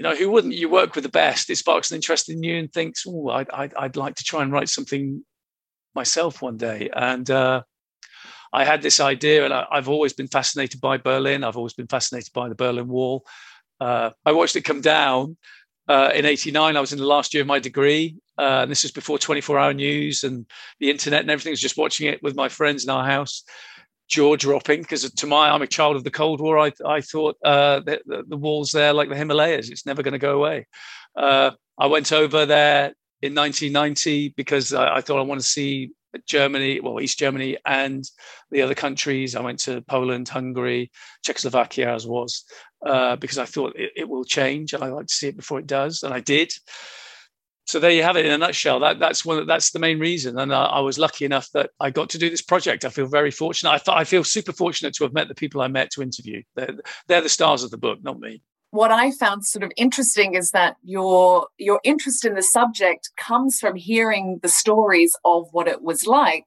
you 0.00 0.04
know, 0.04 0.16
who 0.16 0.30
wouldn't? 0.30 0.54
You 0.54 0.70
work 0.70 0.94
with 0.94 1.04
the 1.04 1.10
best. 1.10 1.50
It 1.50 1.56
sparks 1.56 1.90
an 1.90 1.96
interest 1.96 2.30
in 2.30 2.42
you 2.42 2.56
and 2.56 2.72
thinks, 2.72 3.04
oh, 3.06 3.28
I'd, 3.28 3.50
I'd, 3.50 3.74
I'd 3.74 3.96
like 3.96 4.14
to 4.14 4.24
try 4.24 4.42
and 4.42 4.50
write 4.50 4.70
something 4.70 5.22
myself 5.94 6.40
one 6.40 6.56
day. 6.56 6.88
And 6.96 7.30
uh, 7.30 7.64
I 8.50 8.64
had 8.64 8.80
this 8.80 8.98
idea, 8.98 9.44
and 9.44 9.52
I, 9.52 9.66
have 9.70 9.90
always 9.90 10.14
been 10.14 10.26
fascinated 10.26 10.80
by 10.80 10.96
Berlin. 10.96 11.44
I've 11.44 11.58
always 11.58 11.74
been 11.74 11.86
fascinated 11.86 12.32
by 12.32 12.48
the 12.48 12.54
Berlin 12.54 12.88
Wall. 12.88 13.26
Uh, 13.78 14.08
I 14.24 14.32
watched 14.32 14.56
it 14.56 14.62
come 14.62 14.80
down 14.80 15.36
uh, 15.86 16.12
in 16.14 16.24
'89. 16.24 16.78
I 16.78 16.80
was 16.80 16.94
in 16.94 16.98
the 16.98 17.04
last 17.04 17.34
year 17.34 17.42
of 17.42 17.46
my 17.46 17.58
degree, 17.58 18.16
uh, 18.38 18.60
and 18.62 18.70
this 18.70 18.84
was 18.84 18.92
before 18.92 19.18
24-hour 19.18 19.74
news 19.74 20.24
and 20.24 20.46
the 20.78 20.90
internet 20.90 21.20
and 21.20 21.30
everything. 21.30 21.50
I 21.50 21.52
was 21.52 21.60
just 21.60 21.76
watching 21.76 22.10
it 22.10 22.22
with 22.22 22.34
my 22.34 22.48
friends 22.48 22.84
in 22.84 22.90
our 22.90 23.04
house 23.04 23.44
jaw 24.10 24.36
dropping 24.36 24.82
because 24.82 25.10
to 25.10 25.26
my 25.26 25.50
I'm 25.50 25.62
a 25.62 25.66
child 25.66 25.96
of 25.96 26.04
the 26.04 26.10
Cold 26.10 26.40
War. 26.40 26.58
I 26.58 26.72
I 26.84 27.00
thought 27.00 27.36
uh, 27.44 27.80
the, 27.80 28.00
the, 28.04 28.24
the 28.28 28.36
walls 28.36 28.72
there 28.72 28.92
like 28.92 29.08
the 29.08 29.16
Himalayas. 29.16 29.70
It's 29.70 29.86
never 29.86 30.02
going 30.02 30.12
to 30.12 30.18
go 30.18 30.36
away. 30.36 30.66
Uh, 31.16 31.52
I 31.78 31.86
went 31.86 32.12
over 32.12 32.44
there 32.44 32.92
in 33.22 33.34
1990 33.34 34.34
because 34.36 34.72
I, 34.74 34.96
I, 34.96 35.00
thought 35.00 35.18
I 35.18 35.22
want 35.22 35.40
to 35.40 35.46
see 35.46 35.90
Germany, 36.26 36.80
well 36.80 37.00
East 37.00 37.18
Germany, 37.18 37.56
and 37.64 38.04
the 38.50 38.62
other 38.62 38.74
countries. 38.74 39.36
I 39.36 39.40
went 39.40 39.60
to 39.60 39.80
Poland, 39.82 40.28
Hungary, 40.28 40.90
Czechoslovakia 41.24 41.94
as 41.94 42.06
was 42.06 42.44
uh, 42.84 43.16
because 43.16 43.38
I 43.38 43.44
thought 43.44 43.76
it, 43.76 43.92
it 43.96 44.08
will 44.08 44.24
change 44.24 44.72
and 44.72 44.82
I 44.82 44.88
like 44.88 45.06
to 45.06 45.14
see 45.14 45.28
it 45.28 45.36
before 45.36 45.60
it 45.60 45.66
does, 45.66 46.02
and 46.02 46.12
I 46.12 46.20
did 46.20 46.52
so 47.70 47.78
there 47.78 47.92
you 47.92 48.02
have 48.02 48.16
it 48.16 48.26
in 48.26 48.32
a 48.32 48.38
nutshell. 48.38 48.80
That 48.80 48.98
that's 48.98 49.24
one. 49.24 49.46
That's 49.46 49.70
the 49.70 49.78
main 49.78 50.00
reason. 50.00 50.38
And 50.38 50.52
I, 50.52 50.64
I, 50.64 50.80
was 50.80 50.98
lucky 50.98 51.24
enough 51.24 51.48
that 51.52 51.70
I 51.78 51.90
got 51.90 52.10
to 52.10 52.18
do 52.18 52.28
this 52.28 52.42
project. 52.42 52.84
I 52.84 52.88
feel 52.88 53.06
very 53.06 53.30
fortunate. 53.30 53.70
I 53.70 53.78
thought 53.78 53.96
I 53.96 54.04
feel 54.04 54.24
super 54.24 54.52
fortunate 54.52 54.92
to 54.94 55.04
have 55.04 55.12
met 55.12 55.28
the 55.28 55.34
people 55.36 55.60
I 55.60 55.68
met 55.68 55.90
to 55.92 56.02
interview. 56.02 56.42
They're, 56.56 56.74
they're 57.06 57.20
the 57.20 57.28
stars 57.28 57.62
of 57.62 57.70
the 57.70 57.78
book, 57.78 58.00
not 58.02 58.18
me. 58.18 58.42
What 58.70 58.90
I 58.90 59.12
found 59.12 59.46
sort 59.46 59.62
of 59.62 59.70
interesting 59.76 60.34
is 60.34 60.50
that 60.50 60.76
your 60.82 61.46
your 61.58 61.80
interest 61.84 62.24
in 62.24 62.34
the 62.34 62.42
subject 62.42 63.10
comes 63.16 63.60
from 63.60 63.76
hearing 63.76 64.40
the 64.42 64.48
stories 64.48 65.16
of 65.24 65.46
what 65.52 65.68
it 65.68 65.80
was 65.82 66.06
like, 66.06 66.46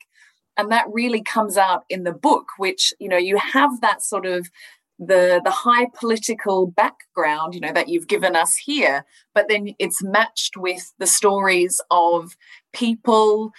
and 0.58 0.70
that 0.72 0.88
really 0.92 1.24
comes 1.24 1.58
out 1.58 1.86
in 1.90 2.04
the 2.04 2.14
book. 2.14 2.48
Which 2.58 2.94
you 3.00 3.08
know 3.08 3.18
you 3.18 3.38
have 3.38 3.80
that 3.80 4.04
sort 4.04 4.26
of 4.26 4.50
the 5.00 5.42
the 5.44 5.52
high 5.52 5.88
political 6.00 6.68
background 6.68 7.56
you 7.56 7.60
know 7.60 7.74
that 7.74 7.90
you've 7.90 8.08
given 8.08 8.36
us 8.36 8.56
here 8.56 9.06
but 9.34 9.48
then 9.50 9.74
it's 9.80 10.04
matched 10.04 10.56
with 10.56 10.94
the 11.00 11.08
stories 11.08 11.82
of 11.90 12.38
people 12.74 13.52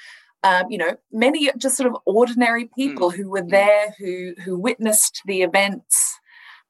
um, 0.44 0.64
you 0.70 0.78
know 0.78 0.96
many 1.12 1.50
just 1.58 1.76
sort 1.76 1.90
of 1.90 1.96
ordinary 2.06 2.70
people 2.76 3.10
mm. 3.10 3.16
who 3.16 3.30
were 3.30 3.44
there 3.46 3.94
who 3.98 4.34
who 4.44 4.58
witnessed 4.58 5.22
the 5.26 5.42
events 5.42 6.20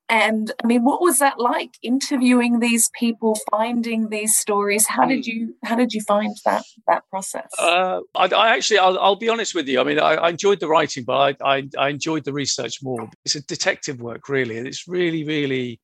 and 0.09 0.53
I 0.62 0.67
mean, 0.67 0.85
what 0.85 1.01
was 1.01 1.19
that 1.19 1.38
like 1.38 1.77
interviewing 1.83 2.61
these 2.61 2.90
people, 2.99 3.38
finding 3.51 4.11
these 4.11 4.37
stories? 4.37 4.87
How 4.87 5.07
did 5.07 5.25
hmm. 5.25 5.31
you 5.31 5.57
how 5.64 5.77
did 5.77 5.95
you 5.95 6.03
find 6.03 6.37
that 6.45 6.64
that 6.87 7.09
process? 7.09 7.49
Uh, 7.59 8.01
I, 8.14 8.27
I, 8.27 8.55
actually, 8.55 8.79
I'll, 8.79 8.99
I'll, 8.99 9.17
be 9.17 9.31
honest 9.31 9.55
with 9.55 9.67
you. 9.67 9.81
I 9.81 9.85
mean, 9.85 9.99
I, 9.99 10.14
I 10.14 10.29
enjoyed 10.31 10.61
the 10.61 10.69
writing, 10.69 11.05
but 11.05 11.37
I, 11.43 11.57
I, 11.57 11.69
I 11.79 11.88
enjoyed 11.88 12.25
the 12.25 12.33
research 12.33 12.83
more. 12.83 13.09
It's 13.25 13.35
a 13.35 13.47
detective 13.47 14.01
work, 14.01 14.29
really, 14.29 14.59
and 14.59 14.67
it's 14.67 14.87
really 14.87 15.25
really 15.25 15.81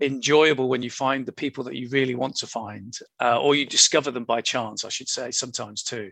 enjoyable 0.00 0.68
when 0.68 0.82
you 0.82 0.90
find 0.90 1.24
the 1.24 1.32
people 1.32 1.64
that 1.64 1.74
you 1.74 1.88
really 1.90 2.14
want 2.14 2.36
to 2.36 2.46
find, 2.46 2.96
uh, 3.20 3.40
or 3.40 3.54
you 3.54 3.64
discover 3.64 4.10
them 4.10 4.24
by 4.24 4.40
chance, 4.40 4.84
I 4.84 4.88
should 4.88 5.08
say, 5.08 5.30
sometimes 5.30 5.82
too. 5.82 6.10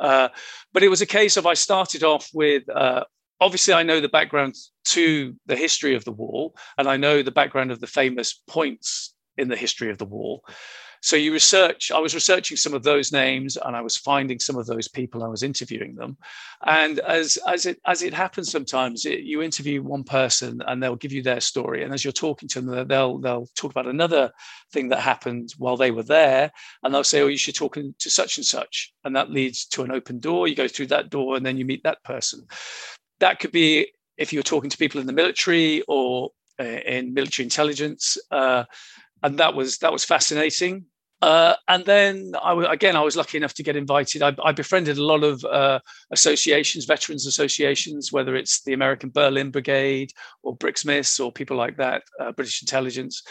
Uh, 0.00 0.28
but 0.72 0.82
it 0.82 0.88
was 0.88 1.00
a 1.00 1.06
case 1.06 1.36
of 1.36 1.46
I 1.46 1.54
started 1.54 2.04
off 2.04 2.28
with 2.34 2.68
uh, 2.68 3.04
obviously 3.42 3.74
I 3.74 3.82
know 3.82 4.00
the 4.00 4.08
background 4.08 4.54
to 4.84 5.34
the 5.46 5.56
history 5.56 5.94
of 5.94 6.04
the 6.04 6.12
wall, 6.12 6.54
and 6.78 6.88
I 6.88 6.96
know 6.96 7.22
the 7.22 7.30
background 7.30 7.72
of 7.72 7.80
the 7.80 7.86
famous 7.86 8.40
points 8.48 9.14
in 9.36 9.48
the 9.48 9.56
history 9.56 9.90
of 9.90 9.98
the 9.98 10.04
wall. 10.04 10.44
So 11.04 11.16
you 11.16 11.32
research, 11.32 11.90
I 11.90 11.98
was 11.98 12.14
researching 12.14 12.56
some 12.56 12.74
of 12.74 12.84
those 12.84 13.10
names 13.10 13.56
and 13.56 13.74
I 13.74 13.80
was 13.80 13.96
finding 13.96 14.38
some 14.38 14.54
of 14.54 14.66
those 14.66 14.86
people, 14.86 15.24
I 15.24 15.28
was 15.28 15.42
interviewing 15.42 15.96
them. 15.96 16.16
And 16.64 17.00
as, 17.00 17.38
as, 17.48 17.66
it, 17.66 17.80
as 17.84 18.02
it 18.02 18.14
happens 18.14 18.52
sometimes, 18.52 19.04
it, 19.04 19.20
you 19.20 19.42
interview 19.42 19.82
one 19.82 20.04
person 20.04 20.62
and 20.64 20.80
they'll 20.80 20.94
give 20.94 21.10
you 21.10 21.20
their 21.20 21.40
story. 21.40 21.82
And 21.82 21.92
as 21.92 22.04
you're 22.04 22.12
talking 22.12 22.48
to 22.50 22.60
them, 22.60 22.86
they'll, 22.86 23.18
they'll 23.18 23.48
talk 23.56 23.72
about 23.72 23.88
another 23.88 24.30
thing 24.72 24.90
that 24.90 25.00
happened 25.00 25.52
while 25.58 25.76
they 25.76 25.90
were 25.90 26.04
there. 26.04 26.52
And 26.84 26.94
they'll 26.94 27.02
say, 27.02 27.20
oh, 27.20 27.26
you 27.26 27.36
should 27.36 27.56
talk 27.56 27.74
to 27.74 28.10
such 28.10 28.36
and 28.36 28.46
such. 28.46 28.92
And 29.02 29.16
that 29.16 29.28
leads 29.28 29.66
to 29.70 29.82
an 29.82 29.90
open 29.90 30.20
door. 30.20 30.46
You 30.46 30.54
go 30.54 30.68
through 30.68 30.86
that 30.88 31.10
door 31.10 31.34
and 31.34 31.44
then 31.44 31.56
you 31.56 31.64
meet 31.64 31.82
that 31.82 32.04
person 32.04 32.46
that 33.22 33.38
could 33.38 33.52
be 33.52 33.86
if 34.18 34.32
you're 34.32 34.42
talking 34.42 34.68
to 34.68 34.76
people 34.76 35.00
in 35.00 35.06
the 35.06 35.12
military 35.12 35.82
or 35.88 36.30
uh, 36.60 36.64
in 36.64 37.14
military 37.14 37.44
intelligence, 37.44 38.18
uh, 38.30 38.64
and 39.22 39.38
that 39.38 39.54
was 39.54 39.78
that 39.78 39.92
was 39.92 40.04
fascinating. 40.04 40.84
Uh, 41.22 41.54
and 41.68 41.84
then 41.84 42.32
I 42.42 42.50
w- 42.50 42.68
again, 42.68 42.96
I 42.96 43.00
was 43.00 43.16
lucky 43.16 43.38
enough 43.38 43.54
to 43.54 43.62
get 43.62 43.76
invited. 43.76 44.22
I, 44.24 44.34
I 44.44 44.50
befriended 44.50 44.98
a 44.98 45.04
lot 45.04 45.22
of 45.22 45.44
uh, 45.44 45.78
associations, 46.10 46.84
veterans 46.84 47.26
associations, 47.28 48.10
whether 48.10 48.34
it's 48.34 48.62
the 48.64 48.72
American 48.72 49.10
Berlin 49.10 49.52
Brigade 49.52 50.10
or 50.42 50.56
BRIXMIS 50.56 51.24
or 51.24 51.30
people 51.30 51.56
like 51.56 51.76
that, 51.76 52.02
uh, 52.18 52.32
British 52.32 52.60
Intelligence. 52.60 53.22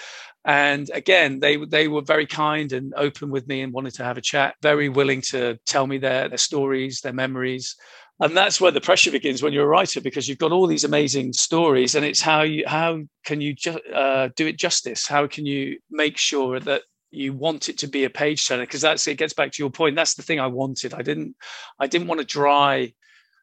And 0.45 0.89
again, 0.93 1.41
they 1.41 1.58
they 1.58 1.89
were 1.89 2.01
very 2.01 2.25
kind 2.25 2.71
and 2.71 2.93
open 2.95 3.30
with 3.30 3.45
me 3.47 3.62
and 3.62 3.73
wanted 3.73 3.95
to 3.95 4.06
have 4.06 4.17
a 4.17 4.21
chat. 4.21 4.56
Very 4.62 4.88
willing 4.88 5.21
to 5.34 5.60
tell 5.67 5.86
me 5.86 5.97
their 5.97 6.30
their 6.30 6.38
stories, 6.38 7.01
their 7.01 7.13
memories, 7.13 7.75
and 8.19 8.38
that's 8.38 8.62
where 8.62 8.71
the 8.71 8.82
pressure 8.82 9.12
begins 9.12 9.41
when 9.41 9.54
you're 9.54 9.65
a 9.65 9.67
writer 9.67 10.02
because 10.02 10.28
you've 10.28 10.38
got 10.38 10.52
all 10.52 10.67
these 10.67 10.84
amazing 10.84 11.34
stories 11.34 11.95
and 11.95 12.06
it's 12.06 12.21
how 12.21 12.41
you 12.41 12.63
how 12.67 13.02
can 13.26 13.41
you 13.41 13.54
ju- 13.54 13.80
uh, 13.93 14.30
do 14.36 14.47
it 14.47 14.58
justice? 14.58 15.08
How 15.08 15.28
can 15.28 15.45
you 15.45 15.80
make 15.89 16.17
sure 16.17 16.60
that 16.60 16.84
you 17.10 17.34
want 17.34 17.67
it 17.67 17.78
to 17.80 17.88
be 17.88 18.04
a 18.04 18.10
page 18.10 18.47
turner? 18.47 18.63
Because 18.63 18.82
that's 18.82 19.08
it 19.08 19.17
gets 19.17 19.34
back 19.34 19.52
to 19.52 19.63
your 19.63 19.71
point 19.71 19.95
that's 19.95 20.15
the 20.15 20.24
thing 20.24 20.39
i 20.39 20.47
wanted. 20.47 20.93
I 20.93 21.02
didn't 21.02 21.36
i 21.80 21.88
didn't 21.88 22.08
want 22.08 22.19
to 22.19 22.26
dry 22.26 22.93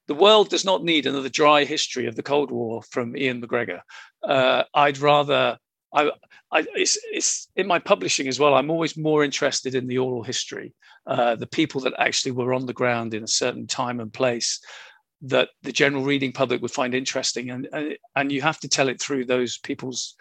the 0.07 0.15
world 0.15 0.49
does 0.49 0.65
not 0.65 0.85
need 0.85 1.07
another 1.07 1.29
dry 1.29 1.65
history 1.65 2.07
of 2.07 2.17
the 2.17 2.23
cold 2.23 2.51
war 2.51 2.83
from 2.91 3.17
ian 3.17 3.43
mcgregor. 3.43 3.81
Uh, 4.23 4.63
i'd 4.75 4.99
rather 4.99 5.59
I, 5.93 6.11
I 6.53 6.67
it's, 6.75 6.99
it's 7.13 7.49
in 7.57 7.67
my 7.67 7.79
publishing 7.79 8.29
as 8.29 8.39
well 8.39 8.55
i'm 8.55 8.71
always 8.71 8.97
more 8.97 9.25
interested 9.25 9.75
in 9.75 9.87
the 9.87 9.99
oral 9.99 10.23
history 10.23 10.75
uh, 11.07 11.37
the 11.37 11.47
people 11.47 11.81
that 11.83 11.95
actually 11.99 12.33
were 12.33 12.53
on 12.53 12.67
the 12.67 12.75
ground 12.75 13.15
in 13.15 13.25
a 13.25 13.29
certain 13.29 13.67
time 13.67 14.01
and 14.01 14.13
place 14.13 14.61
that 15.23 15.49
the 15.63 15.73
general 15.73 16.05
reading 16.05 16.33
public 16.33 16.63
would 16.63 16.71
find 16.71 16.95
interesting 16.95 17.51
and 17.51 17.69
and, 17.73 17.97
and 18.17 18.33
you 18.33 18.43
have 18.43 18.61
to 18.61 18.69
tell 18.69 18.89
it 18.89 19.01
through 19.01 19.25
those 19.25 19.59
people's 19.59 20.15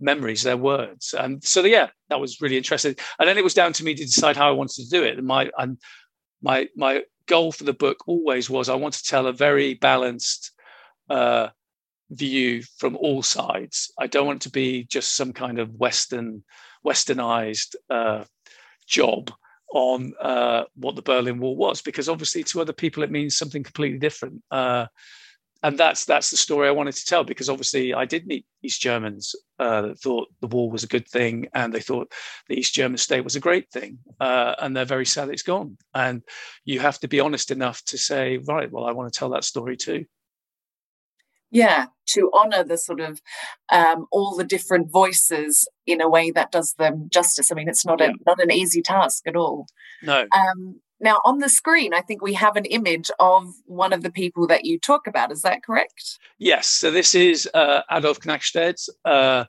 memories, 0.00 0.42
their 0.42 0.56
words. 0.56 1.14
And 1.14 1.42
so, 1.42 1.64
yeah, 1.64 1.88
that 2.08 2.20
was 2.20 2.40
really 2.40 2.56
interesting. 2.56 2.96
And 3.18 3.28
then 3.28 3.38
it 3.38 3.44
was 3.44 3.54
down 3.54 3.72
to 3.74 3.84
me 3.84 3.94
to 3.94 4.04
decide 4.04 4.36
how 4.36 4.48
I 4.48 4.52
wanted 4.52 4.84
to 4.84 4.90
do 4.90 5.02
it. 5.02 5.18
And 5.18 5.26
my 5.26 5.50
and 5.58 5.78
my 6.42 6.68
my 6.76 7.02
goal 7.26 7.52
for 7.52 7.64
the 7.64 7.72
book 7.72 7.98
always 8.06 8.48
was 8.48 8.68
I 8.68 8.74
want 8.74 8.94
to 8.94 9.04
tell 9.04 9.26
a 9.26 9.32
very 9.32 9.74
balanced 9.74 10.52
uh, 11.10 11.48
view 12.10 12.62
from 12.78 12.96
all 12.96 13.22
sides. 13.22 13.92
I 13.98 14.06
don't 14.06 14.26
want 14.26 14.42
to 14.42 14.50
be 14.50 14.84
just 14.84 15.16
some 15.16 15.32
kind 15.32 15.58
of 15.58 15.74
Western, 15.74 16.44
Westernized 16.84 17.76
uh, 17.90 18.24
job 18.86 19.32
on 19.72 20.12
uh, 20.20 20.64
what 20.76 20.96
the 20.96 21.02
Berlin 21.02 21.38
Wall 21.38 21.56
was, 21.56 21.82
because 21.82 22.08
obviously 22.08 22.44
to 22.44 22.60
other 22.60 22.72
people 22.72 23.02
it 23.02 23.10
means 23.10 23.36
something 23.36 23.62
completely 23.62 23.98
different. 23.98 24.42
Uh, 24.50 24.86
and 25.62 25.78
that's 25.78 26.04
that's 26.04 26.30
the 26.30 26.36
story 26.36 26.68
I 26.68 26.72
wanted 26.72 26.94
to 26.96 27.04
tell 27.06 27.24
because 27.24 27.48
obviously 27.48 27.94
I 27.94 28.04
did 28.04 28.26
meet 28.26 28.46
East 28.62 28.80
Germans 28.80 29.34
uh, 29.58 29.82
that 29.82 29.98
thought 29.98 30.28
the 30.40 30.46
wall 30.46 30.70
was 30.70 30.84
a 30.84 30.88
good 30.88 31.08
thing 31.08 31.48
and 31.54 31.72
they 31.72 31.80
thought 31.80 32.12
the 32.48 32.56
East 32.56 32.74
German 32.74 32.98
state 32.98 33.24
was 33.24 33.36
a 33.36 33.40
great 33.40 33.70
thing, 33.70 33.98
uh, 34.20 34.54
and 34.60 34.76
they're 34.76 34.84
very 34.84 35.06
sad 35.06 35.28
it's 35.28 35.42
gone. 35.42 35.76
And 35.94 36.22
you 36.64 36.80
have 36.80 37.00
to 37.00 37.08
be 37.08 37.20
honest 37.20 37.50
enough 37.50 37.82
to 37.86 37.98
say, 37.98 38.38
right, 38.38 38.70
well, 38.70 38.84
I 38.84 38.92
want 38.92 39.12
to 39.12 39.18
tell 39.18 39.30
that 39.30 39.44
story 39.44 39.76
too. 39.76 40.04
Yeah, 41.56 41.86
to 42.08 42.30
honor 42.34 42.62
the 42.62 42.76
sort 42.76 43.00
of 43.00 43.22
um, 43.72 44.06
all 44.12 44.36
the 44.36 44.44
different 44.44 44.92
voices 44.92 45.66
in 45.86 46.02
a 46.02 46.08
way 46.08 46.30
that 46.30 46.52
does 46.52 46.74
them 46.78 47.08
justice. 47.10 47.50
I 47.50 47.54
mean, 47.54 47.66
it's 47.66 47.86
not 47.86 48.00
yeah. 48.00 48.08
a 48.08 48.12
not 48.26 48.42
an 48.42 48.52
easy 48.52 48.82
task 48.82 49.26
at 49.26 49.36
all. 49.36 49.66
No. 50.02 50.26
Um, 50.32 50.80
now, 51.00 51.20
on 51.24 51.38
the 51.38 51.48
screen, 51.48 51.94
I 51.94 52.02
think 52.02 52.20
we 52.20 52.34
have 52.34 52.56
an 52.56 52.66
image 52.66 53.10
of 53.18 53.54
one 53.64 53.94
of 53.94 54.02
the 54.02 54.10
people 54.10 54.46
that 54.48 54.66
you 54.66 54.78
talk 54.78 55.06
about. 55.06 55.32
Is 55.32 55.40
that 55.42 55.62
correct? 55.62 56.18
Yes. 56.38 56.68
So 56.68 56.90
this 56.90 57.14
is 57.14 57.48
uh, 57.54 57.80
Adolf 57.90 58.20
Knackstedt. 58.20 58.88
Uh, 59.06 59.46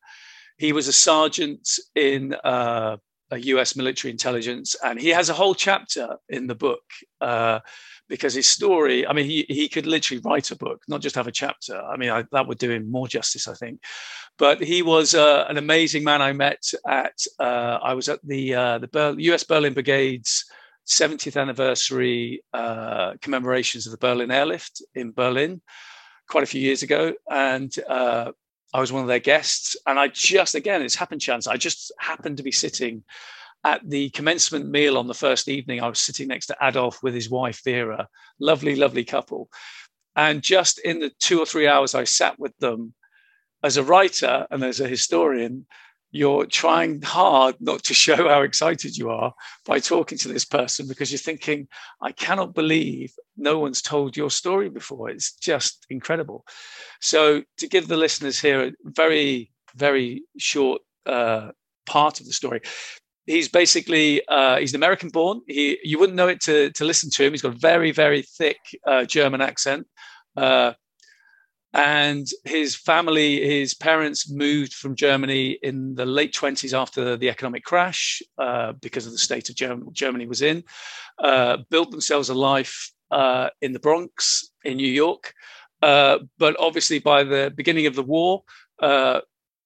he 0.58 0.72
was 0.72 0.88
a 0.88 0.94
sergeant 0.94 1.68
in 1.94 2.36
uh, 2.36 2.96
a 3.32 3.38
US 3.38 3.76
military 3.76 4.12
intelligence, 4.12 4.78
and 4.82 4.98
he 4.98 5.10
has 5.10 5.28
a 5.28 5.34
whole 5.34 5.56
chapter 5.56 6.18
in 6.30 6.48
the 6.48 6.56
book 6.56 6.84
uh, 7.20 7.60
because 8.08 8.34
his 8.34 8.48
story. 8.48 9.06
I 9.06 9.14
mean, 9.14 9.26
he 9.26 9.46
he 9.50 9.68
could 9.68 9.86
literally 9.86 10.22
write 10.24 10.52
a 10.52 10.56
book, 10.56 10.82
not 10.88 11.02
just 11.02 11.16
have 11.16 11.28
a 11.28 11.32
chapter. 11.32 11.82
I 11.82 11.98
mean, 11.98 12.10
I, 12.10 12.26
that 12.32 12.48
would 12.48 12.58
do 12.58 12.72
him 12.72 12.90
more 12.90 13.08
justice, 13.08 13.48
I 13.48 13.54
think. 13.54 13.82
But 14.38 14.62
he 14.62 14.82
was 14.82 15.16
uh, 15.16 15.46
an 15.50 15.58
amazing 15.58 16.04
man. 16.04 16.22
I 16.22 16.34
met 16.34 16.64
at 16.88 17.18
uh, 17.40 17.80
I 17.82 17.94
was 17.94 18.10
at 18.10 18.20
the 18.24 18.52
the 18.82 18.90
Ber- 18.92 19.16
US 19.18 19.44
Berlin 19.44 19.74
Brigade's 19.74 20.46
70th 20.88 21.40
anniversary 21.40 22.44
uh, 22.54 23.14
commemorations 23.22 23.86
of 23.86 23.92
the 23.92 23.98
Berlin 23.98 24.32
airlift 24.32 24.82
in 24.96 25.12
Berlin 25.12 25.62
quite 26.30 26.44
a 26.44 26.48
few 26.48 26.62
years 26.62 26.82
ago. 26.82 27.14
And 27.30 27.74
uh, 27.90 28.32
I 28.74 28.80
was 28.80 28.92
one 28.92 29.02
of 29.02 29.08
their 29.08 29.20
guests. 29.20 29.76
And 29.86 30.00
I 30.00 30.08
just, 30.08 30.56
again, 30.56 30.82
it's 30.82 30.96
happened 30.96 31.22
chance. 31.22 31.46
I 31.48 31.58
just 31.58 31.92
happened 32.00 32.38
to 32.38 32.44
be 32.44 32.52
sitting 32.52 33.04
at 33.64 33.82
the 33.88 34.10
commencement 34.12 34.70
meal 34.70 34.98
on 34.98 35.08
the 35.08 35.14
first 35.14 35.48
evening. 35.48 35.82
I 35.82 35.90
was 35.90 36.00
sitting 36.00 36.28
next 36.28 36.48
to 36.48 36.58
Adolf 36.62 37.02
with 37.04 37.14
his 37.14 37.30
wife, 37.30 37.62
Vera, 37.64 38.08
lovely, 38.40 38.76
lovely 38.76 39.04
couple. 39.04 39.50
And 40.16 40.42
just 40.42 40.80
in 40.80 41.00
the 41.00 41.12
two 41.20 41.40
or 41.40 41.46
three 41.46 41.68
hours 41.68 41.94
I 41.94 42.04
sat 42.04 42.40
with 42.40 42.58
them 42.58 42.94
as 43.64 43.78
a 43.78 43.84
writer 43.84 44.48
and 44.50 44.64
as 44.64 44.80
a 44.80 44.88
historian, 44.88 45.66
you're 46.12 46.46
trying 46.46 47.02
hard 47.02 47.56
not 47.60 47.84
to 47.84 47.94
show 48.06 48.28
how 48.28 48.42
excited 48.42 48.98
you 48.98 49.10
are 49.10 49.34
by 49.66 49.80
talking 49.80 50.18
to 50.20 50.28
this 50.28 50.46
person 50.46 50.88
because 50.88 51.12
you're 51.12 51.20
thinking, 51.20 51.68
I 52.02 52.12
cannot 52.12 52.56
believe 52.56 53.14
no 53.36 53.60
one's 53.60 53.82
told 53.82 54.18
your 54.18 54.32
story 54.32 54.70
before. 54.70 55.10
It's 55.10 55.34
just 55.34 55.86
incredible. 55.90 56.46
So, 57.02 57.44
to 57.58 57.68
give 57.68 57.88
the 57.88 57.98
listeners 57.98 58.40
here 58.40 58.68
a 58.68 58.72
very, 58.84 59.52
very 59.76 60.24
short 60.38 60.82
uh, 61.06 61.52
part 61.86 62.20
of 62.20 62.26
the 62.26 62.34
story, 62.34 62.62
he's 63.28 63.50
basically 63.50 64.26
uh, 64.28 64.58
he's 64.58 64.74
American 64.74 65.10
born. 65.10 65.42
He 65.46 65.78
you 65.84 66.00
wouldn't 66.00 66.16
know 66.16 66.30
it 66.30 66.42
to 66.42 66.72
to 66.72 66.86
listen 66.86 67.12
to 67.12 67.26
him. 67.26 67.34
He's 67.34 67.44
got 67.44 67.54
a 67.54 67.60
very 67.60 67.92
very 67.92 68.24
thick 68.24 68.58
uh, 68.88 69.04
German 69.06 69.42
accent. 69.42 69.86
Uh, 70.36 70.74
and 71.74 72.28
his 72.46 72.76
family, 72.76 73.46
his 73.46 73.76
parents 73.76 74.32
moved 74.32 74.74
from 74.74 74.96
Germany 74.96 75.60
in 75.62 75.94
the 75.94 76.06
late 76.06 76.34
20s 76.34 76.76
after 76.76 77.18
the 77.18 77.30
economic 77.30 77.66
crash 77.66 78.22
uh, 78.40 78.72
because 78.82 79.06
of 79.06 79.12
the 79.12 79.18
state 79.18 79.50
of 79.50 79.56
Germ- 79.56 79.90
Germany 79.92 80.26
was 80.26 80.42
in, 80.42 80.64
uh, 81.20 81.58
built 81.70 81.92
themselves 81.92 82.30
a 82.30 82.34
life 82.34 82.92
uh, 83.12 83.50
in 83.62 83.74
the 83.74 83.80
Bronx 83.80 84.50
in 84.64 84.78
New 84.78 84.92
York. 84.92 85.34
But 85.82 86.56
obviously, 86.58 87.00
by 87.00 87.24
the 87.24 87.54
beginning 87.56 87.86
of 87.86 87.96
the 87.96 88.02
war, 88.02 88.44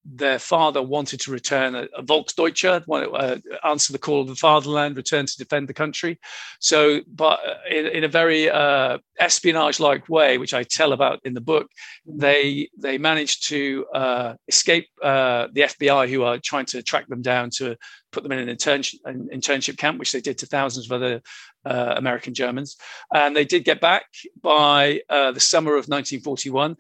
their 0.03 0.39
father 0.39 0.81
wanted 0.81 1.19
to 1.21 1.31
return 1.31 1.75
a, 1.75 1.83
a 1.95 2.03
Volksdeutscher, 2.03 2.83
uh, 2.89 3.37
answer 3.67 3.93
the 3.93 3.99
call 3.99 4.21
of 4.21 4.27
the 4.27 4.35
fatherland, 4.35 4.97
return 4.97 5.25
to 5.25 5.37
defend 5.37 5.69
the 5.69 5.73
country. 5.73 6.19
So, 6.59 7.01
but 7.07 7.39
uh, 7.47 7.55
in, 7.69 7.85
in 7.87 8.03
a 8.03 8.07
very 8.07 8.49
uh, 8.49 8.97
espionage-like 9.19 10.09
way, 10.09 10.37
which 10.37 10.53
I 10.53 10.63
tell 10.63 10.93
about 10.93 11.19
in 11.23 11.33
the 11.33 11.41
book, 11.41 11.67
they 12.05 12.69
they 12.77 12.97
managed 12.97 13.47
to 13.49 13.85
uh, 13.93 14.33
escape 14.47 14.87
uh, 15.03 15.47
the 15.53 15.61
FBI, 15.61 16.09
who 16.09 16.23
are 16.23 16.39
trying 16.39 16.65
to 16.67 16.81
track 16.81 17.07
them 17.07 17.21
down 17.21 17.49
to 17.57 17.75
put 18.11 18.23
them 18.23 18.31
in 18.31 18.49
an 18.49 18.55
internship, 18.55 18.95
an 19.05 19.29
internship 19.33 19.77
camp, 19.77 19.99
which 19.99 20.11
they 20.11 20.21
did 20.21 20.39
to 20.39 20.45
thousands 20.45 20.87
of 20.87 20.91
other 20.91 21.21
uh, 21.65 21.93
American 21.95 22.33
Germans. 22.33 22.75
And 23.13 23.35
they 23.35 23.45
did 23.45 23.63
get 23.63 23.79
back 23.79 24.05
by 24.41 25.01
the 25.09 25.39
summer 25.39 25.71
of 25.71 25.87
1941 25.87 26.75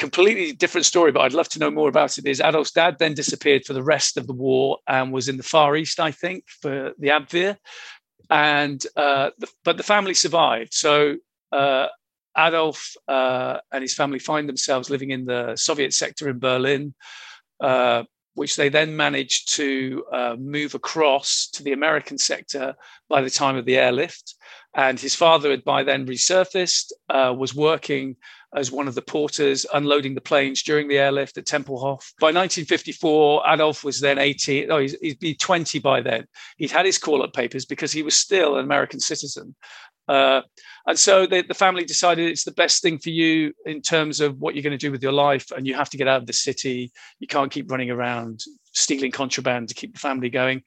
completely 0.00 0.52
different 0.52 0.86
story, 0.86 1.12
but 1.12 1.20
I'd 1.20 1.34
love 1.34 1.48
to 1.50 1.58
know 1.58 1.70
more 1.70 1.88
about 1.88 2.18
it. 2.18 2.26
Is 2.26 2.40
Adolf's 2.40 2.72
dad 2.72 2.96
then 2.98 3.14
disappeared 3.14 3.64
for 3.64 3.74
the 3.74 3.82
rest 3.82 4.16
of 4.16 4.26
the 4.26 4.32
war 4.32 4.78
and 4.88 5.12
was 5.12 5.28
in 5.28 5.36
the 5.36 5.44
Far 5.44 5.76
East, 5.76 6.00
I 6.00 6.10
think, 6.10 6.44
for 6.60 6.92
the 6.98 7.08
Abwehr, 7.08 7.56
and 8.30 8.84
uh, 8.96 9.30
the, 9.38 9.48
but 9.64 9.76
the 9.76 9.82
family 9.82 10.14
survived. 10.14 10.72
So 10.74 11.16
uh, 11.52 11.86
Adolf 12.36 12.94
uh, 13.06 13.58
and 13.72 13.82
his 13.82 13.94
family 13.94 14.18
find 14.18 14.48
themselves 14.48 14.90
living 14.90 15.10
in 15.10 15.26
the 15.26 15.54
Soviet 15.54 15.92
sector 15.92 16.28
in 16.28 16.38
Berlin. 16.38 16.94
Uh, 17.60 18.04
which 18.34 18.56
they 18.56 18.68
then 18.68 18.96
managed 18.96 19.52
to 19.54 20.04
uh, 20.12 20.36
move 20.38 20.74
across 20.74 21.48
to 21.52 21.62
the 21.62 21.72
American 21.72 22.16
sector 22.16 22.74
by 23.08 23.20
the 23.20 23.28
time 23.28 23.56
of 23.56 23.64
the 23.64 23.76
airlift. 23.76 24.34
And 24.74 24.98
his 24.98 25.14
father 25.14 25.50
had 25.50 25.64
by 25.64 25.82
then 25.82 26.06
resurfaced, 26.06 26.92
uh, 27.10 27.34
was 27.36 27.54
working 27.54 28.16
as 28.54 28.72
one 28.72 28.88
of 28.88 28.94
the 28.94 29.02
porters 29.02 29.64
unloading 29.72 30.14
the 30.14 30.20
planes 30.20 30.62
during 30.62 30.88
the 30.88 30.98
airlift 30.98 31.38
at 31.38 31.46
Tempelhof. 31.46 32.12
By 32.20 32.28
1954, 32.28 33.42
Adolf 33.46 33.84
was 33.84 34.00
then 34.00 34.18
18. 34.18 34.68
No, 34.68 34.78
he's, 34.78 34.98
he'd 35.00 35.20
be 35.20 35.34
20 35.34 35.78
by 35.78 36.00
then. 36.00 36.26
He'd 36.56 36.70
had 36.70 36.86
his 36.86 36.98
call 36.98 37.22
up 37.22 37.32
papers 37.32 37.64
because 37.64 37.92
he 37.92 38.02
was 38.02 38.14
still 38.14 38.56
an 38.56 38.64
American 38.64 39.00
citizen. 39.00 39.54
Uh, 40.10 40.42
and 40.88 40.98
so 40.98 41.24
the, 41.24 41.42
the, 41.42 41.54
family 41.54 41.84
decided 41.84 42.28
it's 42.28 42.42
the 42.42 42.50
best 42.50 42.82
thing 42.82 42.98
for 42.98 43.10
you 43.10 43.52
in 43.64 43.80
terms 43.80 44.20
of 44.20 44.40
what 44.40 44.56
you're 44.56 44.62
going 44.62 44.76
to 44.76 44.86
do 44.86 44.90
with 44.90 45.04
your 45.04 45.12
life. 45.12 45.52
And 45.52 45.64
you 45.64 45.74
have 45.74 45.88
to 45.90 45.96
get 45.96 46.08
out 46.08 46.20
of 46.20 46.26
the 46.26 46.32
city. 46.32 46.90
You 47.20 47.28
can't 47.28 47.52
keep 47.52 47.70
running 47.70 47.92
around 47.92 48.42
stealing 48.72 49.12
contraband 49.12 49.68
to 49.68 49.74
keep 49.74 49.92
the 49.92 50.00
family 50.00 50.28
going. 50.28 50.62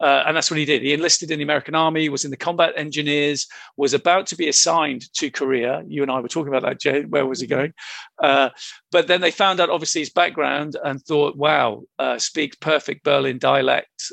Uh, 0.00 0.24
and 0.26 0.36
that's 0.36 0.50
what 0.50 0.58
he 0.58 0.64
did. 0.64 0.82
He 0.82 0.92
enlisted 0.92 1.30
in 1.30 1.38
the 1.38 1.44
American 1.44 1.76
Army, 1.76 2.08
was 2.08 2.24
in 2.24 2.32
the 2.32 2.36
combat 2.36 2.72
engineers, 2.76 3.46
was 3.76 3.94
about 3.94 4.26
to 4.28 4.36
be 4.36 4.48
assigned 4.48 5.12
to 5.14 5.30
Korea. 5.30 5.84
You 5.86 6.02
and 6.02 6.10
I 6.10 6.18
were 6.18 6.28
talking 6.28 6.52
about 6.52 6.68
that, 6.68 6.80
Jay. 6.80 7.02
Where 7.02 7.26
was 7.26 7.40
he 7.40 7.46
going? 7.46 7.72
Uh, 8.20 8.50
but 8.90 9.06
then 9.06 9.20
they 9.20 9.30
found 9.30 9.60
out, 9.60 9.70
obviously, 9.70 10.00
his 10.00 10.10
background 10.10 10.76
and 10.82 11.00
thought, 11.00 11.36
wow, 11.36 11.82
uh, 12.00 12.18
speaks 12.18 12.56
perfect 12.56 13.04
Berlin 13.04 13.38
dialect. 13.38 14.10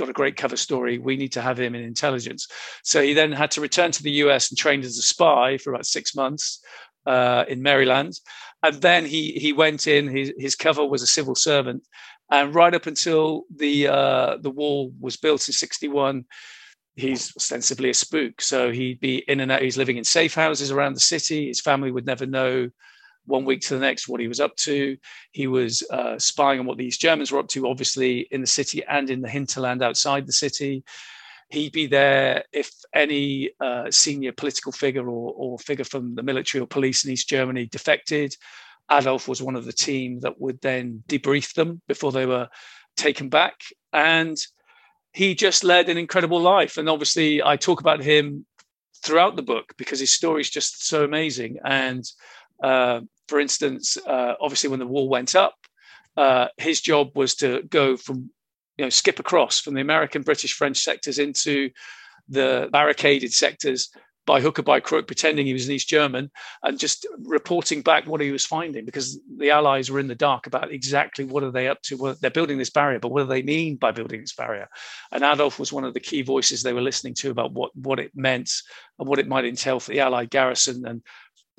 Got 0.00 0.08
a 0.08 0.14
great 0.14 0.38
cover 0.38 0.56
story. 0.56 0.96
We 0.96 1.18
need 1.18 1.32
to 1.32 1.42
have 1.42 1.60
him 1.60 1.74
in 1.74 1.82
intelligence. 1.82 2.48
So 2.82 3.02
he 3.02 3.12
then 3.12 3.32
had 3.32 3.50
to 3.50 3.60
return 3.60 3.92
to 3.92 4.02
the 4.02 4.12
US 4.22 4.50
and 4.50 4.56
trained 4.56 4.82
as 4.82 4.96
a 4.96 5.02
spy 5.02 5.58
for 5.58 5.74
about 5.74 5.84
six 5.84 6.14
months 6.14 6.64
uh, 7.04 7.44
in 7.48 7.60
Maryland. 7.60 8.14
And 8.62 8.80
then 8.80 9.04
he 9.04 9.32
he 9.32 9.52
went 9.52 9.86
in. 9.86 10.08
His 10.08 10.32
his 10.38 10.56
cover 10.56 10.86
was 10.86 11.02
a 11.02 11.06
civil 11.06 11.34
servant, 11.34 11.82
and 12.30 12.54
right 12.54 12.74
up 12.74 12.86
until 12.86 13.44
the 13.54 13.88
uh, 13.88 14.38
the 14.40 14.48
wall 14.48 14.90
was 14.98 15.18
built 15.18 15.46
in 15.48 15.52
'61, 15.52 16.24
he's 16.96 17.30
ostensibly 17.36 17.90
a 17.90 17.94
spook. 17.94 18.40
So 18.40 18.72
he'd 18.72 19.00
be 19.00 19.18
in 19.28 19.40
and 19.40 19.52
out. 19.52 19.60
He's 19.60 19.76
living 19.76 19.98
in 19.98 20.04
safe 20.04 20.34
houses 20.34 20.70
around 20.70 20.94
the 20.94 21.00
city. 21.00 21.48
His 21.48 21.60
family 21.60 21.90
would 21.90 22.06
never 22.06 22.24
know 22.24 22.70
one 23.30 23.44
week 23.44 23.60
to 23.62 23.74
the 23.74 23.80
next 23.80 24.08
what 24.08 24.20
he 24.20 24.28
was 24.28 24.40
up 24.40 24.54
to. 24.56 24.96
He 25.32 25.46
was 25.46 25.82
uh, 25.90 26.18
spying 26.18 26.60
on 26.60 26.66
what 26.66 26.78
these 26.78 26.98
Germans 26.98 27.32
were 27.32 27.38
up 27.38 27.48
to, 27.48 27.68
obviously 27.68 28.28
in 28.30 28.40
the 28.40 28.46
city 28.46 28.82
and 28.84 29.08
in 29.08 29.22
the 29.22 29.28
hinterland 29.28 29.82
outside 29.82 30.26
the 30.26 30.32
city. 30.32 30.84
He'd 31.50 31.72
be 31.72 31.86
there 31.86 32.44
if 32.52 32.70
any 32.94 33.50
uh, 33.60 33.90
senior 33.90 34.32
political 34.32 34.72
figure 34.72 35.08
or, 35.08 35.32
or 35.36 35.58
figure 35.58 35.84
from 35.84 36.14
the 36.14 36.22
military 36.22 36.62
or 36.62 36.66
police 36.66 37.04
in 37.04 37.12
East 37.12 37.28
Germany 37.28 37.66
defected. 37.66 38.36
Adolf 38.90 39.28
was 39.28 39.42
one 39.42 39.56
of 39.56 39.64
the 39.64 39.72
team 39.72 40.20
that 40.20 40.40
would 40.40 40.60
then 40.60 41.02
debrief 41.08 41.54
them 41.54 41.80
before 41.88 42.12
they 42.12 42.26
were 42.26 42.48
taken 42.96 43.28
back. 43.28 43.54
And 43.92 44.36
he 45.12 45.34
just 45.34 45.64
led 45.64 45.88
an 45.88 45.98
incredible 45.98 46.40
life. 46.40 46.76
And 46.76 46.88
obviously, 46.88 47.42
I 47.42 47.56
talk 47.56 47.80
about 47.80 48.02
him 48.02 48.46
throughout 49.02 49.36
the 49.36 49.42
book 49.42 49.74
because 49.76 50.00
his 50.00 50.12
story 50.12 50.42
is 50.42 50.50
just 50.50 50.86
so 50.86 51.04
amazing. 51.04 51.58
And 51.64 52.04
uh, 52.62 53.00
for 53.30 53.38
instance, 53.38 53.96
uh, 54.08 54.34
obviously, 54.40 54.68
when 54.68 54.80
the 54.80 54.86
wall 54.86 55.08
went 55.08 55.36
up, 55.36 55.54
uh, 56.16 56.48
his 56.58 56.80
job 56.80 57.10
was 57.14 57.36
to 57.36 57.62
go 57.70 57.96
from 57.96 58.28
you 58.76 58.84
know 58.84 58.90
skip 58.90 59.20
across 59.20 59.60
from 59.60 59.74
the 59.74 59.80
American, 59.80 60.22
British, 60.22 60.52
French 60.52 60.78
sectors 60.78 61.20
into 61.20 61.70
the 62.28 62.68
barricaded 62.72 63.32
sectors 63.32 63.88
by 64.26 64.40
hook 64.40 64.58
or 64.58 64.62
by 64.62 64.80
crook, 64.80 65.06
pretending 65.06 65.46
he 65.46 65.52
was 65.52 65.66
an 65.66 65.74
East 65.74 65.88
German 65.88 66.28
and 66.64 66.78
just 66.78 67.06
reporting 67.24 67.82
back 67.82 68.04
what 68.06 68.20
he 68.20 68.32
was 68.32 68.44
finding 68.44 68.84
because 68.84 69.18
the 69.38 69.50
Allies 69.50 69.90
were 69.90 70.00
in 70.00 70.08
the 70.08 70.14
dark 70.14 70.48
about 70.48 70.72
exactly 70.72 71.24
what 71.24 71.44
are 71.44 71.52
they 71.52 71.68
up 71.68 71.80
to. 71.82 71.96
Well, 71.96 72.16
they're 72.20 72.30
building 72.30 72.58
this 72.58 72.70
barrier, 72.70 72.98
but 72.98 73.12
what 73.12 73.22
do 73.22 73.28
they 73.28 73.42
mean 73.42 73.76
by 73.76 73.92
building 73.92 74.20
this 74.20 74.34
barrier? 74.34 74.68
And 75.12 75.22
Adolf 75.22 75.60
was 75.60 75.72
one 75.72 75.84
of 75.84 75.94
the 75.94 76.00
key 76.00 76.22
voices 76.22 76.62
they 76.62 76.72
were 76.72 76.80
listening 76.80 77.14
to 77.14 77.30
about 77.30 77.52
what, 77.52 77.70
what 77.76 78.00
it 78.00 78.10
meant 78.14 78.50
and 78.98 79.08
what 79.08 79.20
it 79.20 79.28
might 79.28 79.44
entail 79.44 79.78
for 79.78 79.92
the 79.92 80.00
Allied 80.00 80.30
garrison 80.30 80.84
and 80.84 81.02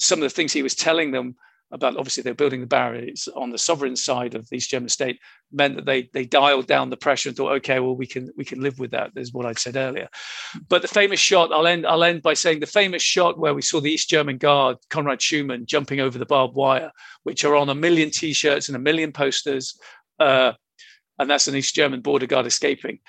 some 0.02 0.20
of 0.20 0.24
the 0.24 0.36
things 0.36 0.52
he 0.52 0.64
was 0.64 0.76
telling 0.76 1.12
them 1.12 1.36
about 1.72 1.98
obviously 1.98 2.24
they're 2.24 2.34
building 2.34 2.62
the 2.62 2.68
barriers 2.68 3.30
on 3.36 3.50
the 3.50 3.58
sovereign 3.58 3.96
side 3.96 4.36
of 4.36 4.48
the 4.50 4.58
East 4.58 4.70
German 4.70 4.90
state 4.90 5.20
meant 5.52 5.76
that 5.76 5.86
they 5.86 6.10
they 6.14 6.26
dialed 6.26 6.68
down 6.68 6.90
the 6.90 6.98
pressure 6.98 7.30
and 7.30 7.38
thought, 7.38 7.54
okay, 7.54 7.80
well 7.80 7.96
we 7.96 8.06
can 8.06 8.30
we 8.36 8.44
can 8.46 8.62
live 8.62 8.80
with 8.80 8.92
that. 8.92 9.12
There's 9.14 9.34
what 9.34 9.46
I 9.46 9.54
said 9.54 9.76
earlier. 9.76 10.10
But 10.70 10.82
the 10.82 10.88
famous 10.88 11.20
shot, 11.20 11.52
I'll 11.52 11.68
end 11.68 11.86
I'll 11.86 12.04
end 12.04 12.22
by 12.22 12.34
saying 12.34 12.60
the 12.60 12.66
famous 12.66 13.02
shot 13.02 13.40
where 13.40 13.54
we 13.54 13.62
saw 13.62 13.80
the 13.80 13.92
East 13.92 14.10
German 14.10 14.38
guard 14.38 14.78
Konrad 14.90 15.22
Schumann 15.22 15.66
jumping 15.66 16.00
over 16.00 16.18
the 16.18 16.26
barbed 16.26 16.56
wire, 16.56 16.92
which 17.24 17.44
are 17.46 17.56
on 17.56 17.70
a 17.70 17.76
million 17.76 18.12
T-shirts 18.12 18.68
and 18.68 18.76
a 18.76 18.80
million 18.80 19.12
posters, 19.12 19.80
uh, 20.20 20.54
and 21.20 21.30
that's 21.30 21.48
an 21.48 21.56
East 21.56 21.76
German 21.76 22.02
border 22.02 22.26
guard 22.26 22.46
escaping. 22.46 23.00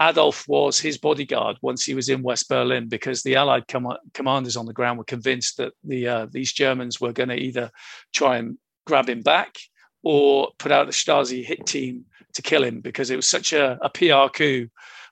Adolf 0.00 0.48
was 0.48 0.78
his 0.78 0.96
bodyguard 0.96 1.56
once 1.60 1.84
he 1.84 1.94
was 1.94 2.08
in 2.08 2.22
West 2.22 2.48
Berlin 2.48 2.88
because 2.88 3.22
the 3.22 3.36
Allied 3.36 3.68
com- 3.68 3.98
commanders 4.14 4.56
on 4.56 4.66
the 4.66 4.72
ground 4.72 4.98
were 4.98 5.04
convinced 5.04 5.58
that 5.58 5.72
the 5.84 6.08
uh, 6.08 6.26
these 6.30 6.52
Germans 6.52 7.00
were 7.00 7.12
going 7.12 7.28
to 7.28 7.36
either 7.36 7.70
try 8.14 8.38
and 8.38 8.56
grab 8.86 9.08
him 9.08 9.20
back 9.20 9.58
or 10.02 10.50
put 10.58 10.72
out 10.72 10.88
a 10.88 10.92
Stasi 10.92 11.44
hit 11.44 11.66
team 11.66 12.06
to 12.32 12.42
kill 12.42 12.64
him 12.64 12.80
because 12.80 13.10
it 13.10 13.16
was 13.16 13.28
such 13.28 13.52
a, 13.52 13.78
a 13.82 13.90
PR 13.90 14.32
coup 14.32 14.68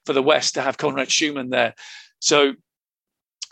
for 0.07 0.15
the 0.15 0.23
West 0.23 0.55
to 0.55 0.63
have 0.63 0.79
Konrad 0.79 1.11
Schumann 1.11 1.51
there. 1.51 1.75
So 2.21 2.55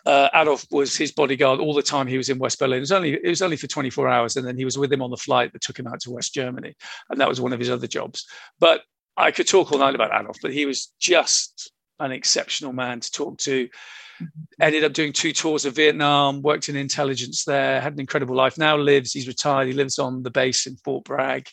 uh, 0.06 0.28
Adolf 0.34 0.64
was 0.70 0.96
his 0.96 1.12
bodyguard 1.12 1.60
all 1.60 1.74
the 1.74 1.82
time 1.82 2.06
he 2.06 2.16
was 2.16 2.30
in 2.30 2.38
West 2.38 2.58
Berlin. 2.58 2.78
It 2.78 2.80
was 2.80 2.92
only 2.92 3.12
it 3.14 3.28
was 3.28 3.42
only 3.42 3.56
for 3.56 3.66
24 3.66 4.08
hours, 4.08 4.36
and 4.36 4.46
then 4.46 4.56
he 4.56 4.64
was 4.64 4.78
with 4.78 4.92
him 4.92 5.02
on 5.02 5.10
the 5.10 5.16
flight 5.16 5.52
that 5.52 5.62
took 5.62 5.78
him 5.78 5.86
out 5.86 6.00
to 6.00 6.12
West 6.12 6.32
Germany, 6.32 6.74
and 7.10 7.20
that 7.20 7.28
was 7.28 7.40
one 7.40 7.52
of 7.52 7.58
his 7.58 7.68
other 7.68 7.88
jobs. 7.88 8.24
But 8.58 8.82
I 9.16 9.30
could 9.30 9.48
talk 9.48 9.72
all 9.72 9.78
night 9.78 9.94
about 9.94 10.18
Adolf, 10.18 10.38
but 10.42 10.52
he 10.52 10.66
was 10.66 10.92
just 10.98 11.72
an 12.00 12.12
exceptional 12.12 12.72
man 12.72 13.00
to 13.00 13.10
talk 13.10 13.38
to. 13.38 13.66
Mm-hmm. 13.66 14.24
Ended 14.60 14.84
up 14.84 14.92
doing 14.92 15.12
two 15.12 15.32
tours 15.32 15.64
of 15.64 15.76
Vietnam, 15.76 16.42
worked 16.42 16.68
in 16.68 16.76
intelligence 16.76 17.44
there, 17.44 17.80
had 17.80 17.94
an 17.94 18.00
incredible 18.00 18.36
life. 18.36 18.58
Now 18.58 18.76
lives, 18.76 19.12
he's 19.12 19.28
retired. 19.28 19.68
He 19.68 19.74
lives 19.74 19.98
on 19.98 20.22
the 20.22 20.30
base 20.30 20.66
in 20.66 20.76
Fort 20.76 21.04
Bragg 21.04 21.48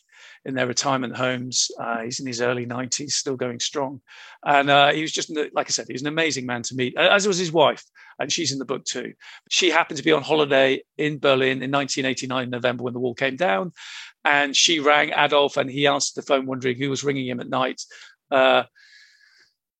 in 0.46 0.56
their 0.56 0.68
retirement 0.68 1.16
homes. 1.16 1.72
Uh, 1.80 2.02
he's 2.02 2.20
in 2.20 2.28
his 2.28 2.42
early 2.42 2.66
90s, 2.66 3.12
still 3.12 3.36
going 3.36 3.60
strong. 3.60 4.02
And 4.46 4.70
uh, 4.70 4.92
he 4.92 5.02
was 5.02 5.12
just, 5.12 5.30
like 5.54 5.68
I 5.68 5.70
said, 5.70 5.88
he 5.88 5.94
was 5.94 6.02
an 6.02 6.10
amazing 6.10 6.46
man 6.46 6.64
to 6.64 6.76
meet, 6.76 6.98
as 6.98 7.28
was 7.28 7.38
his 7.38 7.52
wife. 7.52 7.84
And 8.20 8.32
she's 8.32 8.52
in 8.52 8.60
the 8.60 8.66
book 8.66 8.86
too. 8.86 9.14
She 9.50 9.70
happened 9.70 9.98
to 9.98 10.04
be 10.04 10.12
on 10.12 10.22
holiday 10.22 10.84
in 10.98 11.20
Berlin 11.20 11.64
in 11.64 11.72
1989, 11.72 12.50
November, 12.50 12.84
when 12.84 12.94
the 12.94 13.00
wall 13.00 13.16
came 13.16 13.36
down. 13.36 13.72
And 14.26 14.56
she 14.56 14.80
rang 14.80 15.12
Adolf 15.16 15.58
and 15.58 15.70
he 15.70 15.88
answered 15.88 16.22
the 16.22 16.26
phone, 16.26 16.46
wondering 16.46 16.78
who 16.78 16.90
was 16.90 17.04
ringing 17.04 17.28
him 17.28 17.40
at 17.40 17.50
night. 17.50 17.82
Uh, 18.30 18.64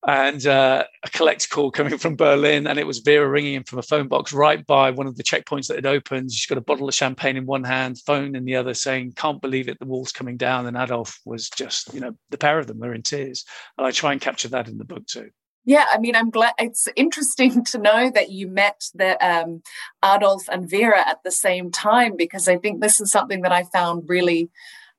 and 0.06 0.46
uh, 0.46 0.84
a 1.02 1.10
collect 1.10 1.48
call 1.50 1.70
coming 1.70 1.98
from 1.98 2.16
Berlin, 2.16 2.66
and 2.66 2.78
it 2.78 2.86
was 2.86 2.98
Vera 2.98 3.28
ringing 3.28 3.54
him 3.54 3.64
from 3.64 3.78
a 3.78 3.82
phone 3.82 4.08
box 4.08 4.32
right 4.32 4.64
by 4.66 4.90
one 4.90 5.06
of 5.06 5.16
the 5.16 5.22
checkpoints 5.22 5.68
that 5.68 5.76
had 5.76 5.86
opened. 5.86 6.30
She's 6.30 6.46
got 6.46 6.58
a 6.58 6.62
bottle 6.62 6.88
of 6.88 6.94
champagne 6.94 7.36
in 7.36 7.46
one 7.46 7.64
hand, 7.64 8.00
phone 8.04 8.36
in 8.36 8.44
the 8.44 8.56
other, 8.56 8.74
saying, 8.74 9.12
"Can't 9.16 9.40
believe 9.40 9.68
it, 9.68 9.78
the 9.78 9.86
wall's 9.86 10.12
coming 10.12 10.36
down." 10.36 10.66
And 10.66 10.76
Adolf 10.76 11.18
was 11.24 11.48
just, 11.48 11.92
you 11.94 12.00
know, 12.00 12.16
the 12.30 12.38
pair 12.38 12.58
of 12.58 12.66
them 12.66 12.80
were 12.80 12.94
in 12.94 13.02
tears, 13.02 13.44
and 13.78 13.86
I 13.86 13.90
try 13.90 14.12
and 14.12 14.20
capture 14.20 14.48
that 14.48 14.68
in 14.68 14.78
the 14.78 14.84
book 14.84 15.06
too. 15.06 15.30
Yeah, 15.66 15.86
I 15.90 15.98
mean, 15.98 16.14
I'm 16.14 16.28
glad 16.28 16.52
it's 16.58 16.88
interesting 16.94 17.64
to 17.64 17.78
know 17.78 18.10
that 18.10 18.30
you 18.30 18.48
met 18.48 18.84
the 18.94 19.16
um, 19.26 19.62
Adolf 20.04 20.46
and 20.48 20.68
Vera 20.68 21.00
at 21.08 21.22
the 21.24 21.30
same 21.30 21.70
time 21.70 22.16
because 22.16 22.48
I 22.48 22.58
think 22.58 22.80
this 22.80 23.00
is 23.00 23.10
something 23.10 23.40
that 23.42 23.52
I 23.52 23.64
found 23.64 24.04
really 24.06 24.50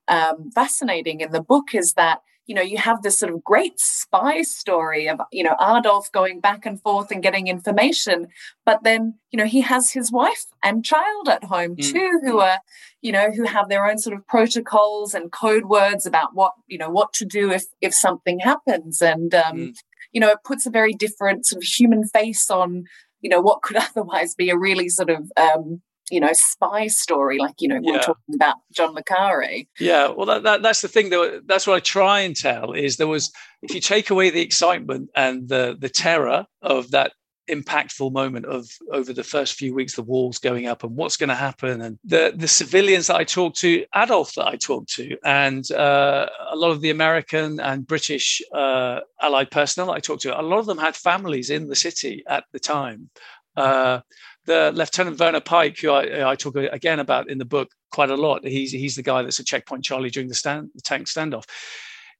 um, 0.07 0.49
fascinating 0.51 1.21
in 1.21 1.31
the 1.31 1.41
book 1.41 1.75
is 1.75 1.93
that 1.93 2.21
you 2.45 2.53
know, 2.53 2.61
you 2.61 2.77
have 2.77 3.01
this 3.01 3.17
sort 3.17 3.33
of 3.33 3.43
great 3.43 3.79
spy 3.79 4.41
story 4.43 5.07
of, 5.07 5.19
you 5.31 5.43
know, 5.43 5.55
Adolf 5.59 6.11
going 6.11 6.39
back 6.39 6.65
and 6.65 6.79
forth 6.81 7.11
and 7.11 7.23
getting 7.23 7.47
information. 7.47 8.27
But 8.65 8.83
then, 8.83 9.15
you 9.31 9.37
know, 9.37 9.45
he 9.45 9.61
has 9.61 9.91
his 9.91 10.11
wife 10.11 10.45
and 10.63 10.85
child 10.85 11.27
at 11.27 11.45
home 11.45 11.75
mm. 11.75 11.91
too, 11.91 12.19
who 12.23 12.39
are, 12.39 12.59
you 13.01 13.11
know, 13.11 13.31
who 13.31 13.45
have 13.45 13.69
their 13.69 13.85
own 13.85 13.97
sort 13.97 14.15
of 14.15 14.27
protocols 14.27 15.13
and 15.15 15.31
code 15.31 15.65
words 15.65 16.05
about 16.05 16.35
what, 16.35 16.53
you 16.67 16.77
know, 16.77 16.89
what 16.89 17.13
to 17.13 17.25
do 17.25 17.51
if 17.51 17.65
if 17.81 17.93
something 17.93 18.39
happens. 18.39 19.01
And 19.01 19.33
um, 19.33 19.57
mm. 19.57 19.75
you 20.11 20.21
know, 20.21 20.29
it 20.29 20.39
puts 20.43 20.65
a 20.65 20.71
very 20.71 20.93
different 20.93 21.47
sort 21.47 21.63
of 21.63 21.67
human 21.67 22.03
face 22.07 22.49
on, 22.51 22.83
you 23.21 23.29
know, 23.29 23.41
what 23.41 23.63
could 23.63 23.77
otherwise 23.97 24.35
be 24.35 24.49
a 24.49 24.57
really 24.57 24.89
sort 24.89 25.09
of 25.09 25.31
um, 25.35 25.81
you 26.11 26.19
know 26.19 26.29
spy 26.33 26.87
story 26.87 27.37
like 27.39 27.55
you 27.59 27.67
know 27.67 27.79
we 27.79 27.91
yeah. 27.91 27.97
are 27.97 28.01
talking 28.01 28.35
about 28.35 28.55
john 28.73 28.93
le 28.93 29.03
carre 29.03 29.65
yeah 29.79 30.07
well 30.09 30.25
that, 30.25 30.43
that, 30.43 30.61
that's 30.61 30.81
the 30.81 30.87
thing 30.87 31.09
that 31.09 31.41
that's 31.45 31.65
what 31.65 31.75
i 31.75 31.79
try 31.79 32.19
and 32.19 32.35
tell 32.35 32.73
is 32.73 32.97
there 32.97 33.07
was 33.07 33.31
if 33.61 33.73
you 33.73 33.81
take 33.81 34.09
away 34.09 34.29
the 34.29 34.41
excitement 34.41 35.09
and 35.15 35.49
the 35.49 35.75
the 35.79 35.89
terror 35.89 36.45
of 36.61 36.91
that 36.91 37.11
impactful 37.49 38.11
moment 38.11 38.45
of 38.45 38.67
over 38.91 39.13
the 39.13 39.23
first 39.23 39.53
few 39.53 39.73
weeks 39.73 39.95
the 39.95 40.01
walls 40.01 40.39
going 40.39 40.65
up 40.65 40.83
and 40.83 40.95
what's 40.95 41.17
going 41.17 41.29
to 41.29 41.35
happen 41.35 41.79
and 41.81 41.99
the 42.03 42.33
the 42.35 42.47
civilians 42.47 43.07
that 43.07 43.17
i 43.17 43.23
talked 43.23 43.57
to 43.57 43.85
adolf 43.93 44.33
that 44.33 44.47
i 44.47 44.55
talked 44.55 44.89
to 44.89 45.15
and 45.23 45.71
uh, 45.71 46.27
a 46.49 46.55
lot 46.55 46.71
of 46.71 46.81
the 46.81 46.89
american 46.89 47.59
and 47.59 47.85
british 47.85 48.41
uh, 48.53 48.99
allied 49.21 49.51
personnel 49.51 49.91
i 49.91 49.99
talked 49.99 50.23
to 50.23 50.39
a 50.39 50.41
lot 50.41 50.57
of 50.57 50.65
them 50.65 50.77
had 50.77 50.95
families 50.95 51.51
in 51.51 51.67
the 51.67 51.75
city 51.75 52.23
at 52.27 52.45
the 52.51 52.59
time 52.59 53.09
uh, 53.57 53.99
the 54.45 54.71
Lieutenant 54.73 55.17
Vern 55.17 55.39
Pike, 55.41 55.77
who 55.79 55.91
I, 55.91 56.31
I, 56.31 56.35
talk 56.35 56.55
again 56.55 56.99
about 56.99 57.29
in 57.29 57.37
the 57.37 57.45
book 57.45 57.71
quite 57.91 58.09
a 58.09 58.15
lot, 58.15 58.45
he's 58.45 58.71
he's 58.71 58.95
the 58.95 59.03
guy 59.03 59.21
that's 59.21 59.39
a 59.39 59.43
checkpoint 59.43 59.83
Charlie 59.83 60.09
during 60.09 60.29
the, 60.29 60.35
stand, 60.35 60.69
the 60.75 60.81
tank 60.81 61.07
standoff. 61.07 61.45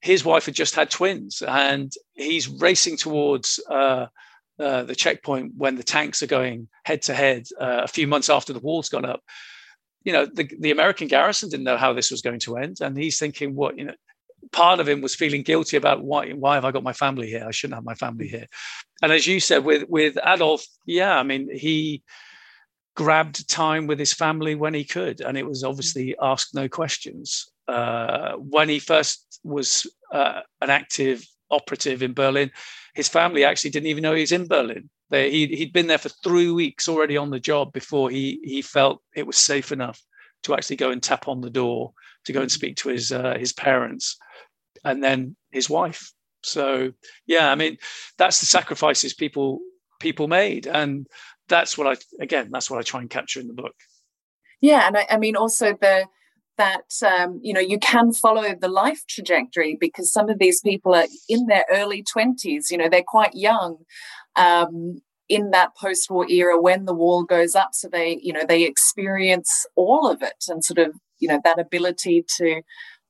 His 0.00 0.24
wife 0.24 0.46
had 0.46 0.54
just 0.54 0.74
had 0.74 0.90
twins, 0.90 1.42
and 1.42 1.92
he's 2.14 2.48
racing 2.48 2.96
towards 2.96 3.60
uh, 3.70 4.06
uh, 4.58 4.82
the 4.82 4.94
checkpoint 4.94 5.52
when 5.56 5.76
the 5.76 5.82
tanks 5.82 6.22
are 6.22 6.26
going 6.26 6.68
head 6.84 7.02
to 7.02 7.14
head. 7.14 7.46
Uh, 7.60 7.82
a 7.84 7.88
few 7.88 8.06
months 8.06 8.28
after 8.28 8.52
the 8.52 8.60
walls 8.60 8.88
gone 8.88 9.04
up, 9.04 9.20
you 10.04 10.12
know, 10.12 10.26
the 10.26 10.50
the 10.60 10.70
American 10.70 11.08
garrison 11.08 11.48
didn't 11.48 11.64
know 11.64 11.76
how 11.76 11.92
this 11.92 12.10
was 12.10 12.22
going 12.22 12.40
to 12.40 12.56
end, 12.56 12.78
and 12.80 12.96
he's 12.96 13.18
thinking, 13.18 13.54
what 13.54 13.78
you 13.78 13.84
know, 13.84 13.94
part 14.52 14.80
of 14.80 14.88
him 14.88 15.00
was 15.00 15.14
feeling 15.14 15.42
guilty 15.42 15.76
about 15.76 16.02
why 16.02 16.30
why 16.30 16.54
have 16.54 16.64
I 16.64 16.72
got 16.72 16.82
my 16.82 16.92
family 16.92 17.28
here? 17.28 17.44
I 17.46 17.50
shouldn't 17.50 17.76
have 17.76 17.84
my 17.84 17.94
family 17.94 18.28
here. 18.28 18.46
And 19.02 19.12
as 19.12 19.26
you 19.26 19.40
said 19.40 19.64
with 19.64 19.84
with 19.88 20.18
Adolf, 20.24 20.64
yeah, 20.86 21.18
I 21.18 21.22
mean 21.22 21.48
he 21.54 22.02
grabbed 22.94 23.48
time 23.48 23.86
with 23.86 23.98
his 23.98 24.12
family 24.12 24.54
when 24.54 24.74
he 24.74 24.84
could, 24.84 25.20
and 25.20 25.36
it 25.36 25.46
was 25.46 25.62
obviously 25.62 26.16
asked 26.20 26.54
no 26.54 26.68
questions. 26.68 27.46
Uh, 27.68 28.32
when 28.34 28.68
he 28.68 28.78
first 28.78 29.40
was 29.44 29.86
uh, 30.12 30.40
an 30.60 30.70
active 30.70 31.26
operative 31.50 32.02
in 32.02 32.14
Berlin, 32.14 32.50
his 32.94 33.08
family 33.08 33.44
actually 33.44 33.70
didn't 33.70 33.88
even 33.88 34.02
know 34.02 34.14
he 34.14 34.22
was 34.22 34.32
in 34.32 34.46
Berlin. 34.46 34.88
They, 35.10 35.30
he, 35.30 35.46
he'd 35.46 35.72
been 35.72 35.86
there 35.86 35.98
for 35.98 36.08
three 36.08 36.50
weeks 36.50 36.88
already 36.88 37.16
on 37.16 37.30
the 37.30 37.40
job 37.40 37.72
before 37.72 38.10
he 38.10 38.40
he 38.42 38.62
felt 38.62 39.02
it 39.14 39.26
was 39.26 39.36
safe 39.36 39.72
enough 39.72 40.00
to 40.42 40.54
actually 40.54 40.76
go 40.76 40.90
and 40.90 41.02
tap 41.02 41.28
on 41.28 41.40
the 41.40 41.50
door 41.50 41.92
to 42.24 42.32
go 42.32 42.40
and 42.40 42.50
speak 42.50 42.76
to 42.76 42.88
his 42.88 43.12
uh, 43.12 43.36
his 43.38 43.52
parents 43.52 44.16
and 44.84 45.02
then 45.02 45.36
his 45.50 45.68
wife. 45.70 46.12
So 46.42 46.92
yeah, 47.26 47.50
I 47.50 47.54
mean, 47.54 47.76
that's 48.18 48.40
the 48.40 48.46
sacrifices 48.46 49.14
people 49.14 49.60
people 50.00 50.28
made, 50.28 50.66
and 50.66 51.06
that's 51.48 51.76
what 51.76 51.86
I 51.86 52.22
again 52.22 52.50
that's 52.50 52.70
what 52.70 52.78
I 52.78 52.82
try 52.82 53.00
and 53.00 53.10
capture 53.10 53.40
in 53.40 53.48
the 53.48 53.54
book. 53.54 53.74
Yeah, 54.60 54.86
and 54.86 54.96
I, 54.96 55.06
I 55.10 55.18
mean 55.18 55.36
also 55.36 55.76
the 55.80 56.06
that 56.56 56.90
um, 57.06 57.40
you 57.42 57.52
know 57.52 57.60
you 57.60 57.78
can 57.78 58.12
follow 58.12 58.54
the 58.54 58.68
life 58.68 59.04
trajectory 59.08 59.76
because 59.78 60.12
some 60.12 60.28
of 60.28 60.38
these 60.38 60.60
people 60.60 60.94
are 60.94 61.06
in 61.28 61.46
their 61.46 61.64
early 61.70 62.02
20s 62.02 62.70
you 62.70 62.78
know 62.78 62.88
they're 62.88 63.02
quite 63.06 63.34
young 63.34 63.76
um, 64.36 65.00
in 65.28 65.50
that 65.50 65.74
post-war 65.76 66.28
era 66.30 66.60
when 66.60 66.84
the 66.84 66.94
wall 66.94 67.24
goes 67.24 67.54
up 67.54 67.70
so 67.72 67.88
they 67.88 68.18
you 68.22 68.32
know 68.32 68.44
they 68.46 68.62
experience 68.62 69.66
all 69.74 70.08
of 70.10 70.22
it 70.22 70.44
and 70.48 70.64
sort 70.64 70.78
of 70.78 70.94
you 71.18 71.28
know 71.28 71.40
that 71.44 71.58
ability 71.58 72.24
to 72.36 72.62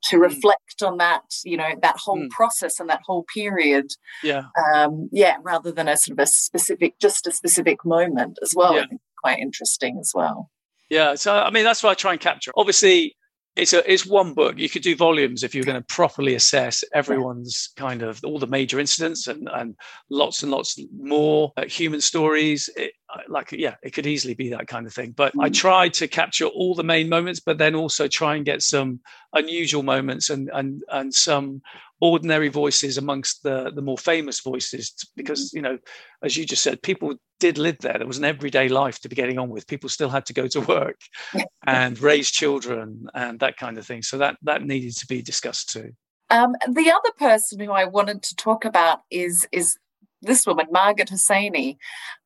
to 0.02 0.16
hmm. 0.16 0.22
reflect 0.22 0.82
on 0.82 0.98
that 0.98 1.22
you 1.44 1.56
know 1.56 1.70
that 1.82 1.96
whole 1.98 2.18
mm. 2.18 2.30
process 2.30 2.78
and 2.78 2.88
that 2.88 3.00
whole 3.04 3.24
period 3.32 3.86
yeah 4.22 4.44
um 4.74 5.08
yeah 5.10 5.36
rather 5.42 5.72
than 5.72 5.88
a 5.88 5.96
sort 5.96 6.18
of 6.18 6.22
a 6.22 6.26
specific 6.26 6.98
just 7.00 7.26
a 7.26 7.32
specific 7.32 7.84
moment 7.84 8.38
as 8.42 8.52
well 8.54 8.74
yeah. 8.74 8.82
i 8.82 8.86
think 8.86 9.00
quite 9.22 9.38
interesting 9.38 9.98
as 9.98 10.12
well 10.14 10.50
yeah 10.90 11.14
so 11.14 11.34
i 11.34 11.50
mean 11.50 11.64
that's 11.64 11.82
what 11.82 11.90
i 11.90 11.94
try 11.94 12.12
and 12.12 12.20
capture 12.20 12.52
obviously 12.56 13.16
it's 13.56 13.72
a 13.72 13.90
it's 13.90 14.06
one 14.06 14.34
book. 14.34 14.58
You 14.58 14.68
could 14.68 14.82
do 14.82 14.94
volumes 14.94 15.42
if 15.42 15.54
you're 15.54 15.64
going 15.64 15.80
to 15.80 15.94
properly 15.94 16.34
assess 16.34 16.84
everyone's 16.94 17.70
kind 17.76 18.02
of 18.02 18.20
all 18.24 18.38
the 18.38 18.46
major 18.46 18.78
incidents 18.78 19.26
and 19.26 19.48
and 19.52 19.74
lots 20.10 20.42
and 20.42 20.52
lots 20.52 20.78
more 20.98 21.52
uh, 21.56 21.64
human 21.64 22.00
stories. 22.00 22.68
It, 22.76 22.92
like 23.28 23.52
yeah, 23.52 23.76
it 23.82 23.92
could 23.94 24.06
easily 24.06 24.34
be 24.34 24.50
that 24.50 24.66
kind 24.66 24.86
of 24.86 24.92
thing. 24.92 25.12
But 25.12 25.32
mm-hmm. 25.32 25.40
I 25.40 25.48
tried 25.48 25.94
to 25.94 26.08
capture 26.08 26.46
all 26.46 26.74
the 26.74 26.84
main 26.84 27.08
moments, 27.08 27.40
but 27.40 27.56
then 27.56 27.74
also 27.74 28.08
try 28.08 28.36
and 28.36 28.44
get 28.44 28.62
some 28.62 29.00
unusual 29.32 29.82
moments 29.82 30.28
and 30.28 30.50
and 30.52 30.82
and 30.90 31.14
some 31.14 31.62
ordinary 32.00 32.48
voices 32.48 32.98
amongst 32.98 33.42
the 33.42 33.70
the 33.74 33.82
more 33.82 33.96
famous 33.96 34.40
voices 34.40 34.92
because 35.16 35.48
mm-hmm. 35.48 35.56
you 35.56 35.62
know 35.62 35.78
as 36.22 36.36
you 36.36 36.44
just 36.44 36.62
said 36.62 36.82
people 36.82 37.14
did 37.38 37.58
live 37.58 37.78
there. 37.80 37.98
There 37.98 38.06
was 38.06 38.18
an 38.18 38.24
everyday 38.24 38.68
life 38.68 39.00
to 39.00 39.08
be 39.08 39.16
getting 39.16 39.38
on 39.38 39.48
with. 39.48 39.66
People 39.66 39.88
still 39.88 40.08
had 40.08 40.26
to 40.26 40.32
go 40.32 40.46
to 40.48 40.60
work 40.60 40.98
and 41.66 42.00
raise 42.00 42.30
children 42.30 43.06
and 43.14 43.40
that 43.40 43.56
kind 43.56 43.78
of 43.78 43.86
thing. 43.86 44.02
So 44.02 44.18
that 44.18 44.36
that 44.42 44.62
needed 44.62 44.96
to 44.98 45.06
be 45.06 45.22
discussed 45.22 45.70
too. 45.70 45.92
Um, 46.28 46.54
the 46.66 46.90
other 46.90 47.12
person 47.18 47.60
who 47.60 47.70
I 47.70 47.84
wanted 47.84 48.22
to 48.24 48.36
talk 48.36 48.64
about 48.64 49.00
is 49.10 49.46
is 49.52 49.76
this 50.22 50.46
woman, 50.46 50.66
Margit 50.70 51.08
Hosseini. 51.08 51.76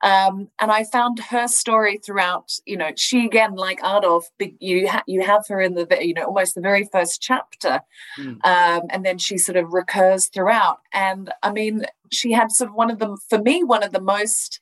Um, 0.02 0.48
and 0.60 0.70
I 0.70 0.84
found 0.84 1.18
her 1.18 1.48
story 1.48 1.98
throughout, 1.98 2.52
you 2.64 2.76
know, 2.76 2.90
she 2.96 3.26
again, 3.26 3.54
like 3.54 3.80
Adolf, 3.80 4.28
you, 4.58 4.88
ha- 4.88 5.02
you 5.06 5.22
have 5.22 5.44
her 5.48 5.60
in 5.60 5.74
the, 5.74 5.86
you 6.00 6.14
know, 6.14 6.24
almost 6.24 6.54
the 6.54 6.60
very 6.60 6.88
first 6.90 7.20
chapter. 7.20 7.80
Mm. 8.18 8.44
Um, 8.44 8.82
and 8.90 9.04
then 9.04 9.18
she 9.18 9.38
sort 9.38 9.56
of 9.56 9.72
recurs 9.72 10.28
throughout. 10.28 10.78
And 10.92 11.32
I 11.42 11.52
mean, 11.52 11.84
she 12.10 12.32
had 12.32 12.52
sort 12.52 12.70
of 12.70 12.76
one 12.76 12.90
of 12.90 12.98
them, 12.98 13.16
for 13.28 13.40
me, 13.40 13.64
one 13.64 13.82
of 13.82 13.92
the 13.92 14.00
most, 14.00 14.60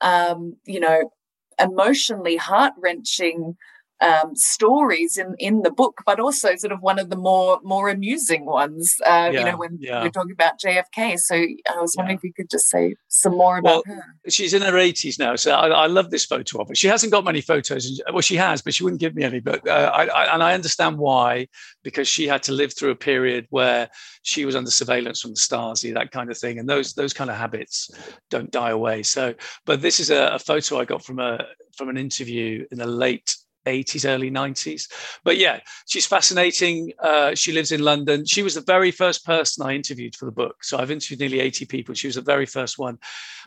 um, 0.00 0.56
you 0.64 0.80
know, 0.80 1.12
emotionally 1.60 2.36
heart 2.36 2.72
wrenching 2.78 3.56
um, 4.00 4.34
stories 4.34 5.16
in 5.16 5.34
in 5.38 5.62
the 5.62 5.70
book, 5.70 6.02
but 6.06 6.18
also 6.18 6.56
sort 6.56 6.72
of 6.72 6.80
one 6.80 6.98
of 6.98 7.10
the 7.10 7.16
more 7.16 7.60
more 7.62 7.88
amusing 7.88 8.46
ones. 8.46 8.96
Uh, 9.04 9.30
yeah, 9.32 9.38
you 9.38 9.44
know, 9.44 9.56
when 9.56 9.78
yeah. 9.80 10.02
we're 10.02 10.10
talking 10.10 10.32
about 10.32 10.58
JFK. 10.58 11.18
So 11.18 11.34
I 11.36 11.80
was 11.80 11.94
wondering 11.96 12.16
yeah. 12.16 12.18
if 12.18 12.24
you 12.24 12.32
could 12.32 12.50
just 12.50 12.68
say 12.68 12.94
some 13.08 13.36
more 13.36 13.58
about 13.58 13.84
well, 13.86 13.96
her. 13.96 14.04
She's 14.28 14.54
in 14.54 14.62
her 14.62 14.78
eighties 14.78 15.18
now, 15.18 15.36
so 15.36 15.52
I, 15.52 15.68
I, 15.68 15.86
love 15.86 16.10
this 16.10 16.24
photo 16.24 16.60
of 16.60 16.68
her. 16.68 16.74
She 16.74 16.88
hasn't 16.88 17.12
got 17.12 17.24
many 17.24 17.40
photos. 17.40 18.00
Well, 18.12 18.22
she 18.22 18.36
has, 18.36 18.62
but 18.62 18.74
she 18.74 18.84
wouldn't 18.84 19.00
give 19.00 19.14
me 19.14 19.22
any. 19.22 19.40
But 19.40 19.66
uh, 19.66 19.90
I, 19.94 20.06
I, 20.06 20.34
and 20.34 20.42
I 20.42 20.54
understand 20.54 20.98
why, 20.98 21.48
because 21.82 22.08
she 22.08 22.26
had 22.26 22.42
to 22.44 22.52
live 22.52 22.74
through 22.74 22.90
a 22.90 22.96
period 22.96 23.46
where 23.50 23.88
she 24.22 24.44
was 24.44 24.56
under 24.56 24.70
surveillance 24.70 25.20
from 25.20 25.32
the 25.32 25.40
Stasi, 25.40 25.92
that 25.94 26.10
kind 26.10 26.30
of 26.30 26.38
thing, 26.38 26.58
and 26.58 26.68
those 26.68 26.94
those 26.94 27.12
kind 27.12 27.30
of 27.30 27.36
habits 27.36 27.90
don't 28.30 28.50
die 28.50 28.70
away. 28.70 29.02
So, 29.02 29.34
but 29.66 29.82
this 29.82 30.00
is 30.00 30.10
a, 30.10 30.28
a 30.28 30.38
photo 30.38 30.78
I 30.78 30.84
got 30.84 31.04
from 31.04 31.18
a 31.18 31.44
from 31.76 31.88
an 31.88 31.96
interview 31.96 32.66
in 32.70 32.78
the 32.78 32.86
late 32.86 33.36
80s, 33.66 34.08
early 34.08 34.30
90s. 34.30 34.90
But 35.24 35.36
yeah, 35.36 35.60
she's 35.86 36.06
fascinating. 36.06 36.92
Uh, 37.02 37.34
she 37.34 37.52
lives 37.52 37.72
in 37.72 37.82
London. 37.82 38.24
She 38.24 38.42
was 38.42 38.54
the 38.54 38.62
very 38.62 38.90
first 38.90 39.24
person 39.24 39.66
I 39.66 39.74
interviewed 39.74 40.16
for 40.16 40.24
the 40.24 40.32
book. 40.32 40.64
So 40.64 40.78
I've 40.78 40.90
interviewed 40.90 41.20
nearly 41.20 41.40
80 41.40 41.66
people. 41.66 41.94
She 41.94 42.08
was 42.08 42.16
the 42.16 42.22
very 42.22 42.46
first 42.46 42.78
one. 42.78 42.98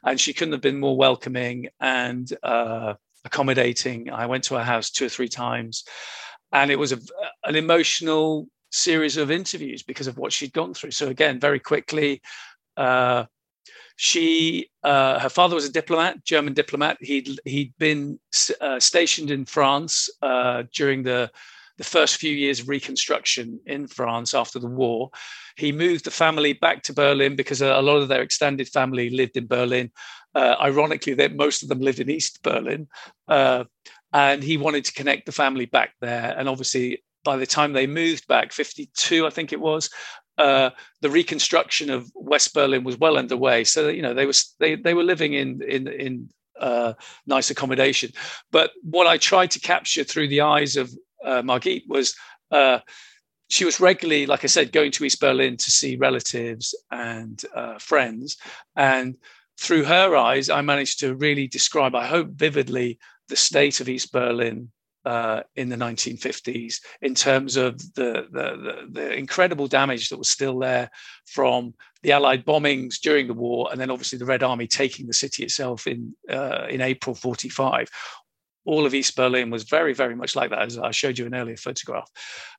And 0.04 0.20
she 0.20 0.34
couldn't 0.34 0.54
have 0.54 0.62
been 0.62 0.80
more 0.80 0.98
welcoming 0.98 1.70
and 1.80 2.32
uh, 2.44 2.96
accommodating. 3.26 4.12
I 4.12 4.26
went 4.26 4.44
to 4.46 4.56
her 4.56 4.64
house 4.64 4.90
two 4.90 5.06
or 5.06 5.10
three 5.10 5.30
times. 5.30 5.84
And 6.52 6.70
it 6.70 6.78
was 6.78 6.92
a, 6.92 7.00
an 7.46 7.56
emotional 7.56 8.48
series 8.72 9.18
of 9.18 9.32
interviews 9.32 9.84
because 9.84 10.08
of 10.08 10.18
what 10.18 10.34
she'd 10.34 10.54
gone 10.54 10.74
through. 10.74 10.92
So 10.92 11.08
again, 11.08 11.40
very 11.40 11.60
quickly, 11.60 12.22
uh, 12.76 13.26
she, 13.96 14.70
uh, 14.84 15.20
her 15.20 15.30
father 15.30 15.56
was 15.56 15.66
a 15.66 15.72
diplomat, 15.72 16.24
German 16.24 16.54
diplomat. 16.54 16.98
He'd 17.00 17.40
he'd 17.46 17.74
been 17.78 18.20
uh, 18.60 18.80
stationed 18.80 19.32
in 19.32 19.46
France 19.46 20.10
uh, 20.22 20.64
during 20.74 21.04
the 21.04 21.32
the 21.78 21.84
first 21.84 22.18
few 22.18 22.32
years 22.32 22.60
of 22.60 22.70
reconstruction 22.70 23.60
in 23.66 23.88
France 23.88 24.34
after 24.34 24.60
the 24.60 24.68
war. 24.68 25.10
He 25.58 25.72
moved 25.72 26.06
the 26.06 26.12
family 26.12 26.54
back 26.54 26.84
to 26.84 26.94
Berlin 26.94 27.36
because 27.36 27.62
a, 27.62 27.82
lot 27.82 27.98
of 27.98 28.08
their 28.08 28.22
extended 28.22 28.68
family 28.68 29.10
lived 29.10 29.38
in 29.38 29.48
Berlin. 29.48 29.92
Uh, 30.36 30.56
ironically, 30.62 31.14
that 31.16 31.36
most 31.36 31.64
of 31.64 31.70
them 31.70 31.80
lived 31.80 32.00
in 32.00 32.10
East 32.10 32.42
Berlin, 32.42 32.88
uh, 33.28 33.64
and 34.14 34.44
he 34.44 34.58
wanted 34.58 34.86
to 34.86 34.94
connect 34.94 35.26
the 35.26 35.32
family 35.32 35.66
back 35.66 35.94
there. 36.02 36.36
And 36.38 36.50
obviously, 36.50 37.04
by 37.24 37.38
the 37.38 37.46
time 37.46 37.74
they 37.74 37.88
moved 37.88 38.28
back, 38.28 38.52
52, 38.52 39.26
I 39.26 39.30
think 39.30 39.54
it 39.54 39.60
was, 39.60 39.90
uh, 40.38 40.72
the 41.02 41.10
reconstruction 41.10 41.90
of 41.90 42.12
West 42.16 42.54
Berlin 42.54 42.84
was 42.84 42.98
well 42.98 43.18
underway. 43.18 43.64
So 43.64 43.90
you 43.90 44.02
know 44.02 44.14
they 44.14 44.26
were 44.26 44.34
they 44.60 44.76
they 44.76 44.94
were 44.94 45.04
living 45.04 45.34
in 45.34 45.62
in 45.62 45.88
in 45.88 46.30
uh, 46.60 46.94
nice 47.26 47.50
accommodation. 47.50 48.12
But 48.52 48.72
what 48.84 49.08
I 49.08 49.18
tried 49.18 49.52
to 49.52 49.60
capture 49.60 50.04
through 50.04 50.30
the 50.30 50.42
eyes 50.42 50.76
of 50.76 50.92
uh, 51.24 51.42
Margit 51.42 51.84
was 51.88 52.16
uh, 52.52 52.80
she 53.50 53.66
was 53.66 53.80
regularly, 53.80 54.26
like 54.26 54.44
I 54.44 54.48
said, 54.48 54.72
going 54.72 54.92
to 54.92 55.06
East 55.06 55.20
Berlin 55.20 55.58
to 55.58 55.72
see 55.72 55.96
relatives 55.96 56.76
and 56.92 57.42
uh, 57.56 57.78
friends, 57.78 58.38
and 58.76 59.18
through 59.60 59.84
her 59.84 60.16
eyes, 60.16 60.50
I 60.50 60.62
managed 60.62 61.00
to 61.00 61.16
really 61.16 61.48
describe, 61.48 61.96
I 61.96 62.08
hope 62.08 62.30
vividly, 62.32 62.98
the 63.30 63.36
state 63.36 63.80
of 63.80 63.88
East 63.88 64.12
Berlin 64.12 64.72
uh, 65.06 65.42
in 65.56 65.70
the 65.70 65.76
1950s 65.76 66.76
in 67.02 67.14
terms 67.14 67.58
of 67.58 67.78
the, 67.96 68.28
the, 68.32 68.58
the, 68.58 68.88
the, 68.90 69.14
incredible 69.14 69.68
damage 69.68 70.10
that 70.10 70.18
was 70.18 70.30
still 70.30 70.58
there 70.60 70.90
from 71.26 71.74
the 72.04 72.12
Allied 72.12 72.46
bombings 72.46 73.00
during 73.00 73.28
the 73.28 73.34
war, 73.34 73.70
and 73.72 73.80
then 73.80 73.90
obviously 73.90 74.18
the 74.18 74.26
Red 74.26 74.44
Army 74.44 74.68
taking 74.68 75.08
the 75.08 75.14
city 75.14 75.44
itself 75.44 75.88
in 75.88 76.16
uh, 76.30 76.68
in 76.70 76.82
April 76.82 77.16
45. 77.16 77.90
All 78.66 78.86
of 78.86 78.94
East 78.94 79.18
Berlin 79.18 79.50
was 79.50 79.64
very, 79.64 79.94
very 79.94 80.16
much 80.16 80.38
like 80.38 80.50
that, 80.52 80.62
as 80.62 80.78
I 80.78 80.92
showed 80.92 81.18
you 81.18 81.26
an 81.26 81.36
earlier 81.36 81.58
photograph. 81.58 82.10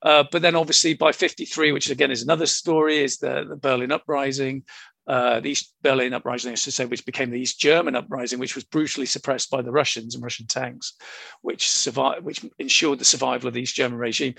Uh, 0.03 0.25
but 0.31 0.43
then, 0.43 0.55
obviously, 0.55 0.93
by 0.93 1.13
53, 1.13 1.73
which 1.73 1.89
again 1.89 2.11
is 2.11 2.23
another 2.23 2.45
story, 2.45 3.03
is 3.03 3.17
the, 3.17 3.47
the 3.49 3.57
Berlin 3.57 3.91
uprising, 3.91 4.65
uh, 5.07 5.41
the 5.41 5.51
East 5.51 5.75
Berlin 5.83 6.15
uprising, 6.15 6.53
I 6.53 6.55
should 6.55 6.73
say, 6.73 6.87
which 6.87 7.05
became 7.05 7.31
the 7.31 7.41
East 7.41 7.61
German 7.61 7.95
uprising, 7.95 8.39
which 8.39 8.55
was 8.55 8.65
brutally 8.65 9.07
suppressed 9.07 9.51
by 9.51 9.63
the 9.63 9.73
Russians 9.73 10.15
and 10.15 10.25
Russian 10.25 10.47
tanks, 10.47 10.95
which 11.43 11.69
survived, 11.69 12.25
which 12.25 12.45
ensured 12.59 12.99
the 12.99 13.05
survival 13.05 13.49
of 13.49 13.55
the 13.55 13.63
East 13.63 13.77
German 13.77 13.99
regime. 13.99 14.35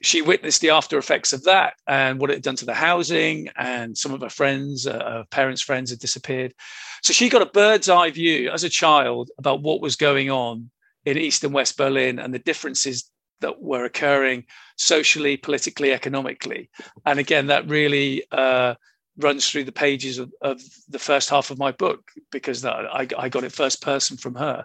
She 0.00 0.22
witnessed 0.22 0.60
the 0.60 0.70
after 0.70 0.96
effects 0.96 1.32
of 1.32 1.42
that 1.44 1.74
and 1.88 2.20
what 2.20 2.30
it 2.30 2.34
had 2.34 2.42
done 2.44 2.56
to 2.56 2.64
the 2.64 2.74
housing, 2.74 3.48
and 3.56 3.98
some 3.98 4.14
of 4.14 4.20
her 4.20 4.28
friends, 4.28 4.86
uh, 4.86 4.98
her 4.98 5.24
parents' 5.30 5.62
friends, 5.62 5.90
had 5.90 5.98
disappeared. 5.98 6.54
So 7.02 7.12
she 7.12 7.28
got 7.28 7.42
a 7.42 7.46
bird's 7.46 7.88
eye 7.88 8.10
view 8.10 8.50
as 8.50 8.62
a 8.62 8.68
child 8.68 9.30
about 9.38 9.62
what 9.62 9.80
was 9.80 9.96
going 9.96 10.30
on 10.30 10.70
in 11.04 11.18
East 11.18 11.42
and 11.42 11.52
West 11.52 11.76
Berlin 11.76 12.20
and 12.20 12.32
the 12.32 12.38
differences 12.38 13.10
that 13.40 13.60
were 13.60 13.84
occurring 13.84 14.44
socially, 14.76 15.36
politically, 15.36 15.92
economically. 15.92 16.70
And 17.04 17.18
again, 17.18 17.48
that 17.48 17.68
really 17.68 18.24
uh, 18.30 18.74
runs 19.18 19.48
through 19.48 19.64
the 19.64 19.72
pages 19.72 20.18
of, 20.18 20.32
of 20.40 20.60
the 20.88 20.98
first 20.98 21.28
half 21.28 21.50
of 21.50 21.58
my 21.58 21.72
book 21.72 22.10
because 22.30 22.64
I, 22.64 23.06
I 23.16 23.28
got 23.28 23.44
it 23.44 23.52
first 23.52 23.82
person 23.82 24.16
from 24.16 24.34
her. 24.36 24.64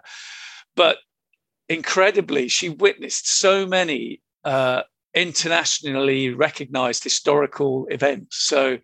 But 0.76 0.98
incredibly, 1.68 2.48
she 2.48 2.68
witnessed 2.68 3.28
so 3.28 3.66
many 3.66 4.20
uh, 4.44 4.82
internationally 5.14 6.30
recognized 6.30 7.04
historical 7.04 7.86
events. 7.90 8.44
So 8.46 8.78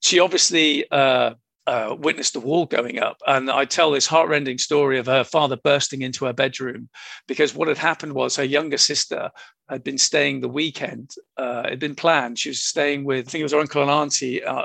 she 0.00 0.20
obviously 0.20 0.90
uh, 0.90 1.34
uh, 1.66 1.94
witnessed 1.98 2.32
the 2.32 2.40
wall 2.40 2.66
going 2.66 2.98
up. 2.98 3.18
And 3.26 3.50
I 3.50 3.64
tell 3.66 3.90
this 3.90 4.06
heartrending 4.06 4.58
story 4.58 4.98
of 4.98 5.06
her 5.06 5.24
father 5.24 5.56
bursting 5.56 6.02
into 6.02 6.24
her 6.24 6.32
bedroom 6.32 6.88
because 7.26 7.54
what 7.54 7.68
had 7.68 7.78
happened 7.78 8.14
was 8.14 8.36
her 8.36 8.44
younger 8.44 8.78
sister 8.78 9.30
had 9.68 9.84
been 9.84 9.98
staying 9.98 10.40
the 10.40 10.48
weekend. 10.48 11.10
Uh, 11.36 11.62
it 11.66 11.70
had 11.70 11.78
been 11.78 11.94
planned. 11.94 12.38
She 12.38 12.48
was 12.48 12.62
staying 12.62 13.04
with, 13.04 13.28
I 13.28 13.30
think 13.30 13.40
it 13.40 13.44
was 13.44 13.52
her 13.52 13.60
uncle 13.60 13.82
and 13.82 13.90
auntie 13.90 14.42
uh, 14.42 14.64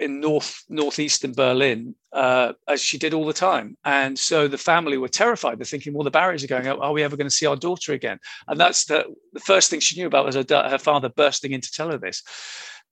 in 0.00 0.20
north 0.20 0.64
northeastern 0.68 1.32
Berlin, 1.32 1.94
uh, 2.12 2.52
as 2.66 2.80
she 2.80 2.98
did 2.98 3.14
all 3.14 3.26
the 3.26 3.32
time. 3.32 3.76
And 3.84 4.18
so 4.18 4.48
the 4.48 4.58
family 4.58 4.98
were 4.98 5.08
terrified. 5.08 5.58
They're 5.58 5.64
thinking, 5.64 5.94
well, 5.94 6.04
the 6.04 6.10
barriers 6.10 6.44
are 6.44 6.48
going 6.48 6.66
up. 6.66 6.78
Are 6.80 6.92
we 6.92 7.02
ever 7.02 7.16
going 7.16 7.28
to 7.28 7.34
see 7.34 7.46
our 7.46 7.56
daughter 7.56 7.92
again? 7.92 8.18
And 8.46 8.58
that's 8.58 8.86
the, 8.86 9.04
the 9.32 9.40
first 9.40 9.70
thing 9.70 9.80
she 9.80 9.98
knew 9.98 10.06
about 10.06 10.26
was 10.26 10.34
her, 10.34 10.44
her 10.48 10.78
father 10.78 11.08
bursting 11.08 11.52
in 11.52 11.60
to 11.60 11.72
tell 11.72 11.90
her 11.90 11.98
this. 11.98 12.22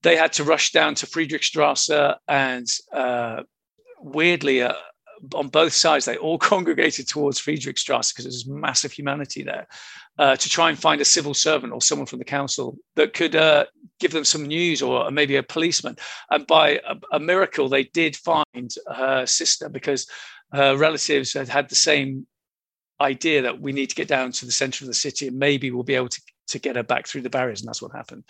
they 0.03 0.17
had 0.17 0.33
to 0.35 0.45
rush 0.45 0.73
down 0.73 0.95
to 0.97 1.07
Friedrichstrasse 1.07 2.17
and 2.29 2.67
uh, 2.93 3.43
weirdly, 4.01 4.63
uh, 4.63 4.75
on 5.35 5.49
both 5.49 5.73
sides, 5.73 6.05
they 6.05 6.17
all 6.17 6.39
congregated 6.53 7.09
towards 7.09 7.41
Friedrichstrasse 7.41 8.13
because 8.13 8.25
there's 8.25 8.47
massive 8.47 8.93
humanity 8.93 9.43
there 9.43 9.67
uh, 10.19 10.37
to 10.37 10.49
try 10.49 10.69
and 10.71 10.79
find 10.79 11.01
a 11.01 11.05
civil 11.05 11.35
servant 11.35 11.73
or 11.73 11.81
someone 11.81 12.07
from 12.07 12.19
the 12.19 12.25
council 12.25 12.77
that 12.95 13.15
could 13.15 13.37
uh, 13.37 13.67
give 14.01 14.13
them 14.13 14.25
some 14.25 14.47
news 14.47 14.83
or 14.83 15.11
maybe 15.11 15.37
a 15.37 15.43
policeman. 15.43 15.97
And 16.31 16.47
by 16.47 16.81
a, 16.87 16.97
a, 17.13 17.21
miracle, 17.21 17.69
they 17.69 17.85
did 17.85 18.17
find 18.17 18.75
her 18.95 19.27
sister 19.27 19.69
because 19.69 20.07
her 20.53 20.77
relatives 20.77 21.33
had 21.33 21.49
had 21.49 21.69
the 21.69 21.75
same 21.75 22.27
idea 23.01 23.43
that 23.43 23.61
we 23.61 23.73
need 23.73 23.91
to 23.91 23.95
get 23.95 24.09
down 24.09 24.33
to 24.33 24.47
the 24.47 24.53
center 24.53 24.85
of 24.85 24.89
the 24.89 24.95
city 24.95 25.29
and 25.29 25.39
maybe 25.39 25.71
we'll 25.71 25.83
be 25.83 25.95
able 25.95 26.09
to 26.09 26.21
to 26.49 26.59
get 26.59 26.77
her 26.77 26.83
back 26.83 27.07
through 27.07 27.23
the 27.23 27.31
barriers, 27.31 27.61
and 27.61 27.69
that's 27.69 27.83
what 27.83 27.93
happened. 27.93 28.25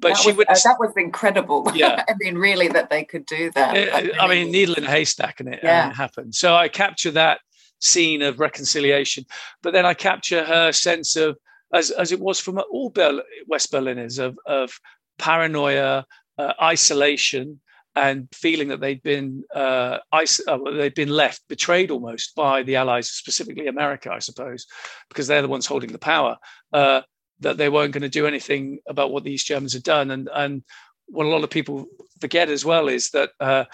But 0.00 0.10
that 0.10 0.16
she 0.18 0.32
was, 0.32 0.46
uh, 0.48 0.54
that 0.64 0.76
was 0.78 0.92
incredible. 0.96 1.70
Yeah, 1.74 2.04
I 2.08 2.14
mean, 2.18 2.36
really, 2.36 2.68
that 2.68 2.90
they 2.90 3.04
could 3.04 3.24
do 3.26 3.50
that. 3.52 3.76
It, 3.76 4.14
I 4.20 4.26
mean, 4.26 4.50
needle 4.50 4.74
in 4.74 4.84
a 4.84 4.90
haystack, 4.90 5.40
and 5.40 5.48
it, 5.48 5.60
yeah. 5.62 5.84
and 5.84 5.92
it 5.92 5.94
happened. 5.94 6.34
So 6.34 6.54
I 6.54 6.68
capture 6.68 7.12
that 7.12 7.40
scene 7.80 8.22
of 8.22 8.40
reconciliation, 8.40 9.24
but 9.62 9.72
then 9.72 9.86
I 9.86 9.94
capture 9.94 10.44
her 10.44 10.72
sense 10.72 11.16
of, 11.16 11.38
as 11.72 11.90
as 11.92 12.12
it 12.12 12.20
was 12.20 12.40
from 12.40 12.60
all 12.70 12.90
Berlin, 12.90 13.22
West 13.46 13.70
Berliners, 13.70 14.18
of 14.18 14.36
of 14.46 14.72
paranoia, 15.18 16.04
uh, 16.38 16.52
isolation, 16.60 17.60
and 17.96 18.28
feeling 18.32 18.68
that 18.68 18.80
they'd 18.80 19.02
been 19.02 19.42
uh, 19.54 19.98
uh, 20.12 20.58
they'd 20.72 20.94
been 20.94 21.08
left 21.08 21.42
betrayed 21.48 21.90
almost 21.90 22.34
by 22.34 22.62
the 22.62 22.76
Allies, 22.76 23.10
specifically 23.10 23.66
America, 23.66 24.12
I 24.12 24.20
suppose, 24.20 24.66
because 25.08 25.26
they're 25.26 25.42
the 25.42 25.48
ones 25.48 25.66
holding 25.66 25.92
the 25.92 25.98
power. 25.98 26.36
Uh, 26.72 27.02
that 27.40 27.56
they 27.56 27.68
weren't 27.68 27.92
going 27.92 28.02
to 28.02 28.08
do 28.08 28.26
anything 28.26 28.78
about 28.86 29.10
what 29.10 29.24
the 29.24 29.32
East 29.32 29.46
Germans 29.46 29.72
had 29.72 29.82
done. 29.82 30.10
And, 30.10 30.28
and 30.34 30.62
what 31.06 31.26
a 31.26 31.28
lot 31.28 31.42
of 31.42 31.50
people 31.50 31.86
forget 32.20 32.48
as 32.48 32.64
well 32.64 32.88
is 32.88 33.10
that 33.10 33.30
uh, 33.40 33.64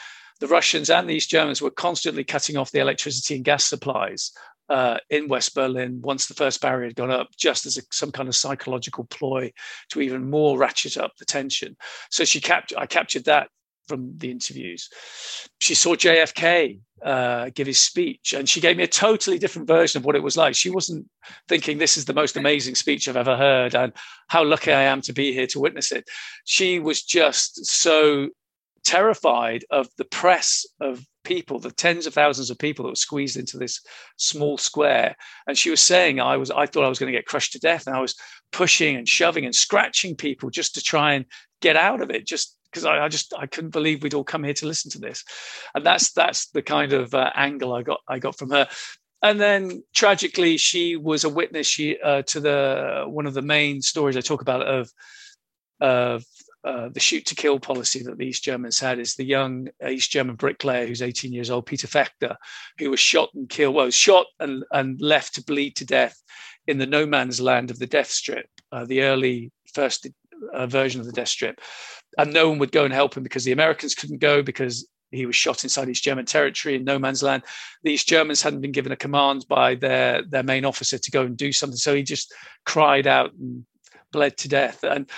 the 0.41 0.47
Russians 0.47 0.89
and 0.89 1.09
the 1.09 1.15
East 1.15 1.31
Germans 1.31 1.61
were 1.61 1.71
constantly 1.71 2.25
cutting 2.25 2.57
off 2.57 2.71
the 2.71 2.79
electricity 2.79 3.35
and 3.35 3.45
gas 3.45 3.65
supplies 3.65 4.33
uh, 4.69 4.99
in 5.11 5.29
West 5.29 5.55
Berlin 5.55 6.01
once 6.03 6.27
the 6.27 6.35
first 6.35 6.61
barrier 6.61 6.87
had 6.87 6.97
gone 6.97 7.11
up, 7.11 7.29
just 7.37 7.67
as 7.67 7.77
a, 7.77 7.83
some 7.91 8.13
kind 8.13 8.29
of 8.29 8.37
psychological 8.37 9.05
ploy 9.05 9.53
to 9.91 10.01
even 10.01 10.31
more 10.31 10.59
ratchet 10.59 10.97
up 10.97 11.13
the 11.19 11.25
tension. 11.25 11.77
So 12.11 12.25
she 12.25 12.41
capt- 12.41 12.73
I 12.77 12.87
captured 12.87 13.25
that 13.25 13.49
from 13.87 14.17
the 14.19 14.31
interviews. 14.31 14.89
She 15.61 15.75
saw 15.75 15.95
JFK 15.95 16.81
uh, 17.05 17.51
give 17.55 17.67
his 17.67 17.81
speech, 17.81 18.33
and 18.33 18.49
she 18.49 18.61
gave 18.61 18.77
me 18.77 18.83
a 18.83 18.89
totally 18.89 19.39
different 19.39 19.69
version 19.69 20.01
of 20.01 20.05
what 20.05 20.17
it 20.17 20.23
was 20.23 20.37
like. 20.37 20.55
She 20.55 20.71
wasn't 20.71 21.07
thinking 21.49 21.79
this 21.79 21.97
is 21.97 22.05
the 22.05 22.15
most 22.15 22.37
amazing 22.37 22.75
speech 22.75 23.09
I've 23.09 23.17
ever 23.17 23.37
heard, 23.37 23.75
and 23.75 23.93
how 24.29 24.45
lucky 24.45 24.73
I 24.73 24.83
am 24.83 25.01
to 25.03 25.13
be 25.13 25.33
here 25.33 25.47
to 25.49 25.61
witness 25.61 25.93
it. 25.93 26.09
She 26.45 26.79
was 26.79 27.03
just 27.03 27.67
so 27.67 28.29
terrified 28.87 29.65
of 29.71 29.89
the 29.99 30.05
press 30.05 30.65
of 30.81 31.05
people, 31.25 31.59
the 31.59 31.73
tens 31.73 32.07
of 32.07 32.15
thousands 32.15 32.51
of 32.51 32.59
people 32.59 32.85
that 32.85 32.93
were 32.93 32.97
squeezed 32.97 33.37
into 33.37 33.59
this 33.59 33.81
small 34.17 34.57
square. 34.57 35.17
And 35.47 35.59
she 35.59 35.71
was 35.71 35.81
saying, 35.81 36.21
I 36.21 36.37
was, 36.37 36.51
I 36.53 36.67
thought 36.67 36.85
I 36.85 36.89
was 36.89 36.99
going 36.99 37.13
to 37.13 37.19
get 37.19 37.27
crushed 37.27 37.53
to 37.53 37.59
death. 37.59 37.87
And 37.87 37.97
I 37.97 38.01
was 38.01 38.15
pushing 38.53 38.97
and 38.97 39.09
shoving 39.09 39.45
and 39.45 39.55
scratching 39.55 40.15
people 40.15 40.51
just 40.51 40.75
to 40.75 40.83
try 40.83 41.15
and 41.15 41.25
get 41.61 41.77
out 41.77 42.01
of 42.01 42.11
it, 42.11 42.27
just 42.27 42.56
because 42.71 42.85
I, 42.85 43.05
I, 43.05 43.09
just 43.09 43.35
I 43.39 43.47
couldn't 43.47 43.71
believe 43.71 44.03
we'd 44.03 44.15
all 44.15 44.25
come 44.25 44.45
here 44.45 44.55
to 44.55 44.67
listen 44.67 44.91
to 44.93 44.99
this, 44.99 45.25
and 45.75 45.85
that's 45.85 46.13
that's 46.13 46.49
the 46.51 46.63
kind 46.63 46.93
of 46.93 47.15
uh, 47.15 47.31
angle 47.35 47.73
I 47.73 47.83
got 47.83 48.01
I 48.09 48.19
got 48.19 48.37
from 48.37 48.51
her. 48.51 48.69
And 49.23 49.41
then 49.41 49.83
tragically, 49.95 50.57
she 50.57 50.97
was 50.97 51.25
a 51.25 51.29
witness 51.29 51.67
she, 51.67 51.99
uh, 51.99 52.23
to 52.23 52.41
the 52.41 53.05
one 53.07 53.27
of 53.27 53.35
the 53.35 53.43
main 53.43 53.83
stories 53.83 54.17
I 54.17 54.21
talk 54.21 54.43
about 54.43 54.63
of 54.63 54.93
of 55.81 56.25
uh, 56.67 56.89
the 56.89 57.01
shoot 57.01 57.25
to 57.27 57.35
kill 57.37 57.61
policy 57.61 58.03
that 58.03 58.19
the 58.19 58.27
East 58.27 58.43
Germans 58.43 58.81
had 58.81 58.99
is 58.99 59.15
the 59.15 59.25
young 59.25 59.69
East 59.89 60.11
German 60.11 60.35
bricklayer 60.35 60.85
who's 60.85 61.01
18 61.01 61.33
years 61.33 61.49
old, 61.49 61.65
Peter 61.65 61.87
Fechter, 61.87 62.35
who 62.79 62.91
was 62.91 62.99
shot 62.99 63.29
and 63.35 63.49
killed, 63.49 63.75
well, 63.75 63.89
shot 63.91 64.27
and, 64.41 64.65
and 64.73 65.01
left 65.01 65.37
to 65.37 65.45
bleed 65.45 65.77
to 65.77 65.85
death 65.85 66.21
in 66.67 66.79
the 66.79 66.87
no 66.87 67.07
man's 67.07 67.41
land 67.41 67.71
of 67.71 67.79
the 67.79 67.87
death 67.87 68.11
strip, 68.11 68.49
uh, 68.73 68.85
the 68.85 69.03
early 69.03 69.53
first 69.75 70.09
uh, 70.53 70.67
version 70.67 71.01
of 71.01 71.07
the 71.07 71.13
death 71.13 71.29
strip 71.29 71.61
and 72.19 72.33
no 72.33 72.49
one 72.49 72.59
would 72.59 72.73
go 72.73 72.85
and 72.85 72.95
help 72.95 73.17
him 73.17 73.23
because 73.23 73.45
the 73.45 73.53
Americans 73.53 73.95
couldn't 73.95 74.19
go 74.19 74.43
because 74.43 74.89
he 75.11 75.27
was 75.27 75.37
shot 75.37 75.65
inside 75.65 75.89
East 75.89 76.03
German 76.03 76.27
territory 76.27 76.75
in 76.75 76.85
no 76.85 76.99
man's 76.99 77.23
land. 77.23 77.43
The 77.83 77.93
East 77.93 78.09
Germans 78.09 78.43
hadn't 78.43 78.61
been 78.61 78.73
given 78.73 78.93
a 78.93 78.97
command 78.97 79.47
by 79.49 79.75
their 79.75 80.23
their 80.23 80.43
main 80.43 80.65
officer 80.65 80.99
to 80.99 81.11
go 81.11 81.23
and 81.23 81.37
do 81.37 81.53
something, 81.53 81.77
so 81.77 81.95
he 81.95 82.03
just 82.03 82.35
cried 82.65 83.07
out 83.07 83.33
and 83.35 83.65
bled 84.13 84.37
to 84.39 84.49
death. 84.49 84.83
And 84.83 85.11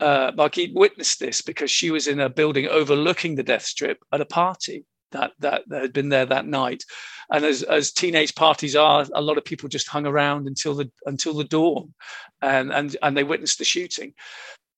uh, 0.00 0.32
witnessed 0.74 1.20
this 1.20 1.42
because 1.42 1.70
she 1.70 1.90
was 1.90 2.06
in 2.06 2.20
a 2.20 2.28
building 2.28 2.66
overlooking 2.66 3.34
the 3.34 3.42
death 3.42 3.64
strip 3.64 3.98
at 4.12 4.20
a 4.20 4.26
party 4.26 4.84
that 5.12 5.32
that, 5.40 5.62
that 5.68 5.82
had 5.82 5.92
been 5.92 6.08
there 6.08 6.26
that 6.26 6.46
night. 6.46 6.84
And 7.32 7.44
as, 7.44 7.62
as 7.62 7.92
teenage 7.92 8.34
parties 8.34 8.74
are, 8.74 9.06
a 9.14 9.20
lot 9.20 9.38
of 9.38 9.44
people 9.44 9.68
just 9.68 9.86
hung 9.86 10.06
around 10.06 10.48
until 10.48 10.74
the 10.74 10.90
until 11.06 11.34
the 11.34 11.44
dawn, 11.44 11.94
and 12.42 12.72
and 12.72 12.96
and 13.02 13.16
they 13.16 13.24
witnessed 13.24 13.58
the 13.58 13.64
shooting 13.64 14.14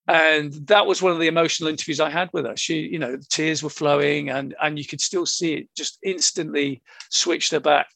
and 0.09 0.53
that 0.67 0.87
was 0.87 1.01
one 1.01 1.13
of 1.13 1.21
the 1.21 1.29
emotional 1.29 1.71
interviews 1.71 2.01
I 2.01 2.11
had 2.11 2.29
with 2.33 2.45
her. 2.45 2.57
She, 2.57 2.81
you 2.81 2.99
know, 2.99 3.19
tears 3.31 3.63
were 3.63 3.71
flowing, 3.71 4.31
and 4.31 4.55
and 4.61 4.79
you 4.79 4.85
could 4.85 5.01
still 5.01 5.27
see 5.27 5.55
it 5.55 5.69
just 5.77 5.99
instantly 6.03 6.83
switched 7.11 7.53
her 7.53 7.61
back 7.61 7.89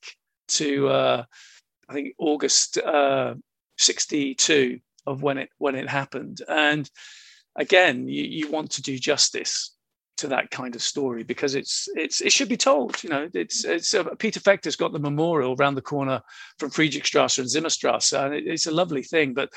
to 0.49 0.89
uh, 0.89 1.24
I 1.89 1.93
think 1.93 2.14
August 2.18 2.78
uh, 2.78 3.34
'62 3.78 4.78
of 5.07 5.22
when 5.22 5.39
it 5.39 5.51
when 5.59 5.74
it 5.74 5.89
happened. 5.89 6.43
And 6.49 6.89
again, 7.57 8.07
you, 8.09 8.22
you 8.22 8.51
want 8.51 8.70
to 8.72 8.82
do 8.82 8.99
justice 8.99 9.76
to 10.18 10.28
that 10.28 10.50
kind 10.50 10.74
of 10.74 10.82
story 10.82 11.22
because 11.22 11.54
it's 11.54 11.88
it's 11.94 12.20
it 12.20 12.32
should 12.32 12.48
be 12.48 12.56
told. 12.56 13.02
You 13.02 13.10
know, 13.10 13.28
it's 13.34 13.64
it's 13.64 13.94
uh, 13.94 14.04
Peter 14.18 14.40
Fechter's 14.40 14.76
got 14.76 14.92
the 14.92 14.98
memorial 14.98 15.54
around 15.58 15.74
the 15.74 15.82
corner 15.82 16.22
from 16.58 16.70
Friedrichstrasse 16.70 17.38
and 17.38 17.48
Zimmerstrasse, 17.48 18.12
and 18.12 18.34
it, 18.34 18.46
it's 18.46 18.66
a 18.66 18.70
lovely 18.70 19.02
thing, 19.02 19.34
but 19.34 19.50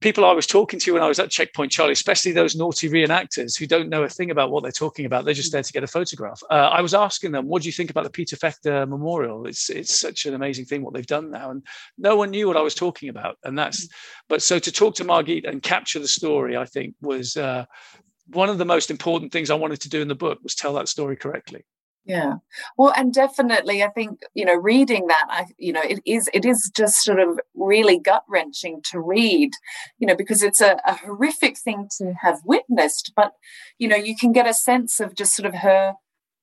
people 0.00 0.24
I 0.24 0.32
was 0.32 0.46
talking 0.46 0.80
to 0.80 0.94
when 0.94 1.02
I 1.02 1.08
was 1.08 1.18
at 1.18 1.30
Checkpoint 1.30 1.70
Charlie, 1.70 1.92
especially 1.92 2.32
those 2.32 2.56
naughty 2.56 2.88
reenactors 2.88 3.58
who 3.58 3.66
don't 3.66 3.88
know 3.88 4.02
a 4.02 4.08
thing 4.08 4.30
about 4.30 4.50
what 4.50 4.62
they're 4.62 4.72
talking 4.72 5.04
about, 5.04 5.24
they're 5.24 5.34
just 5.34 5.52
there 5.52 5.62
to 5.62 5.72
get 5.72 5.84
a 5.84 5.88
photograph. 5.88 6.42
Uh, 6.50 6.70
I 6.72 6.80
was 6.80 6.94
asking 6.94 7.32
them, 7.32 7.46
"What 7.46 7.62
do 7.62 7.68
you 7.68 7.72
think 7.72 7.90
about 7.90 8.04
the 8.04 8.10
Peter 8.10 8.36
Fechter 8.36 8.88
Memorial? 8.88 9.46
It's 9.46 9.70
it's 9.70 10.00
such 10.00 10.26
an 10.26 10.34
amazing 10.34 10.64
thing 10.64 10.82
what 10.82 10.94
they've 10.94 11.06
done 11.06 11.30
now." 11.30 11.50
And 11.50 11.62
no 11.98 12.16
one 12.16 12.30
knew 12.30 12.46
what 12.46 12.56
I 12.56 12.62
was 12.62 12.74
talking 12.74 13.08
about. 13.08 13.38
And 13.44 13.58
that's, 13.58 13.88
but 14.28 14.42
so 14.42 14.58
to 14.58 14.72
talk 14.72 14.94
to 14.96 15.04
Margit 15.04 15.44
and 15.44 15.62
capture 15.62 15.98
the 15.98 16.08
story, 16.08 16.56
I 16.56 16.64
think 16.64 16.94
was 17.00 17.36
uh, 17.36 17.66
one 18.32 18.48
of 18.48 18.58
the 18.58 18.64
most 18.64 18.90
important 18.90 19.32
things 19.32 19.50
I 19.50 19.54
wanted 19.54 19.80
to 19.82 19.88
do 19.88 20.00
in 20.00 20.08
the 20.08 20.14
book 20.14 20.40
was 20.42 20.54
tell 20.54 20.74
that 20.74 20.88
story 20.88 21.16
correctly 21.16 21.64
yeah 22.04 22.34
well 22.78 22.92
and 22.96 23.12
definitely 23.12 23.82
i 23.82 23.88
think 23.88 24.20
you 24.34 24.44
know 24.44 24.54
reading 24.54 25.06
that 25.06 25.26
i 25.28 25.46
you 25.58 25.72
know 25.72 25.82
it 25.82 26.00
is 26.06 26.30
it 26.32 26.44
is 26.44 26.70
just 26.74 27.04
sort 27.04 27.20
of 27.20 27.38
really 27.54 27.98
gut 27.98 28.24
wrenching 28.28 28.80
to 28.82 28.98
read 28.98 29.50
you 29.98 30.06
know 30.06 30.16
because 30.16 30.42
it's 30.42 30.60
a, 30.60 30.78
a 30.86 30.94
horrific 30.94 31.58
thing 31.58 31.88
to 31.98 32.14
have 32.22 32.40
witnessed 32.44 33.12
but 33.14 33.32
you 33.78 33.86
know 33.86 33.96
you 33.96 34.16
can 34.16 34.32
get 34.32 34.46
a 34.46 34.54
sense 34.54 34.98
of 34.98 35.14
just 35.14 35.36
sort 35.36 35.46
of 35.46 35.54
her 35.60 35.94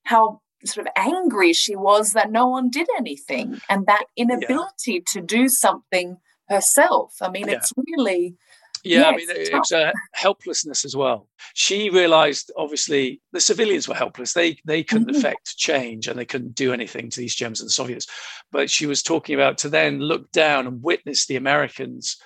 how 0.04 0.40
sort 0.64 0.86
of 0.86 0.92
angry 0.96 1.52
she 1.52 1.74
was 1.74 2.12
that 2.12 2.30
no 2.30 2.46
one 2.46 2.70
did 2.70 2.88
anything 2.96 3.60
and 3.68 3.86
that 3.86 4.04
inability 4.16 4.94
yeah. 4.94 5.00
to 5.06 5.20
do 5.20 5.48
something 5.48 6.18
herself 6.48 7.16
i 7.20 7.28
mean 7.28 7.48
yeah. 7.48 7.54
it's 7.54 7.72
really 7.76 8.36
yeah, 8.84 8.98
yes, 9.00 9.06
I 9.06 9.16
mean, 9.16 9.26
it, 9.30 9.52
was 9.52 9.72
a 9.72 9.92
helplessness 10.12 10.84
as 10.84 10.96
well. 10.96 11.28
She 11.54 11.90
realized, 11.90 12.50
obviously, 12.56 13.20
the 13.32 13.40
civilians 13.40 13.88
were 13.88 13.94
helpless. 13.94 14.32
They 14.32 14.58
they 14.64 14.82
couldn't 14.82 15.08
mm-hmm. 15.08 15.16
affect 15.16 15.56
change 15.56 16.08
and 16.08 16.18
they 16.18 16.24
couldn't 16.24 16.54
do 16.54 16.72
anything 16.72 17.10
to 17.10 17.20
these 17.20 17.34
Germans 17.34 17.60
and 17.60 17.68
the 17.68 17.72
Soviets. 17.72 18.06
But 18.52 18.70
she 18.70 18.86
was 18.86 19.02
talking 19.02 19.34
about 19.34 19.58
to 19.58 19.68
then 19.68 20.00
look 20.00 20.30
down 20.32 20.66
and 20.66 20.82
witness 20.82 21.26
the 21.26 21.36
Americans 21.36 22.16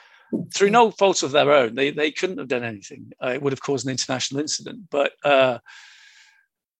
through 0.55 0.71
no 0.71 0.91
fault 0.91 1.23
of 1.23 1.33
their 1.33 1.53
own. 1.53 1.75
They 1.75 1.91
they 1.91 2.11
couldn't 2.11 2.39
have 2.39 2.49
done 2.49 2.65
anything. 2.65 3.13
Uh, 3.23 3.31
it 3.31 3.43
would 3.43 3.53
have 3.53 3.63
caused 3.63 3.87
an 3.87 3.93
international 3.93 4.41
incident. 4.41 4.91
But 4.91 5.13
uh, 5.25 5.59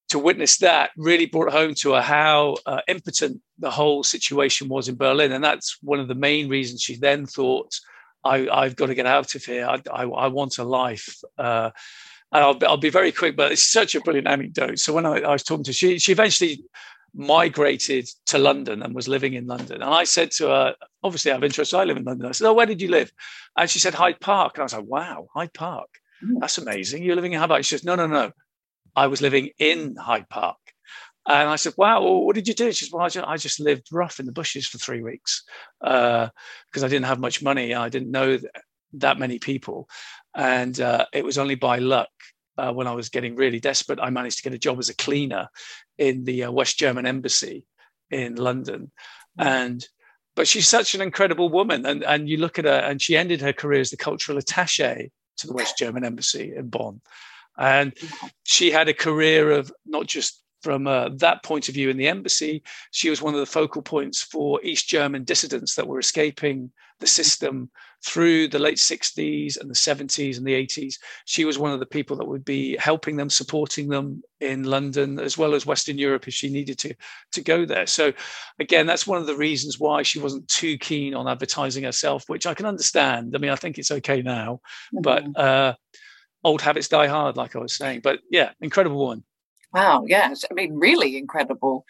to 0.09 0.19
witness 0.19 0.57
that 0.57 0.91
really 0.97 1.25
brought 1.25 1.51
home 1.51 1.73
to 1.75 1.93
her 1.93 2.01
how 2.01 2.55
uh, 2.65 2.81
impotent 2.87 3.41
the 3.57 3.71
whole 3.71 4.03
situation 4.03 4.67
was 4.67 4.87
in 4.87 4.95
Berlin, 4.95 5.31
and 5.31 5.43
that's 5.43 5.77
one 5.81 5.99
of 5.99 6.07
the 6.07 6.15
main 6.15 6.49
reasons 6.49 6.81
she 6.81 6.95
then 6.95 7.25
thought 7.25 7.73
I, 8.23 8.63
have 8.63 8.75
got 8.75 8.87
to 8.87 8.95
get 8.95 9.05
out 9.05 9.35
of 9.35 9.43
here. 9.43 9.67
I, 9.67 9.81
I, 9.91 10.03
I 10.03 10.27
want 10.27 10.57
a 10.57 10.63
life. 10.63 11.21
Uh, 11.37 11.71
and 12.31 12.43
I'll, 12.43 12.57
I'll, 12.67 12.77
be 12.77 12.89
very 12.89 13.11
quick, 13.11 13.35
but 13.35 13.51
it's 13.51 13.71
such 13.71 13.93
a 13.95 14.01
brilliant 14.01 14.27
anecdote. 14.27 14.79
So 14.79 14.93
when 14.93 15.05
I, 15.05 15.19
I 15.19 15.31
was 15.33 15.43
talking 15.43 15.63
to 15.65 15.69
her, 15.69 15.73
she, 15.73 15.99
she 15.99 16.11
eventually 16.11 16.63
migrated 17.15 18.09
to 18.25 18.37
London 18.39 18.81
and 18.81 18.95
was 18.95 19.07
living 19.07 19.33
in 19.33 19.45
London. 19.45 19.81
And 19.81 19.93
I 19.93 20.03
said 20.03 20.31
to 20.31 20.47
her, 20.47 20.75
obviously 21.03 21.31
I 21.31 21.35
have 21.35 21.43
interest, 21.43 21.73
I 21.73 21.83
live 21.83 21.97
in 21.97 22.03
London. 22.03 22.27
I 22.27 22.31
said, 22.31 22.47
oh, 22.47 22.53
where 22.53 22.65
did 22.65 22.81
you 22.81 22.89
live? 22.89 23.11
And 23.57 23.69
she 23.69 23.79
said, 23.79 23.93
Hyde 23.93 24.19
Park. 24.19 24.53
And 24.55 24.61
I 24.61 24.63
was 24.63 24.73
like, 24.73 24.85
wow, 24.85 25.27
Hyde 25.33 25.53
Park. 25.53 25.89
Mm. 26.23 26.39
That's 26.39 26.57
amazing. 26.57 27.03
You're 27.03 27.15
living 27.15 27.33
in 27.33 27.39
Hyde 27.39 27.49
Park. 27.49 27.63
She 27.63 27.75
says, 27.75 27.83
no, 27.83 27.95
no, 27.95 28.07
no. 28.07 28.31
I 28.95 29.07
was 29.07 29.21
living 29.21 29.49
in 29.59 29.95
Hyde 29.95 30.29
Park. 30.29 30.57
And 31.27 31.49
I 31.49 31.55
said, 31.55 31.73
wow, 31.77 32.03
well, 32.03 32.25
what 32.25 32.35
did 32.35 32.47
you 32.47 32.53
do? 32.53 32.71
She 32.71 32.85
said, 32.85 32.93
well, 32.93 33.05
I 33.05 33.09
just, 33.09 33.27
I 33.27 33.37
just, 33.37 33.59
lived 33.59 33.87
rough 33.91 34.19
in 34.19 34.25
the 34.25 34.33
bushes 34.33 34.67
for 34.67 34.77
three 34.77 35.01
weeks 35.01 35.43
because 35.79 36.29
uh, 36.83 36.85
I 36.85 36.87
didn't 36.89 37.05
have 37.05 37.19
much 37.19 37.41
money. 37.41 37.73
I 37.73 37.87
didn't 37.87 38.11
know 38.11 38.35
that, 38.35 38.51
that 38.93 39.19
many 39.19 39.39
people. 39.39 39.87
And 40.35 40.79
uh, 40.81 41.05
it 41.13 41.23
was 41.23 41.37
only 41.37 41.55
by 41.55 41.77
luck 41.77 42.09
uh, 42.57 42.71
when 42.71 42.87
I 42.87 42.93
was 42.93 43.09
getting 43.09 43.35
really 43.35 43.59
desperate, 43.59 43.99
I 44.01 44.09
managed 44.09 44.37
to 44.37 44.43
get 44.43 44.53
a 44.53 44.59
job 44.59 44.79
as 44.79 44.89
a 44.89 44.95
cleaner 44.95 45.47
in 45.97 46.23
the 46.23 46.45
uh, 46.45 46.51
West 46.51 46.77
German 46.77 47.05
embassy 47.05 47.65
in 48.11 48.35
London, 48.35 48.91
and 49.37 49.85
but 50.35 50.47
she's 50.47 50.67
such 50.67 50.95
an 50.95 51.01
incredible 51.01 51.49
woman, 51.49 51.85
and 51.85 52.03
and 52.03 52.29
you 52.29 52.37
look 52.37 52.59
at 52.59 52.65
her, 52.65 52.71
and 52.71 53.01
she 53.01 53.17
ended 53.17 53.41
her 53.41 53.53
career 53.53 53.81
as 53.81 53.89
the 53.89 53.97
cultural 53.97 54.37
attaché 54.37 55.09
to 55.37 55.47
the 55.47 55.53
West 55.53 55.77
German 55.77 56.03
embassy 56.03 56.53
in 56.55 56.69
Bonn, 56.69 57.01
and 57.57 57.93
she 58.43 58.69
had 58.69 58.87
a 58.87 58.93
career 58.93 59.51
of 59.51 59.71
not 59.85 60.05
just 60.05 60.42
from 60.63 60.87
uh, 60.87 61.09
that 61.17 61.43
point 61.43 61.67
of 61.67 61.75
view 61.75 61.89
in 61.89 61.97
the 61.97 62.07
embassy, 62.07 62.63
she 62.91 63.09
was 63.09 63.21
one 63.21 63.33
of 63.33 63.39
the 63.39 63.45
focal 63.45 63.81
points 63.81 64.23
for 64.23 64.59
East 64.63 64.87
German 64.87 65.25
dissidents 65.25 65.75
that 65.75 65.87
were 65.87 65.99
escaping 65.99 66.71
the 66.99 67.07
system 67.07 67.69
through 68.05 68.47
the 68.47 68.59
late 68.59 68.77
60s 68.77 69.59
and 69.59 69.69
the 69.69 69.75
70s 69.75 70.37
and 70.37 70.45
the 70.45 70.53
80s. 70.53 70.95
She 71.25 71.45
was 71.45 71.59
one 71.59 71.71
of 71.71 71.79
the 71.79 71.85
people 71.85 72.15
that 72.17 72.27
would 72.27 72.45
be 72.45 72.77
helping 72.77 73.15
them, 73.17 73.29
supporting 73.29 73.89
them 73.89 74.23
in 74.39 74.63
London 74.63 75.19
as 75.19 75.37
well 75.37 75.53
as 75.53 75.65
Western 75.65 75.97
Europe 75.97 76.27
if 76.27 76.33
she 76.33 76.49
needed 76.49 76.77
to, 76.79 76.93
to 77.33 77.41
go 77.41 77.65
there. 77.65 77.87
So, 77.87 78.13
again, 78.59 78.85
that's 78.85 79.07
one 79.07 79.19
of 79.19 79.27
the 79.27 79.35
reasons 79.35 79.79
why 79.79 80.03
she 80.03 80.19
wasn't 80.19 80.47
too 80.47 80.77
keen 80.77 81.13
on 81.13 81.27
advertising 81.27 81.83
herself, 81.83 82.23
which 82.27 82.45
I 82.45 82.53
can 82.53 82.65
understand. 82.65 83.33
I 83.35 83.39
mean, 83.39 83.51
I 83.51 83.55
think 83.55 83.77
it's 83.77 83.91
okay 83.91 84.21
now, 84.21 84.61
mm-hmm. 84.93 85.01
but 85.01 85.39
uh, 85.39 85.73
old 86.43 86.61
habits 86.61 86.87
die 86.87 87.07
hard, 87.07 87.37
like 87.37 87.55
I 87.55 87.59
was 87.59 87.73
saying. 87.73 88.01
But 88.03 88.19
yeah, 88.29 88.51
incredible 88.61 89.05
one. 89.05 89.23
Wow, 89.73 90.05
yes. 90.07 90.45
I 90.49 90.53
mean, 90.53 90.75
really 90.75 91.17
incredible. 91.17 91.85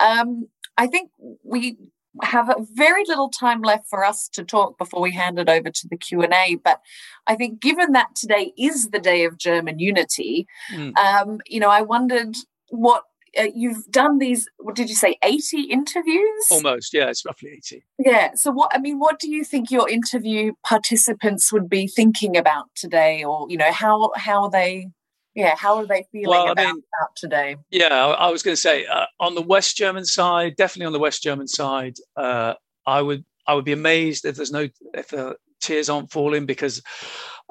Um, 0.00 0.48
I 0.76 0.86
think 0.86 1.10
we 1.44 1.76
have 2.22 2.54
very 2.72 3.04
little 3.06 3.28
time 3.28 3.62
left 3.62 3.88
for 3.88 4.04
us 4.04 4.28
to 4.32 4.44
talk 4.44 4.78
before 4.78 5.00
we 5.00 5.12
hand 5.12 5.38
it 5.38 5.48
over 5.48 5.70
to 5.70 5.88
the 5.88 5.96
q&a 5.96 6.56
but 6.64 6.80
i 7.26 7.34
think 7.34 7.60
given 7.60 7.92
that 7.92 8.08
today 8.16 8.52
is 8.56 8.88
the 8.88 8.98
day 8.98 9.24
of 9.24 9.36
german 9.36 9.78
unity 9.78 10.46
mm. 10.72 10.96
um, 10.96 11.40
you 11.46 11.60
know 11.60 11.70
i 11.70 11.82
wondered 11.82 12.34
what 12.70 13.02
uh, 13.38 13.48
you've 13.54 13.84
done 13.90 14.18
these 14.18 14.48
what 14.58 14.74
did 14.74 14.88
you 14.88 14.94
say 14.94 15.16
80 15.22 15.64
interviews 15.64 16.46
almost 16.50 16.94
yeah 16.94 17.08
it's 17.08 17.24
roughly 17.24 17.50
80 17.50 17.84
yeah 17.98 18.30
so 18.34 18.50
what 18.50 18.70
i 18.74 18.78
mean 18.78 18.98
what 18.98 19.18
do 19.18 19.30
you 19.30 19.44
think 19.44 19.70
your 19.70 19.88
interview 19.88 20.52
participants 20.64 21.52
would 21.52 21.68
be 21.68 21.86
thinking 21.86 22.36
about 22.36 22.66
today 22.74 23.24
or 23.24 23.46
you 23.50 23.58
know 23.58 23.72
how 23.72 24.10
how 24.16 24.44
are 24.44 24.50
they 24.50 24.88
yeah, 25.36 25.54
how 25.54 25.76
are 25.76 25.86
they 25.86 26.06
feeling 26.10 26.30
well, 26.30 26.50
about, 26.50 26.58
I 26.58 26.72
mean, 26.72 26.82
about 26.98 27.14
today? 27.14 27.56
Yeah, 27.70 27.88
I 27.88 28.30
was 28.30 28.42
going 28.42 28.54
to 28.54 28.60
say 28.60 28.86
uh, 28.86 29.04
on 29.20 29.34
the 29.34 29.42
West 29.42 29.76
German 29.76 30.06
side, 30.06 30.56
definitely 30.56 30.86
on 30.86 30.94
the 30.94 30.98
West 30.98 31.22
German 31.22 31.46
side, 31.46 31.96
uh, 32.16 32.54
I 32.86 33.02
would 33.02 33.22
I 33.46 33.54
would 33.54 33.66
be 33.66 33.72
amazed 33.72 34.24
if 34.24 34.36
there's 34.36 34.50
no 34.50 34.68
if 34.94 35.08
the 35.08 35.36
tears 35.60 35.90
aren't 35.90 36.10
falling 36.10 36.46
because 36.46 36.82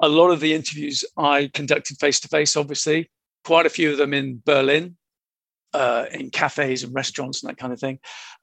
a 0.00 0.08
lot 0.08 0.30
of 0.30 0.40
the 0.40 0.52
interviews 0.52 1.04
I 1.16 1.48
conducted 1.54 1.98
face 1.98 2.18
to 2.20 2.28
face, 2.28 2.56
obviously, 2.56 3.08
quite 3.44 3.66
a 3.66 3.70
few 3.70 3.92
of 3.92 3.98
them 3.98 4.12
in 4.12 4.42
Berlin, 4.44 4.96
uh, 5.72 6.06
in 6.10 6.30
cafes 6.30 6.82
and 6.82 6.92
restaurants 6.92 7.42
and 7.42 7.50
that 7.50 7.56
kind 7.56 7.72
of 7.72 7.78
thing. 7.78 8.00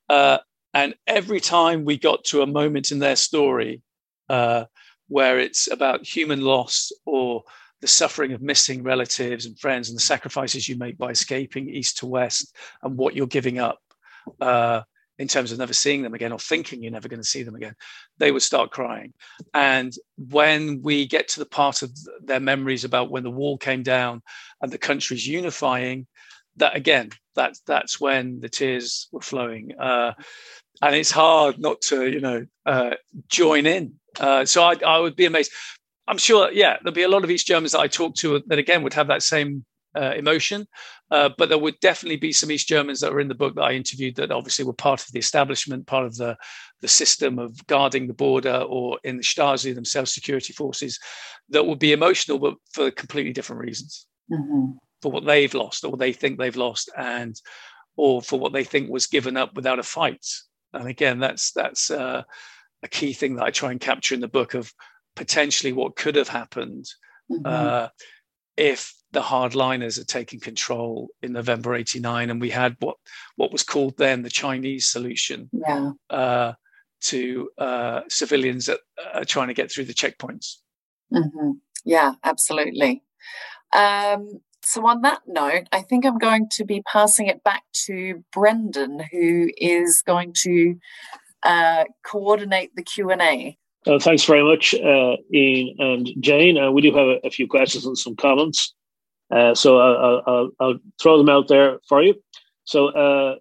Uh, 0.09 0.37
and 0.73 0.95
every 1.05 1.41
time 1.41 1.83
we 1.83 1.97
got 1.97 2.23
to 2.25 2.43
a 2.43 2.47
moment 2.47 2.91
in 2.91 2.99
their 2.99 3.17
story 3.17 3.81
uh, 4.29 4.65
where 5.09 5.37
it's 5.37 5.69
about 5.69 6.07
human 6.07 6.41
loss 6.41 6.93
or 7.05 7.43
the 7.83 7.87
suffering 7.89 8.31
of 8.31 8.41
missing 8.41 8.81
relatives 8.81 9.45
and 9.45 9.59
friends 9.59 9.89
and 9.89 9.97
the 9.97 10.01
sacrifices 10.01 10.69
you 10.69 10.77
make 10.77 10.97
by 10.97 11.09
escaping 11.09 11.67
east 11.67 11.97
to 11.97 12.05
west 12.05 12.55
and 12.81 12.95
what 12.95 13.13
you're 13.13 13.27
giving 13.27 13.59
up 13.59 13.79
uh, 14.39 14.79
in 15.19 15.27
terms 15.27 15.51
of 15.51 15.59
never 15.59 15.73
seeing 15.73 16.01
them 16.01 16.13
again 16.13 16.31
or 16.31 16.39
thinking 16.39 16.81
you're 16.81 16.93
never 16.93 17.09
going 17.09 17.21
to 17.21 17.27
see 17.27 17.43
them 17.43 17.55
again, 17.55 17.75
they 18.19 18.31
would 18.31 18.41
start 18.41 18.71
crying. 18.71 19.11
And 19.53 19.93
when 20.15 20.81
we 20.81 21.05
get 21.05 21.27
to 21.29 21.39
the 21.39 21.45
part 21.45 21.81
of 21.81 21.91
their 22.21 22.39
memories 22.39 22.85
about 22.85 23.11
when 23.11 23.23
the 23.23 23.29
wall 23.29 23.57
came 23.57 23.83
down 23.83 24.21
and 24.61 24.71
the 24.71 24.77
country's 24.77 25.27
unifying, 25.27 26.07
that 26.55 26.77
again, 26.77 27.09
that's 27.35 27.59
that's 27.67 27.99
when 27.99 28.39
the 28.39 28.47
tears 28.47 29.09
were 29.11 29.19
flowing. 29.19 29.73
Uh, 29.77 30.13
and 30.81 30.95
it's 30.95 31.11
hard 31.11 31.59
not 31.59 31.81
to, 31.81 32.09
you 32.09 32.21
know, 32.21 32.45
uh, 32.65 32.91
join 33.27 33.65
in. 33.65 33.95
Uh, 34.17 34.45
so 34.45 34.63
I, 34.63 34.75
I 34.85 34.99
would 34.99 35.17
be 35.17 35.25
amazed. 35.25 35.51
I'm 36.07 36.17
sure, 36.17 36.51
yeah, 36.51 36.77
there'll 36.81 36.93
be 36.93 37.03
a 37.03 37.09
lot 37.09 37.23
of 37.23 37.31
East 37.31 37.47
Germans 37.47 37.71
that 37.71 37.79
I 37.79 37.87
talk 37.87 38.15
to 38.15 38.41
that 38.47 38.59
again 38.59 38.83
would 38.83 38.93
have 38.93 39.07
that 39.07 39.23
same 39.23 39.65
uh, 39.95 40.13
emotion. 40.15 40.67
Uh, 41.11 41.29
but 41.37 41.49
there 41.49 41.57
would 41.57 41.79
definitely 41.79 42.17
be 42.17 42.31
some 42.31 42.51
East 42.51 42.67
Germans 42.67 42.99
that 42.99 43.13
were 43.13 43.19
in 43.19 43.27
the 43.27 43.35
book 43.35 43.55
that 43.55 43.63
I 43.63 43.73
interviewed 43.73 44.15
that 44.15 44.31
obviously 44.31 44.65
were 44.65 44.73
part 44.73 45.01
of 45.01 45.11
the 45.11 45.19
establishment, 45.19 45.87
part 45.87 46.05
of 46.05 46.15
the, 46.17 46.35
the 46.81 46.87
system 46.87 47.39
of 47.39 47.65
guarding 47.67 48.07
the 48.07 48.13
border 48.13 48.65
or 48.67 48.99
in 49.03 49.17
the 49.17 49.23
Stasi 49.23 49.73
themselves, 49.73 50.13
security 50.13 50.53
forces, 50.53 50.99
that 51.49 51.65
would 51.65 51.79
be 51.79 51.93
emotional, 51.93 52.39
but 52.39 52.55
for 52.73 52.89
completely 52.91 53.33
different 53.33 53.61
reasons. 53.61 54.07
Mm-hmm. 54.31 54.77
For 55.01 55.11
what 55.11 55.25
they've 55.25 55.53
lost 55.53 55.85
or 55.85 55.97
they 55.97 56.13
think 56.13 56.39
they've 56.39 56.55
lost, 56.55 56.89
and 56.97 57.39
or 57.97 58.21
for 58.21 58.39
what 58.39 58.53
they 58.53 58.63
think 58.63 58.89
was 58.89 59.07
given 59.07 59.37
up 59.37 59.53
without 59.53 59.79
a 59.79 59.83
fight. 59.83 60.25
And 60.71 60.87
again, 60.87 61.19
that's 61.19 61.51
that's 61.51 61.91
uh, 61.91 62.23
a 62.81 62.87
key 62.87 63.13
thing 63.13 63.35
that 63.35 63.43
I 63.43 63.51
try 63.51 63.71
and 63.71 63.81
capture 63.81 64.15
in 64.15 64.21
the 64.21 64.29
book 64.29 64.53
of 64.53 64.73
potentially 65.15 65.73
what 65.73 65.95
could 65.95 66.15
have 66.15 66.27
happened 66.27 66.85
mm-hmm. 67.31 67.45
uh, 67.45 67.87
if 68.57 68.93
the 69.11 69.21
hardliners 69.21 69.97
had 69.97 70.07
taken 70.07 70.39
control 70.39 71.09
in 71.21 71.33
November 71.33 71.75
89 71.75 72.29
and 72.29 72.41
we 72.41 72.49
had 72.49 72.75
what 72.79 72.97
what 73.35 73.51
was 73.51 73.63
called 73.63 73.95
then 73.97 74.23
the 74.23 74.29
Chinese 74.29 74.87
solution 74.87 75.49
yeah. 75.51 75.91
uh, 76.09 76.53
to 77.01 77.49
uh, 77.57 78.01
civilians 78.09 78.65
that 78.65 78.79
are 79.13 79.25
trying 79.25 79.49
to 79.49 79.53
get 79.53 79.71
through 79.71 79.85
the 79.85 79.93
checkpoints. 79.93 80.57
Mm-hmm. 81.13 81.51
Yeah, 81.85 82.13
absolutely. 82.23 83.03
Um, 83.73 84.41
so 84.63 84.87
on 84.87 85.01
that 85.01 85.21
note, 85.27 85.67
I 85.71 85.81
think 85.81 86.05
I'm 86.05 86.17
going 86.17 86.47
to 86.53 86.63
be 86.63 86.81
passing 86.81 87.27
it 87.27 87.43
back 87.43 87.63
to 87.85 88.23
Brendan, 88.31 89.01
who 89.11 89.49
is 89.57 90.01
going 90.05 90.33
to 90.43 90.75
uh, 91.43 91.83
coordinate 92.05 92.75
the 92.75 92.83
Q 92.83 93.11
and 93.11 93.21
A. 93.21 93.57
Uh, 93.85 93.99
thanks 93.99 94.23
very 94.23 94.43
much, 94.43 94.73
uh, 94.75 95.17
Ian 95.33 95.75
and 95.79 96.09
Jane. 96.21 96.57
Uh, 96.57 96.71
we 96.71 96.81
do 96.81 96.93
have 96.93 97.07
a, 97.07 97.27
a, 97.27 97.29
few 97.29 97.47
questions 97.47 97.85
and 97.85 97.97
some 97.97 98.15
comments. 98.15 98.73
Uh, 99.29 99.53
so 99.53 99.77
I'll, 99.77 100.23
I'll, 100.25 100.49
I'll, 100.59 100.79
throw 101.01 101.17
them 101.17 101.29
out 101.29 101.49
there 101.49 101.79
for 101.89 102.01
you. 102.01 102.15
So, 102.63 102.87
uh, 102.87 103.35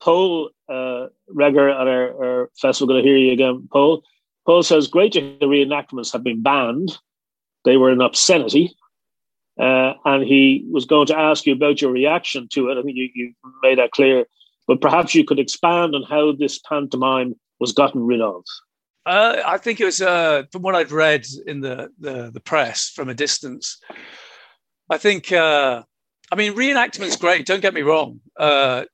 Paul 0.00 0.50
uh, 0.68 1.06
Reger 1.28 1.68
at 1.68 1.88
our, 1.88 2.24
our 2.24 2.50
festival, 2.56 2.86
going 2.86 3.02
to 3.02 3.08
hear 3.08 3.18
you 3.18 3.32
again, 3.32 3.68
Paul. 3.72 4.04
Paul 4.46 4.62
says, 4.62 4.86
Great 4.86 5.12
to 5.12 5.20
hear 5.20 5.36
the 5.40 5.46
reenactments 5.46 6.12
have 6.12 6.22
been 6.22 6.42
banned. 6.42 6.96
They 7.64 7.76
were 7.76 7.90
an 7.90 8.00
obscenity. 8.00 8.76
And 9.56 10.22
he 10.22 10.64
was 10.70 10.84
going 10.84 11.08
to 11.08 11.18
ask 11.18 11.44
you 11.44 11.54
about 11.54 11.82
your 11.82 11.90
reaction 11.90 12.48
to 12.52 12.68
it. 12.70 12.78
I 12.78 12.82
think 12.82 12.96
you, 12.96 13.10
you 13.14 13.34
made 13.62 13.78
that 13.78 13.90
clear. 13.90 14.26
But 14.68 14.80
perhaps 14.80 15.14
you 15.14 15.24
could 15.24 15.40
expand 15.40 15.96
on 15.96 16.04
how 16.04 16.32
this 16.32 16.60
pantomime 16.60 17.34
was 17.58 17.72
gotten 17.72 18.06
rid 18.06 18.20
of. 18.20 18.44
Uh, 19.08 19.42
I 19.46 19.56
think 19.56 19.80
it 19.80 19.86
was 19.86 20.02
uh, 20.02 20.42
from 20.52 20.60
what 20.60 20.74
I'd 20.74 20.92
read 20.92 21.26
in 21.46 21.62
the, 21.62 21.88
the, 21.98 22.30
the 22.30 22.40
press 22.40 22.90
from 22.90 23.08
a 23.08 23.14
distance. 23.14 23.80
I 24.90 24.98
think 24.98 25.32
uh, 25.32 25.82
I 26.30 26.36
mean 26.36 26.52
reenactment's 26.52 27.16
great. 27.16 27.46
Don't 27.46 27.62
get 27.62 27.72
me 27.72 27.80
wrong. 27.80 28.20
Uh, 28.38 28.84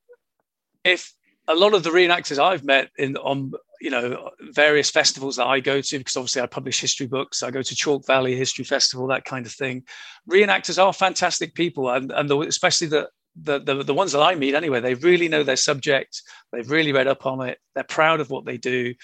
if 0.84 1.12
a 1.48 1.54
lot 1.56 1.74
of 1.74 1.82
the 1.82 1.90
reenactors 1.90 2.38
I've 2.38 2.62
met 2.62 2.90
in 2.96 3.16
on 3.16 3.54
you 3.80 3.90
know 3.90 4.30
various 4.52 4.88
festivals 4.88 5.34
that 5.34 5.48
I 5.48 5.58
go 5.58 5.80
to, 5.80 5.98
because 5.98 6.16
obviously 6.16 6.42
I 6.42 6.46
publish 6.46 6.80
history 6.80 7.08
books, 7.08 7.42
I 7.42 7.50
go 7.50 7.62
to 7.62 7.74
Chalk 7.74 8.06
Valley 8.06 8.36
History 8.36 8.64
Festival, 8.64 9.08
that 9.08 9.24
kind 9.24 9.46
of 9.46 9.52
thing. 9.52 9.82
Reenactors 10.30 10.80
are 10.80 10.92
fantastic 10.92 11.56
people, 11.56 11.90
and 11.90 12.12
and 12.12 12.30
the, 12.30 12.38
especially 12.38 12.86
the 12.86 13.08
the, 13.36 13.58
the, 13.58 13.82
the 13.82 13.94
ones 13.94 14.12
that 14.12 14.22
I 14.22 14.36
meet 14.36 14.54
anyway, 14.54 14.80
they 14.80 14.94
really 14.94 15.26
know 15.26 15.42
their 15.42 15.56
subject. 15.56 16.22
They've 16.52 16.70
really 16.70 16.92
read 16.92 17.08
up 17.08 17.26
on 17.26 17.40
it. 17.48 17.58
They're 17.74 17.82
proud 17.82 18.20
of 18.20 18.30
what 18.30 18.44
they 18.44 18.58
do 18.58 18.94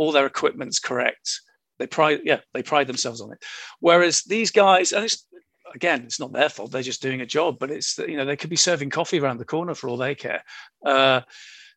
all 0.00 0.12
their 0.12 0.24
equipment's 0.24 0.78
correct. 0.78 1.42
They 1.78 1.86
pride, 1.86 2.20
yeah, 2.24 2.40
they 2.54 2.62
pride 2.62 2.86
themselves 2.86 3.20
on 3.20 3.32
it. 3.32 3.44
Whereas 3.80 4.22
these 4.22 4.50
guys, 4.50 4.92
and 4.92 5.04
it's 5.04 5.26
again, 5.74 6.04
it's 6.04 6.18
not 6.18 6.32
their 6.32 6.48
fault. 6.48 6.72
They're 6.72 6.82
just 6.82 7.02
doing 7.02 7.20
a 7.20 7.26
job, 7.26 7.58
but 7.60 7.70
it's 7.70 7.98
you 7.98 8.16
know 8.16 8.24
they 8.24 8.36
could 8.36 8.48
be 8.48 8.56
serving 8.56 8.88
coffee 8.88 9.20
around 9.20 9.38
the 9.38 9.44
corner 9.44 9.74
for 9.74 9.90
all 9.90 9.98
they 9.98 10.14
care. 10.14 10.42
Uh, 10.84 11.20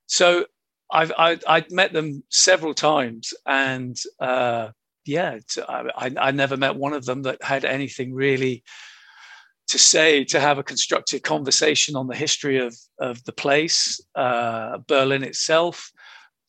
so 0.05 0.45
I've 0.89 1.11
I, 1.17 1.65
met 1.69 1.91
them 1.91 2.23
several 2.29 2.73
times, 2.73 3.33
and 3.45 3.97
uh, 4.21 4.69
yeah, 5.05 5.39
I, 5.67 6.11
I 6.17 6.31
never 6.31 6.55
met 6.55 6.77
one 6.77 6.93
of 6.93 7.03
them 7.03 7.23
that 7.23 7.43
had 7.43 7.65
anything 7.65 8.13
really 8.13 8.63
to 9.67 9.77
say 9.77 10.23
to 10.25 10.39
have 10.39 10.59
a 10.59 10.63
constructive 10.63 11.23
conversation 11.23 11.97
on 11.97 12.07
the 12.07 12.15
history 12.15 12.57
of 12.57 12.73
of 12.99 13.21
the 13.25 13.33
place, 13.33 13.99
uh, 14.15 14.77
Berlin 14.87 15.23
itself, 15.23 15.91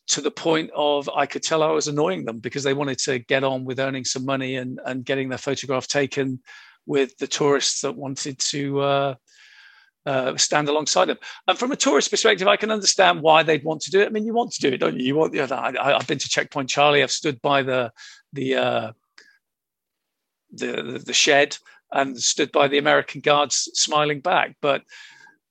to 0.07 0.21
the 0.21 0.31
point 0.31 0.71
of 0.75 1.09
I 1.09 1.27
could 1.27 1.43
tell 1.43 1.63
I 1.63 1.71
was 1.71 1.89
annoying 1.89 2.25
them 2.25 2.39
because 2.39 2.63
they 2.63 2.75
wanted 2.75 2.99
to 3.01 3.19
get 3.19 3.45
on 3.45 3.65
with 3.65 3.81
earning 3.81 4.05
some 4.05 4.25
money 4.25 4.57
and, 4.57 4.79
and 4.85 5.05
getting 5.05 5.29
their 5.29 5.39
photograph 5.39 5.87
taken 5.87 6.41
with 6.87 7.17
the 7.19 7.27
tourists 7.27 7.81
that 7.81 7.97
wanted 7.97 8.39
to 8.39 8.81
uh, 8.81 9.15
uh, 10.05 10.37
stand 10.37 10.69
alongside 10.69 11.07
them. 11.07 11.17
And 11.49 11.59
from 11.59 11.73
a 11.73 11.77
tourist 11.77 12.11
perspective, 12.11 12.47
I 12.47 12.57
can 12.57 12.71
understand 12.71 13.23
why 13.23 13.43
they'd 13.43 13.65
want 13.65 13.81
to 13.83 13.91
do 13.91 14.01
it. 14.01 14.07
I 14.07 14.11
mean, 14.11 14.27
you 14.27 14.35
want 14.35 14.53
to 14.53 14.61
do 14.61 14.75
it, 14.75 14.79
don't 14.79 14.99
you? 14.99 15.07
You 15.07 15.17
want. 15.17 15.35
You 15.35 15.47
know, 15.47 15.57
I, 15.57 15.93
have 15.93 16.07
been 16.07 16.19
to 16.19 16.29
Checkpoint 16.29 16.69
Charlie. 16.69 17.03
I've 17.03 17.11
stood 17.11 17.41
by 17.41 17.63
the 17.63 17.91
the 18.33 18.57
uh, 18.57 18.93
the, 20.53 20.83
the, 20.83 20.99
the 21.07 21.13
shed 21.15 21.57
and 21.93 22.19
stood 22.21 22.53
by 22.53 22.69
the 22.69 22.79
American 22.79 23.21
guards 23.21 23.71
smiling 23.75 24.21
back. 24.21 24.57
But 24.61 24.83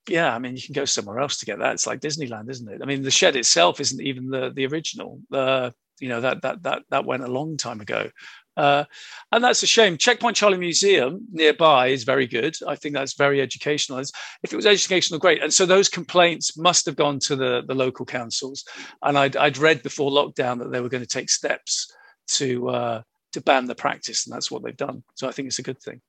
yeah, 0.08 0.34
I 0.34 0.40
mean, 0.40 0.56
you 0.56 0.62
can 0.62 0.74
go 0.74 0.86
somewhere 0.86 1.20
else 1.20 1.38
to 1.38 1.46
get 1.46 1.60
that. 1.60 1.74
It's 1.74 1.88
like 1.88 2.02
Disneyland, 2.02 2.50
isn't 2.50 2.70
it? 2.70 2.82
I 2.82 2.86
mean, 2.86 3.04
the 3.04 3.12
shed 3.12 3.36
itself 3.36 3.80
isn't 3.80 4.02
even 4.02 4.30
the 4.30 4.52
the 4.54 4.66
original. 4.68 5.22
Uh, 5.32 5.72
you 6.00 6.10
know 6.10 6.22
that 6.22 6.42
that 6.42 6.64
that 6.64 6.84
that 6.90 7.06
went 7.06 7.24
a 7.24 7.28
long 7.28 7.58
time 7.58 7.82
ago. 7.82 8.10
Uh, 8.56 8.84
and 9.32 9.44
that's 9.44 9.64
a 9.64 9.68
shame. 9.68 9.98
Checkpoint 9.98 10.36
Charlie 10.36 10.60
Museum 10.60 11.26
nearby 11.32 11.88
is 11.88 12.04
very 12.04 12.28
good. 12.28 12.56
I 12.68 12.76
think 12.76 12.94
that's 12.94 13.16
very 13.16 13.42
educational. 13.42 14.00
If 14.00 14.54
it 14.54 14.56
was 14.56 14.68
educational, 14.68 15.20
great. 15.20 15.42
And 15.42 15.52
so 15.52 15.66
those 15.66 15.90
complaints 15.90 16.56
must 16.56 16.86
have 16.86 16.96
gone 16.96 17.18
to 17.22 17.36
the, 17.36 17.64
the 17.68 17.74
local 17.74 18.06
councils. 18.06 18.64
And 19.02 19.18
I'd, 19.18 19.36
I'd 19.38 19.58
read 19.58 19.82
before 19.82 20.12
lockdown 20.12 20.60
that 20.60 20.72
they 20.72 20.82
were 20.82 20.90
going 20.90 21.02
to 21.02 21.08
take 21.08 21.32
steps 21.32 21.92
to 22.28 22.70
uh, 22.70 23.02
to 23.34 23.42
ban 23.42 23.66
the 23.66 23.76
practice, 23.76 24.26
and 24.26 24.36
that's 24.36 24.52
what 24.52 24.64
they've 24.64 24.78
done. 24.78 25.04
So 25.16 25.28
I 25.28 25.32
think 25.32 25.48
it's 25.48 25.60
a 25.60 25.64
good 25.64 25.82
thing. 25.82 26.02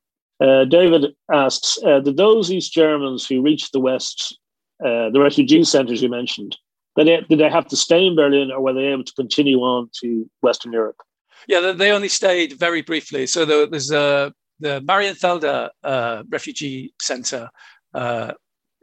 Uh, 0.45 0.65
David 0.67 1.03
asks, 1.33 1.79
uh, 1.87 2.01
did 2.01 2.17
those 2.17 2.51
East 2.51 2.73
Germans 2.73 3.27
who 3.27 3.41
reached 3.41 3.73
the 3.73 3.81
West, 3.81 4.39
uh, 4.85 5.09
the 5.11 5.21
refugee 5.21 5.65
centres 5.65 6.03
you 6.03 6.11
mentioned, 6.11 6.57
did 6.97 7.07
they, 7.07 7.21
did 7.29 7.39
they 7.41 7.49
have 7.49 7.69
to 7.69 7.77
stay 7.77 8.07
in 8.07 8.15
Berlin 8.15 8.51
or 8.51 8.61
were 8.61 8.75
they 8.75 8.87
able 8.87 9.05
to 9.05 9.13
continue 9.15 9.61
on 9.61 9.89
to 10.01 10.29
Western 10.43 10.73
Europe? 10.73 11.01
Yeah, 11.49 11.73
they 11.73 11.93
only 11.93 12.09
stayed 12.09 12.53
very 12.67 12.83
briefly. 12.83 13.27
So 13.27 13.45
there's 13.45 13.91
a, 13.91 14.33
the 14.61 14.81
Marienfelde 14.83 15.71
uh, 15.83 16.23
refugee 16.29 16.95
center 17.01 17.49
uh, 17.95 18.33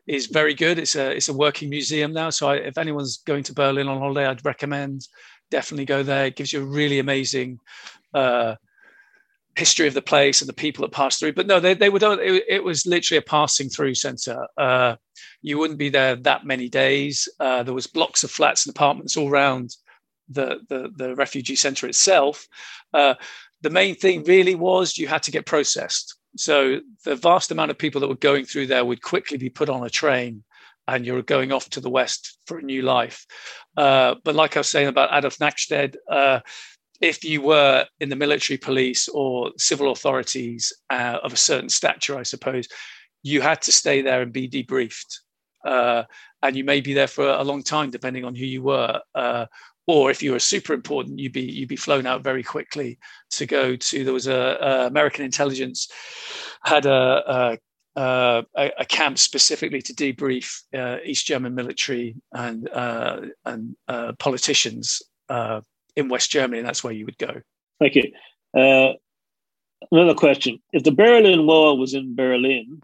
is 0.08 0.28
very 0.28 0.54
good. 0.54 0.80
It's 0.80 0.96
a 0.96 1.12
it's 1.16 1.30
a 1.30 1.34
working 1.34 1.70
museum 1.70 2.12
now. 2.14 2.30
So 2.30 2.50
I, 2.50 2.56
if 2.56 2.78
anyone's 2.78 3.18
going 3.26 3.44
to 3.44 3.54
Berlin 3.54 3.88
on 3.88 4.00
holiday, 4.00 4.26
I'd 4.26 4.46
recommend 4.46 5.08
definitely 5.50 5.86
go 5.86 6.04
there. 6.04 6.26
It 6.26 6.36
gives 6.36 6.54
you 6.54 6.62
a 6.62 6.66
really 6.66 7.00
amazing 7.00 7.60
uh, 8.14 8.56
history 9.62 9.88
of 9.88 9.94
the 9.94 10.02
place 10.14 10.42
and 10.42 10.50
the 10.50 10.64
people 10.66 10.82
that 10.82 10.92
passed 10.92 11.20
through. 11.20 11.34
But 11.34 11.46
no, 11.46 11.60
they, 11.60 11.76
they 11.76 11.92
would 11.92 12.02
it, 12.02 12.44
it 12.50 12.64
was 12.64 12.88
literally 12.88 13.20
a 13.20 13.22
passing 13.22 13.70
through 13.70 13.94
center. 13.94 14.48
Uh, 14.58 14.96
you 15.44 15.60
wouldn't 15.60 15.78
be 15.78 15.90
there 15.90 16.16
that 16.16 16.46
many 16.46 16.68
days. 16.68 17.30
Uh, 17.40 17.62
there 17.62 17.80
was 17.80 17.86
blocks 17.86 18.24
of 18.24 18.32
flats 18.32 18.66
and 18.66 18.76
apartments 18.76 19.16
all 19.16 19.30
around 19.30 19.76
the, 20.30 20.62
the, 20.70 20.90
the 20.96 21.16
refugee 21.16 21.56
center 21.56 21.86
itself. 21.86 22.48
Uh, 22.92 23.14
the 23.62 23.70
main 23.70 23.94
thing 23.94 24.24
really 24.24 24.56
was 24.56 24.98
you 24.98 25.08
had 25.08 25.22
to 25.24 25.32
get 25.32 25.46
processed. 25.46 26.16
So 26.38 26.80
the 27.06 27.16
vast 27.16 27.52
amount 27.52 27.70
of 27.70 27.78
people 27.78 28.02
that 28.02 28.08
were 28.08 28.16
going 28.16 28.46
through 28.46 28.68
there 28.68 28.84
would 28.84 29.04
quickly 29.04 29.38
be 29.38 29.50
put 29.50 29.70
on 29.70 29.86
a 29.86 29.92
train 29.92 30.44
and 30.88 31.06
you're 31.06 31.22
going 31.22 31.52
off 31.52 31.70
to 31.70 31.82
the 31.82 31.90
west 31.90 32.40
for 32.48 32.58
a 32.58 32.64
new 32.64 32.82
life. 32.82 33.28
Uh, 33.78 34.16
but 34.24 34.34
like 34.34 34.58
I 34.58 34.62
was 34.62 34.72
saying 34.72 34.88
about 34.88 35.16
Adolf 35.16 35.38
Knackstedt, 35.38 35.96
uh, 36.10 36.40
if 37.02 37.24
you 37.24 37.42
were 37.42 37.86
in 38.00 38.10
the 38.10 38.16
military 38.16 38.58
police 38.58 39.08
or 39.10 39.52
civil 39.58 39.92
authorities 39.92 40.72
uh, 40.92 41.18
of 41.24 41.34
a 41.34 41.38
certain 41.38 41.70
stature, 41.70 42.18
I 42.18 42.24
suppose, 42.24 42.68
you 43.24 43.42
had 43.42 43.62
to 43.64 43.72
stay 43.72 44.02
there 44.02 44.22
and 44.22 44.32
be 44.32 44.48
debriefed. 44.48 45.18
Uh, 45.66 46.04
and 46.44 46.56
you 46.56 46.64
may 46.64 46.82
be 46.82 46.94
there 46.94 47.08
for 47.08 47.28
a 47.28 47.44
long 47.44 47.64
time, 47.64 47.90
depending 47.90 48.24
on 48.24 48.36
who 48.36 48.46
you 48.46 48.64
were. 48.64 49.00
Uh, 49.14 49.46
or 49.88 50.12
if 50.12 50.22
you 50.22 50.32
were 50.32 50.40
super 50.40 50.74
important, 50.74 51.20
you'd 51.20 51.34
be 51.34 51.42
you'd 51.42 51.70
be 51.70 51.76
flown 51.76 52.06
out 52.06 52.24
very 52.24 52.44
quickly 52.44 53.00
to 53.32 53.46
go 53.46 53.76
to. 53.76 54.04
There 54.04 54.14
was 54.14 54.28
a, 54.28 54.58
a 54.62 54.88
American 54.88 55.26
intelligence 55.26 55.90
had 56.64 56.86
a, 56.86 57.58
a, 57.96 58.44
a, 58.56 58.86
camp 58.88 59.18
specifically 59.18 59.82
to 59.82 59.94
debrief 59.94 60.62
uh, 60.74 60.98
East 61.04 61.26
German 61.26 61.56
military 61.56 62.16
and 62.32 62.70
uh, 62.70 63.22
and 63.46 63.76
uh, 63.88 64.14
politicians 64.20 65.02
uh, 65.30 65.62
in 65.96 66.10
West 66.10 66.32
Germany, 66.32 66.62
that's 66.62 66.84
where 66.84 66.94
you 66.94 67.06
would 67.06 67.18
go. 67.18 67.42
Thank 67.80 67.96
you. 67.96 68.12
Uh, 68.58 68.94
another 69.92 70.14
question: 70.14 70.60
If 70.74 70.84
the 70.84 70.92
Berlin 70.92 71.46
Wall 71.46 71.78
was 71.78 71.94
in 71.94 72.16
Berlin, 72.16 72.82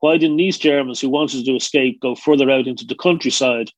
why 0.00 0.18
didn't 0.18 0.36
these 0.36 0.58
Germans 0.58 1.00
who 1.00 1.08
wanted 1.08 1.44
to 1.44 1.56
escape 1.56 2.00
go 2.00 2.14
further 2.14 2.50
out 2.50 2.66
into 2.66 2.84
the 2.84 2.94
countryside 2.94 3.70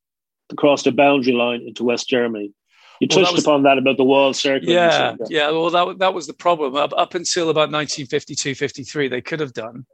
across 0.50 0.82
the 0.82 0.92
boundary 0.92 1.32
line 1.32 1.62
into 1.62 1.84
West 1.84 2.08
Germany. 2.08 2.52
You 3.00 3.08
touched 3.08 3.24
well, 3.24 3.32
was, 3.34 3.44
upon 3.44 3.62
that 3.64 3.78
about 3.78 3.96
the 3.96 4.04
wall 4.04 4.32
circle. 4.32 4.68
Yeah, 4.68 5.16
yeah. 5.28 5.50
Well, 5.50 5.70
that 5.70 5.98
that 5.98 6.14
was 6.14 6.26
the 6.26 6.34
problem 6.34 6.76
up 6.76 6.92
up 6.96 7.14
until 7.14 7.50
about 7.50 7.70
1952, 7.72 8.54
53. 8.54 9.08
They 9.08 9.20
could 9.20 9.40
have 9.40 9.52
done 9.52 9.84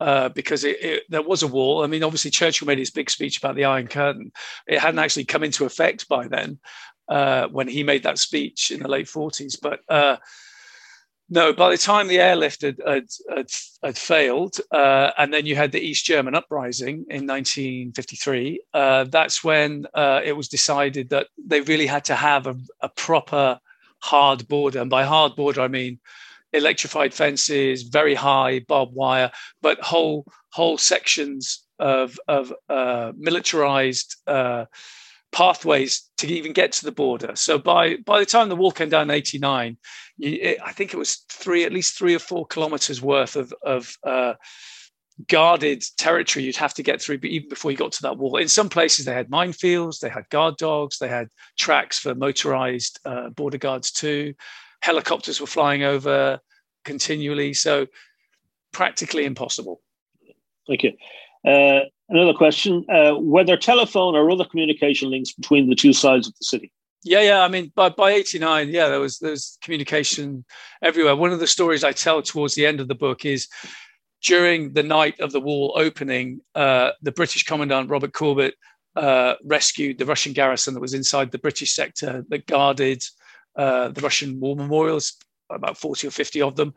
uh, 0.00 0.28
because 0.30 0.64
it, 0.64 0.82
it, 0.82 1.02
there 1.08 1.22
was 1.22 1.42
a 1.42 1.46
wall. 1.46 1.84
I 1.84 1.86
mean, 1.86 2.02
obviously 2.02 2.32
Churchill 2.32 2.66
made 2.66 2.78
his 2.78 2.90
big 2.90 3.10
speech 3.10 3.38
about 3.38 3.54
the 3.54 3.64
Iron 3.64 3.86
Curtain. 3.86 4.32
It 4.66 4.80
hadn't 4.80 4.98
actually 4.98 5.24
come 5.24 5.44
into 5.44 5.66
effect 5.66 6.08
by 6.08 6.26
then 6.26 6.58
uh, 7.08 7.48
when 7.48 7.68
he 7.68 7.82
made 7.82 8.02
that 8.02 8.18
speech 8.18 8.70
in 8.70 8.80
the 8.80 8.88
late 8.88 9.06
40s, 9.06 9.56
but. 9.60 9.80
Uh, 9.88 10.16
no, 11.30 11.52
by 11.52 11.70
the 11.70 11.76
time 11.76 12.08
the 12.08 12.20
airlift 12.20 12.62
had, 12.62 12.80
had, 12.86 13.04
had, 13.28 13.50
had 13.82 13.98
failed, 13.98 14.56
uh, 14.70 15.10
and 15.18 15.32
then 15.32 15.44
you 15.44 15.56
had 15.56 15.72
the 15.72 15.80
East 15.80 16.06
German 16.06 16.34
uprising 16.34 17.04
in 17.10 17.26
1953, 17.26 18.62
uh, 18.72 19.04
that's 19.04 19.44
when 19.44 19.86
uh, 19.92 20.22
it 20.24 20.32
was 20.32 20.48
decided 20.48 21.10
that 21.10 21.26
they 21.36 21.60
really 21.60 21.86
had 21.86 22.04
to 22.06 22.14
have 22.14 22.46
a, 22.46 22.56
a, 22.80 22.88
proper 22.88 23.60
hard 24.00 24.48
border. 24.48 24.80
And 24.80 24.88
by 24.88 25.04
hard 25.04 25.36
border, 25.36 25.60
I 25.60 25.68
mean 25.68 26.00
electrified 26.54 27.12
fences, 27.12 27.82
very 27.82 28.14
high 28.14 28.60
barbed 28.60 28.94
wire, 28.94 29.30
but 29.60 29.80
whole 29.80 30.24
whole 30.50 30.78
sections 30.78 31.62
of, 31.78 32.18
of 32.26 32.52
uh, 32.70 33.12
militarized 33.16 34.16
uh, 34.26 34.64
pathways 35.32 36.10
to 36.18 36.26
even 36.26 36.52
get 36.52 36.72
to 36.72 36.84
the 36.84 36.92
border. 36.92 37.32
So 37.34 37.58
by 37.58 37.96
by 37.96 38.20
the 38.20 38.26
time 38.26 38.48
the 38.48 38.56
wall 38.56 38.72
came 38.72 38.88
down 38.88 39.10
in 39.10 39.16
'89, 39.16 39.76
I 40.22 40.72
think 40.72 40.92
it 40.92 40.98
was 40.98 41.24
three, 41.30 41.64
at 41.64 41.72
least 41.72 41.96
three 41.96 42.14
or 42.14 42.18
four 42.20 42.46
kilometers 42.46 43.02
worth 43.02 43.36
of 43.36 43.52
of 43.62 43.96
uh, 44.04 44.34
guarded 45.26 45.84
territory 45.96 46.44
you'd 46.44 46.56
have 46.56 46.74
to 46.74 46.82
get 46.82 47.02
through, 47.02 47.18
even 47.24 47.48
before 47.48 47.70
you 47.70 47.76
got 47.76 47.92
to 47.92 48.02
that 48.02 48.18
wall. 48.18 48.36
In 48.36 48.48
some 48.48 48.68
places, 48.68 49.04
they 49.04 49.14
had 49.14 49.30
minefields, 49.30 49.98
they 49.98 50.08
had 50.08 50.28
guard 50.30 50.56
dogs, 50.56 50.98
they 50.98 51.08
had 51.08 51.28
tracks 51.58 51.98
for 51.98 52.14
motorized 52.14 53.00
uh, 53.04 53.30
border 53.30 53.58
guards 53.58 53.90
too. 53.90 54.34
Helicopters 54.80 55.40
were 55.40 55.46
flying 55.46 55.82
over 55.82 56.38
continually, 56.84 57.52
so 57.52 57.86
practically 58.72 59.24
impossible. 59.24 59.80
Thank 60.68 60.84
you. 60.84 60.92
Uh, 61.44 61.80
another 62.08 62.34
question: 62.34 62.84
uh, 62.88 63.14
Were 63.18 63.44
there 63.44 63.56
telephone 63.56 64.14
or 64.14 64.30
other 64.30 64.44
communication 64.44 65.10
links 65.10 65.32
between 65.32 65.68
the 65.68 65.74
two 65.74 65.92
sides 65.92 66.26
of 66.26 66.34
the 66.34 66.44
city? 66.44 66.72
Yeah, 67.04 67.20
yeah. 67.20 67.42
I 67.42 67.48
mean, 67.48 67.72
by 67.74 67.90
by 67.90 68.10
eighty 68.12 68.38
nine, 68.38 68.70
yeah, 68.70 68.88
there 68.88 69.00
was 69.00 69.18
there 69.18 69.30
was 69.30 69.58
communication 69.62 70.44
everywhere. 70.82 71.16
One 71.16 71.32
of 71.32 71.40
the 71.40 71.46
stories 71.46 71.84
I 71.84 71.92
tell 71.92 72.22
towards 72.22 72.54
the 72.54 72.66
end 72.66 72.80
of 72.80 72.88
the 72.88 72.94
book 72.94 73.24
is 73.24 73.48
during 74.22 74.72
the 74.72 74.82
night 74.82 75.20
of 75.20 75.30
the 75.30 75.40
wall 75.40 75.74
opening, 75.76 76.40
uh, 76.54 76.90
the 77.02 77.12
British 77.12 77.44
commandant 77.44 77.88
Robert 77.88 78.12
Corbett 78.12 78.54
uh, 78.96 79.34
rescued 79.44 79.98
the 79.98 80.06
Russian 80.06 80.32
garrison 80.32 80.74
that 80.74 80.80
was 80.80 80.94
inside 80.94 81.30
the 81.30 81.38
British 81.38 81.72
sector 81.72 82.24
that 82.28 82.46
guarded 82.46 83.02
uh, 83.56 83.88
the 83.88 84.00
Russian 84.00 84.40
war 84.40 84.56
memorials, 84.56 85.16
about 85.50 85.78
forty 85.78 86.08
or 86.08 86.10
fifty 86.10 86.42
of 86.42 86.56
them, 86.56 86.74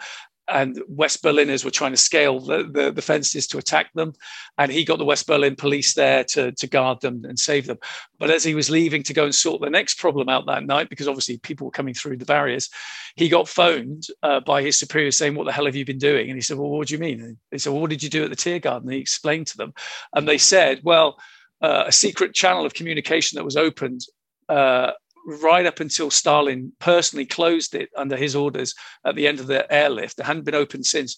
and 0.52 0.82
West 0.88 1.24
Berliners 1.24 1.64
were 1.64 1.72
trying 1.72 1.92
to 1.92 1.98
scale 1.98 2.40
the, 2.40 2.64
the, 2.64 2.92
the, 2.92 3.02
fences 3.02 3.48
to 3.48 3.58
attack 3.58 3.92
them. 3.94 4.14
And 4.58 4.72
he 4.72 4.84
got 4.84 4.98
the 4.98 5.06
West 5.06 5.26
Berlin 5.26 5.56
police 5.56 5.94
there 5.94 6.24
to, 6.26 6.52
to 6.52 6.68
guard 6.68 7.02
them 7.02 7.24
and 7.26 7.40
save 7.40 7.68
them. 7.68 7.78
But 8.20 8.30
as 8.30 8.44
he 8.44 8.54
was 8.54 8.70
leaving 8.70 9.04
to 9.04 9.14
go 9.14 9.24
and 9.24 9.34
sort 9.34 9.62
the 9.62 9.70
next 9.70 9.98
problem 9.98 10.30
out 10.30 10.46
that 10.48 10.66
night, 10.66 10.90
because 10.90 11.08
obviously 11.08 11.38
people 11.38 11.66
were 11.66 11.72
coming 11.72 11.94
through 11.94 12.18
the 12.18 12.26
barriers, 12.26 12.70
he 13.16 13.30
got 13.30 13.48
phoned 13.48 14.08
uh, 14.24 14.42
by 14.42 14.62
his 14.62 14.78
superior 14.78 15.12
saying, 15.12 15.36
What 15.36 15.46
the 15.46 15.54
hell 15.54 15.66
have 15.66 15.76
you 15.76 15.86
been 15.86 15.98
doing? 15.98 16.30
And 16.30 16.38
he 16.38 16.42
said, 16.42 16.58
Well, 16.58 16.70
what 16.70 16.90
do 16.90 16.94
you 16.94 17.00
mean? 17.00 17.22
And 17.22 17.38
they 17.52 17.58
said, 17.58 17.72
well, 17.72 17.82
What 17.82 17.90
did 17.90 18.04
you 18.04 18.10
do 18.10 18.24
at 18.24 18.30
the 18.30 18.36
Tiergarten? 18.36 18.84
And 18.84 18.94
he 18.94 19.00
explained 19.00 19.48
to 19.48 19.58
them. 19.58 19.74
And 20.14 20.28
they 20.28 20.38
said, 20.38 20.82
Well, 20.84 21.18
uh, 21.62 21.86
a 21.88 21.92
secret 21.92 22.34
channel 22.34 22.66
of 22.66 22.74
communication 22.74 23.38
that 23.38 23.46
was 23.46 23.56
opened 23.56 24.02
uh, 24.50 24.92
right 25.26 25.66
up 25.66 25.80
until 25.80 26.10
Stalin 26.10 26.72
personally 26.80 27.26
closed 27.26 27.76
it 27.76 27.90
under 27.96 28.18
his 28.18 28.36
orders 28.36 28.74
at 29.06 29.16
the 29.16 29.28
end 29.28 29.40
of 29.40 29.48
the 29.48 29.72
airlift. 29.72 30.20
It 30.20 30.26
hadn't 30.26 30.46
been 30.46 30.56
opened 30.56 30.86
since. 30.86 31.18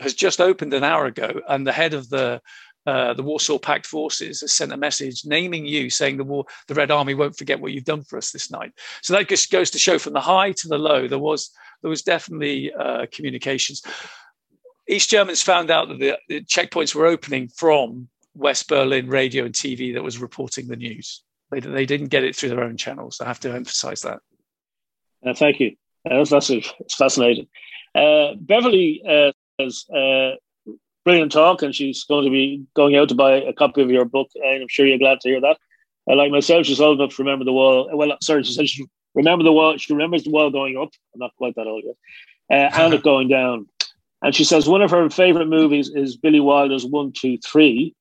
Has 0.00 0.14
just 0.14 0.40
opened 0.40 0.72
an 0.72 0.84
hour 0.84 1.04
ago, 1.04 1.42
and 1.48 1.66
the 1.66 1.72
head 1.72 1.92
of 1.92 2.08
the 2.08 2.40
uh, 2.86 3.14
the 3.14 3.22
Warsaw 3.22 3.58
Pact 3.58 3.86
forces 3.86 4.40
has 4.40 4.52
sent 4.52 4.72
a 4.72 4.76
message 4.76 5.24
naming 5.24 5.66
you, 5.66 5.88
saying 5.88 6.16
the 6.16 6.24
war, 6.24 6.44
the 6.66 6.74
Red 6.74 6.90
Army 6.90 7.14
won't 7.14 7.36
forget 7.36 7.60
what 7.60 7.72
you've 7.72 7.84
done 7.84 8.02
for 8.02 8.16
us 8.16 8.32
this 8.32 8.50
night. 8.50 8.72
So 9.02 9.12
that 9.12 9.28
just 9.28 9.52
goes 9.52 9.70
to 9.70 9.78
show 9.78 9.98
from 9.98 10.14
the 10.14 10.20
high 10.20 10.52
to 10.52 10.68
the 10.68 10.78
low, 10.78 11.06
there 11.06 11.18
was 11.18 11.50
there 11.82 11.90
was 11.90 12.02
definitely 12.02 12.72
uh, 12.72 13.06
communications. 13.12 13.82
East 14.88 15.10
Germans 15.10 15.42
found 15.42 15.70
out 15.70 15.88
that 15.88 15.98
the, 15.98 16.18
the 16.28 16.40
checkpoints 16.42 16.94
were 16.94 17.06
opening 17.06 17.48
from 17.48 18.08
West 18.34 18.68
Berlin 18.68 19.08
radio 19.08 19.44
and 19.44 19.54
TV 19.54 19.94
that 19.94 20.02
was 20.02 20.18
reporting 20.18 20.68
the 20.68 20.76
news. 20.76 21.22
They, 21.52 21.60
they 21.60 21.86
didn't 21.86 22.08
get 22.08 22.24
it 22.24 22.34
through 22.34 22.48
their 22.48 22.64
own 22.64 22.78
channels. 22.78 23.20
I 23.20 23.26
have 23.26 23.40
to 23.40 23.52
emphasize 23.52 24.00
that. 24.00 24.20
Uh, 25.24 25.34
thank 25.34 25.60
you. 25.60 25.76
Uh, 26.10 26.24
that's, 26.24 26.50
it's 26.50 26.94
fascinating. 26.96 27.46
Uh, 27.94 28.34
Beverly 28.36 29.02
uh, 29.06 29.32
has 29.58 29.84
uh, 29.90 30.36
brilliant 31.04 31.30
talk, 31.30 31.62
and 31.62 31.74
she's 31.74 32.04
going 32.04 32.24
to 32.24 32.30
be 32.30 32.64
going 32.74 32.96
out 32.96 33.10
to 33.10 33.14
buy 33.14 33.34
a 33.34 33.52
copy 33.52 33.82
of 33.82 33.90
your 33.90 34.06
book. 34.06 34.30
And 34.34 34.62
I'm 34.62 34.68
sure 34.68 34.86
you're 34.86 34.98
glad 34.98 35.20
to 35.20 35.28
hear 35.28 35.42
that. 35.42 35.58
Uh, 36.10 36.16
like 36.16 36.32
myself, 36.32 36.64
she's 36.66 36.80
old 36.80 36.98
enough 36.98 37.14
to 37.16 37.22
remember 37.22 37.44
the 37.44 37.52
wall. 37.52 37.90
Well, 37.92 38.16
sorry, 38.22 38.42
she 38.44 38.54
said 38.54 38.68
she 38.68 38.86
remember 39.14 39.44
the 39.44 39.52
wall. 39.52 39.76
She 39.76 39.92
remembers 39.92 40.24
the 40.24 40.30
wall 40.30 40.50
going 40.50 40.78
up. 40.78 40.90
I'm 41.14 41.20
not 41.20 41.36
quite 41.36 41.54
that 41.56 41.66
old 41.66 41.84
yet, 41.84 42.72
and 42.74 42.94
it 42.94 43.02
going 43.02 43.28
down. 43.28 43.68
And 44.22 44.34
she 44.34 44.44
says 44.44 44.68
one 44.68 44.82
of 44.82 44.90
her 44.90 45.10
favorite 45.10 45.48
movies 45.48 45.90
is 45.94 46.16
Billy 46.16 46.40
Wilder's 46.40 46.86
One, 46.86 47.12
Two, 47.12 47.38
Three, 47.38 47.94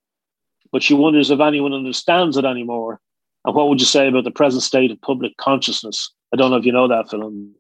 but 0.72 0.82
she 0.82 0.94
wonders 0.94 1.32
if 1.32 1.42
anyone 1.42 1.74
understands 1.74 2.38
it 2.38 2.46
anymore. 2.46 3.00
And 3.46 3.56
what 3.56 3.70
would 3.70 3.80
you 3.80 3.86
say 3.86 4.08
about 4.08 4.24
the 4.24 4.32
present 4.32 4.64
state 4.64 4.92
of 4.92 5.02
public 5.02 5.36
consciousness? 5.38 6.12
I 6.34 6.38
don't 6.38 6.52
know 6.52 6.58
if 6.58 6.66
you 6.66 6.72
know 6.72 6.88
that 6.88 7.10
film. 7.10 7.56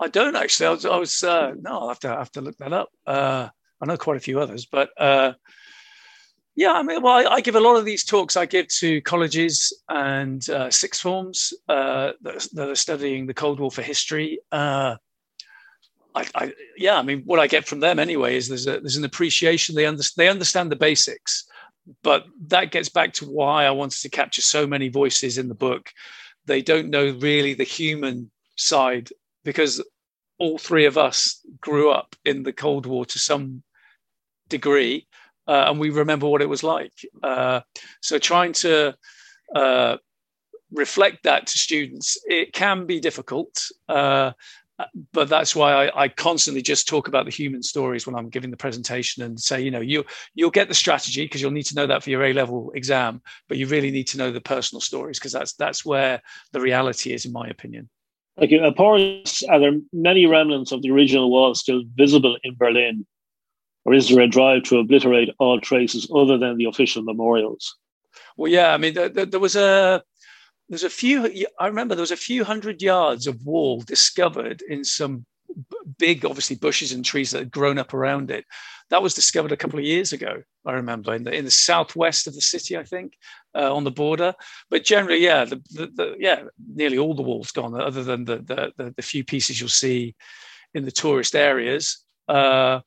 I 0.00 0.08
don't 0.08 0.36
actually. 0.36 0.66
I 0.66 0.70
was, 0.70 0.84
I 0.84 0.96
was 0.96 1.22
uh, 1.22 1.52
no, 1.60 1.78
I'll 1.78 1.88
have 1.88 2.00
to 2.00 2.08
have 2.08 2.32
to 2.32 2.40
look 2.40 2.56
that 2.58 2.72
up. 2.72 2.90
Uh, 3.06 3.48
I 3.80 3.86
know 3.86 3.96
quite 3.96 4.16
a 4.16 4.20
few 4.20 4.40
others, 4.40 4.66
but 4.66 4.90
uh, 4.98 5.32
yeah, 6.56 6.72
I 6.72 6.82
mean, 6.82 7.02
well, 7.02 7.14
I, 7.14 7.34
I, 7.34 7.40
give 7.40 7.56
a 7.56 7.60
lot 7.60 7.76
of 7.76 7.84
these 7.84 8.04
talks. 8.04 8.36
I 8.36 8.46
give 8.46 8.68
to 8.68 9.00
colleges 9.02 9.72
and 9.88 10.48
uh, 10.50 10.70
sixth 10.70 11.00
forms 11.00 11.52
uh, 11.68 12.12
that, 12.22 12.46
that, 12.52 12.68
are 12.68 12.76
studying 12.76 13.26
the 13.26 13.34
Cold 13.34 13.58
War 13.58 13.70
for 13.70 13.82
history. 13.82 14.38
Uh, 14.52 14.96
I, 16.14 16.26
I, 16.34 16.52
yeah, 16.76 16.96
I 16.96 17.02
mean, 17.02 17.22
what 17.24 17.40
I 17.40 17.48
get 17.48 17.66
from 17.66 17.80
them 17.80 17.98
anyway 17.98 18.36
is 18.36 18.48
there's 18.48 18.68
a, 18.68 18.78
there's 18.78 18.96
an 18.96 19.04
appreciation. 19.04 19.74
They 19.74 19.86
understand 19.86 20.22
they 20.22 20.30
understand 20.30 20.70
the 20.70 20.76
basics, 20.76 21.46
but 22.02 22.24
that 22.46 22.70
gets 22.70 22.88
back 22.88 23.12
to 23.14 23.26
why 23.26 23.64
I 23.64 23.70
wanted 23.70 24.00
to 24.02 24.08
capture 24.08 24.42
so 24.42 24.66
many 24.66 24.88
voices 24.88 25.38
in 25.38 25.48
the 25.48 25.54
book. 25.54 25.90
They 26.46 26.62
don't 26.62 26.90
know 26.90 27.16
really 27.18 27.54
the 27.54 27.64
human 27.64 28.30
side 28.56 29.10
because 29.44 29.82
all 30.38 30.58
three 30.58 30.86
of 30.86 30.98
us 30.98 31.40
grew 31.60 31.90
up 31.90 32.16
in 32.24 32.42
the 32.42 32.52
Cold 32.52 32.86
War 32.86 33.04
to 33.06 33.18
some 33.18 33.62
degree, 34.48 35.06
uh, 35.46 35.66
and 35.68 35.78
we 35.78 35.90
remember 35.90 36.26
what 36.26 36.42
it 36.42 36.48
was 36.48 36.62
like. 36.62 36.92
Uh, 37.22 37.60
so 38.00 38.18
trying 38.18 38.52
to 38.54 38.94
uh, 39.54 39.96
reflect 40.72 41.22
that 41.24 41.46
to 41.46 41.58
students, 41.58 42.18
it 42.26 42.52
can 42.52 42.86
be 42.86 43.00
difficult. 43.00 43.68
But 45.12 45.28
that's 45.28 45.54
why 45.54 45.86
I, 45.86 46.04
I, 46.04 46.08
constantly 46.08 46.60
just 46.60 46.88
talk 46.88 47.06
about 47.06 47.26
the 47.26 47.30
human 47.30 47.62
stories 47.62 48.06
when 48.06 48.16
I'm 48.16 48.28
giving 48.28 48.50
the 48.50 48.56
presentation 48.56 49.22
and 49.22 49.38
say, 49.38 49.60
you 49.60 49.70
know, 49.70 49.80
you 49.80 50.04
you'll 50.34 50.50
get 50.50 50.66
the 50.66 50.74
strategy 50.74 51.24
because 51.24 51.40
you'll 51.40 51.52
need 51.52 51.66
to 51.66 51.76
know 51.76 51.86
that 51.86 52.02
for 52.02 52.10
your 52.10 52.24
A 52.24 52.32
level 52.32 52.72
exam, 52.74 53.22
but 53.48 53.56
you 53.56 53.68
really 53.68 53.92
need 53.92 54.08
to 54.08 54.18
know 54.18 54.32
the 54.32 54.40
personal 54.40 54.80
stories 54.80 55.18
because 55.18 55.32
that's 55.32 55.54
that's 55.54 55.84
where 55.84 56.20
the 56.52 56.60
reality 56.60 57.12
is, 57.12 57.24
in 57.24 57.32
my 57.32 57.46
opinion. 57.46 57.88
Like, 58.36 58.52
uh, 58.52 58.72
are 58.76 59.60
there 59.60 59.78
many 59.92 60.26
remnants 60.26 60.72
of 60.72 60.82
the 60.82 60.90
original 60.90 61.30
wall 61.30 61.54
still 61.54 61.84
visible 61.94 62.36
in 62.42 62.56
Berlin, 62.56 63.06
or 63.84 63.94
is 63.94 64.08
there 64.08 64.20
a 64.20 64.26
drive 64.26 64.64
to 64.64 64.78
obliterate 64.78 65.30
all 65.38 65.60
traces 65.60 66.10
other 66.12 66.36
than 66.36 66.56
the 66.56 66.64
official 66.64 67.02
memorials? 67.04 67.76
Well, 68.36 68.50
yeah, 68.50 68.74
I 68.74 68.78
mean, 68.78 68.94
there, 68.94 69.08
there 69.08 69.40
was 69.40 69.54
a 69.54 70.02
there's 70.68 70.84
a 70.84 70.90
few. 70.90 71.46
I 71.58 71.66
remember 71.66 71.94
there 71.94 72.02
was 72.02 72.10
a 72.10 72.16
few 72.16 72.44
hundred 72.44 72.82
yards 72.82 73.26
of 73.26 73.44
wall 73.44 73.80
discovered 73.80 74.62
in 74.68 74.84
some 74.84 75.26
big, 75.98 76.24
obviously, 76.24 76.56
bushes 76.56 76.92
and 76.92 77.04
trees 77.04 77.30
that 77.30 77.38
had 77.38 77.50
grown 77.50 77.78
up 77.78 77.94
around 77.94 78.30
it. 78.30 78.44
That 78.90 79.02
was 79.02 79.14
discovered 79.14 79.52
a 79.52 79.56
couple 79.56 79.78
of 79.78 79.84
years 79.84 80.12
ago. 80.12 80.42
I 80.66 80.72
remember 80.72 81.14
in 81.14 81.24
the 81.24 81.32
in 81.32 81.44
the 81.44 81.50
southwest 81.50 82.26
of 82.26 82.34
the 82.34 82.40
city, 82.40 82.76
I 82.76 82.84
think, 82.84 83.14
uh, 83.54 83.74
on 83.74 83.84
the 83.84 83.90
border. 83.90 84.34
But 84.70 84.84
generally, 84.84 85.22
yeah, 85.22 85.44
the, 85.44 85.62
the, 85.70 85.86
the, 85.94 86.16
yeah, 86.18 86.44
nearly 86.74 86.98
all 86.98 87.14
the 87.14 87.22
walls 87.22 87.50
gone, 87.50 87.78
other 87.80 88.02
than 88.02 88.24
the, 88.24 88.36
the 88.76 88.94
the 88.96 89.02
few 89.02 89.24
pieces 89.24 89.60
you'll 89.60 89.68
see 89.68 90.14
in 90.74 90.84
the 90.84 90.90
tourist 90.90 91.34
areas. 91.34 92.04
Uh, 92.28 92.80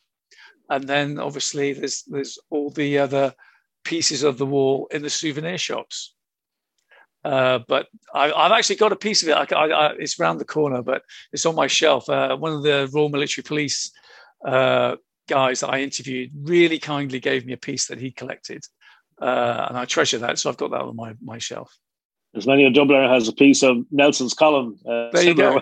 and 0.70 0.84
then 0.86 1.20
obviously 1.20 1.74
there's 1.74 2.04
there's 2.04 2.38
all 2.50 2.70
the 2.72 2.98
other 2.98 3.34
pieces 3.84 4.24
of 4.24 4.38
the 4.38 4.46
wall 4.46 4.88
in 4.92 5.02
the 5.02 5.10
souvenir 5.10 5.58
shops. 5.58 6.14
Uh, 7.28 7.60
but 7.68 7.88
I, 8.14 8.28
have 8.28 8.54
actually 8.54 8.78
got 8.78 8.94
a 8.94 8.96
piece 8.96 9.22
of 9.22 9.28
it. 9.28 9.34
I, 9.34 9.44
I, 9.54 9.94
it's 10.00 10.18
around 10.18 10.38
the 10.38 10.46
corner, 10.46 10.82
but 10.82 11.04
it's 11.34 11.46
on 11.46 11.56
my 11.56 11.68
shelf. 11.68 12.08
Uh, 12.08 12.38
one 12.38 12.54
of 12.54 12.64
the 12.64 12.90
Royal 12.94 13.10
Military 13.10 13.44
Police 13.44 13.92
uh, 14.46 14.96
guys 15.28 15.60
that 15.60 15.68
I 15.68 15.82
interviewed 15.82 16.32
really 16.34 16.80
kindly 16.80 17.20
gave 17.20 17.46
me 17.46 17.52
a 17.52 17.58
piece 17.58 17.88
that 17.88 18.00
he 18.00 18.12
collected, 18.12 18.64
uh, 19.22 19.66
and 19.68 19.78
I 19.78 19.84
treasure 19.84 20.20
that. 20.20 20.40
So 20.40 20.50
I've 20.50 20.56
got 20.56 20.72
that 20.72 20.84
on 20.84 20.96
my, 20.96 21.16
my 21.22 21.38
shelf. 21.38 21.78
There's 22.32 22.48
many 22.48 22.64
a 22.64 22.72
Dubliner 22.72 23.14
has 23.14 23.28
a 23.28 23.34
piece 23.34 23.62
of 23.62 23.86
Nelson's 23.92 24.34
column. 24.34 24.80
Uh, 24.86 25.10
there 25.12 25.24
you 25.24 25.36
go. 25.36 25.62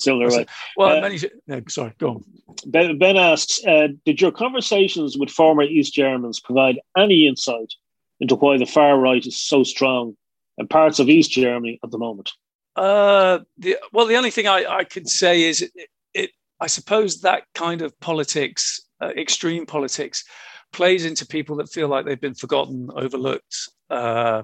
Similar 0.00 0.28
way. 0.30 0.46
Well, 0.76 1.00
many. 1.00 1.20
sorry, 1.68 1.92
go 1.98 2.08
on. 2.08 2.24
Ben, 2.66 2.98
ben 2.98 3.16
asks, 3.16 3.60
"Did 3.60 4.20
your 4.20 4.32
conversations 4.32 5.16
with 5.16 5.30
former 5.30 5.62
East 5.62 5.94
Germans 5.94 6.40
provide 6.40 6.80
any 6.96 7.28
insight 7.28 7.72
into 8.18 8.34
why 8.34 8.58
the 8.58 8.66
far 8.66 8.98
right 8.98 9.24
is 9.24 9.40
so 9.40 9.62
strong 9.62 10.16
and 10.58 10.68
parts 10.70 10.98
of 10.98 11.08
East 11.08 11.32
Germany 11.32 11.78
at 11.82 11.90
the 11.90 11.98
moment? 11.98 12.32
Uh, 12.76 13.40
the, 13.58 13.76
well, 13.92 14.06
the 14.06 14.16
only 14.16 14.30
thing 14.30 14.46
I, 14.48 14.64
I 14.68 14.84
could 14.84 15.08
say 15.08 15.42
is 15.42 15.62
it, 15.62 15.88
it, 16.12 16.30
I 16.60 16.66
suppose 16.66 17.20
that 17.20 17.44
kind 17.54 17.82
of 17.82 17.98
politics, 18.00 18.80
uh, 19.00 19.10
extreme 19.16 19.66
politics, 19.66 20.24
plays 20.72 21.04
into 21.04 21.26
people 21.26 21.56
that 21.56 21.68
feel 21.70 21.88
like 21.88 22.04
they've 22.04 22.20
been 22.20 22.34
forgotten, 22.34 22.90
overlooked. 22.94 23.56
Uh, 23.90 24.42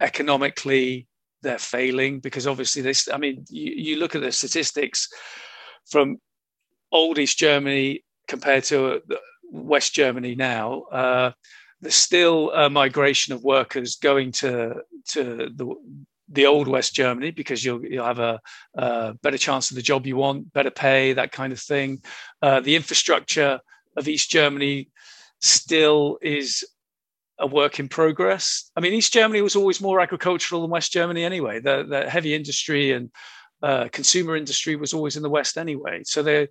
economically, 0.00 1.06
they're 1.42 1.58
failing 1.58 2.20
because 2.20 2.46
obviously 2.46 2.82
this. 2.82 3.08
I 3.12 3.16
mean, 3.16 3.44
you, 3.48 3.72
you 3.72 3.96
look 3.96 4.14
at 4.14 4.22
the 4.22 4.32
statistics 4.32 5.08
from 5.90 6.18
old 6.92 7.18
East 7.18 7.38
Germany 7.38 8.04
compared 8.28 8.64
to 8.64 8.86
uh, 8.86 8.98
West 9.50 9.94
Germany 9.94 10.34
now. 10.34 10.82
Uh, 10.82 11.32
there's 11.84 11.94
still 11.94 12.50
a 12.52 12.70
migration 12.70 13.34
of 13.34 13.44
workers 13.44 13.96
going 13.96 14.32
to 14.32 14.76
to 15.08 15.50
the 15.54 15.74
the 16.30 16.46
old 16.46 16.66
West 16.66 16.94
Germany 16.94 17.30
because 17.30 17.62
you'll 17.62 17.84
you'll 17.84 18.06
have 18.06 18.18
a, 18.18 18.40
a, 18.74 19.14
better 19.22 19.36
chance 19.36 19.70
of 19.70 19.76
the 19.76 19.82
job 19.82 20.06
you 20.06 20.16
want, 20.16 20.52
better 20.54 20.70
pay, 20.70 21.12
that 21.12 21.30
kind 21.30 21.52
of 21.52 21.60
thing. 21.60 22.02
Uh, 22.40 22.60
the 22.60 22.74
infrastructure 22.74 23.60
of 23.98 24.08
East 24.08 24.30
Germany 24.30 24.88
still 25.42 26.18
is 26.22 26.66
a 27.38 27.46
work 27.46 27.78
in 27.78 27.88
progress. 27.88 28.70
I 28.74 28.80
mean, 28.80 28.94
East 28.94 29.12
Germany 29.12 29.42
was 29.42 29.56
always 29.56 29.82
more 29.82 30.00
agricultural 30.00 30.62
than 30.62 30.70
West 30.70 30.90
Germany 30.90 31.22
anyway. 31.22 31.60
The, 31.60 31.84
the 31.86 32.08
heavy 32.08 32.34
industry 32.34 32.92
and 32.92 33.10
uh, 33.62 33.88
consumer 33.92 34.36
industry 34.36 34.76
was 34.76 34.94
always 34.94 35.16
in 35.16 35.22
the 35.22 35.28
West 35.28 35.58
anyway. 35.58 36.02
So 36.04 36.22
they 36.22 36.48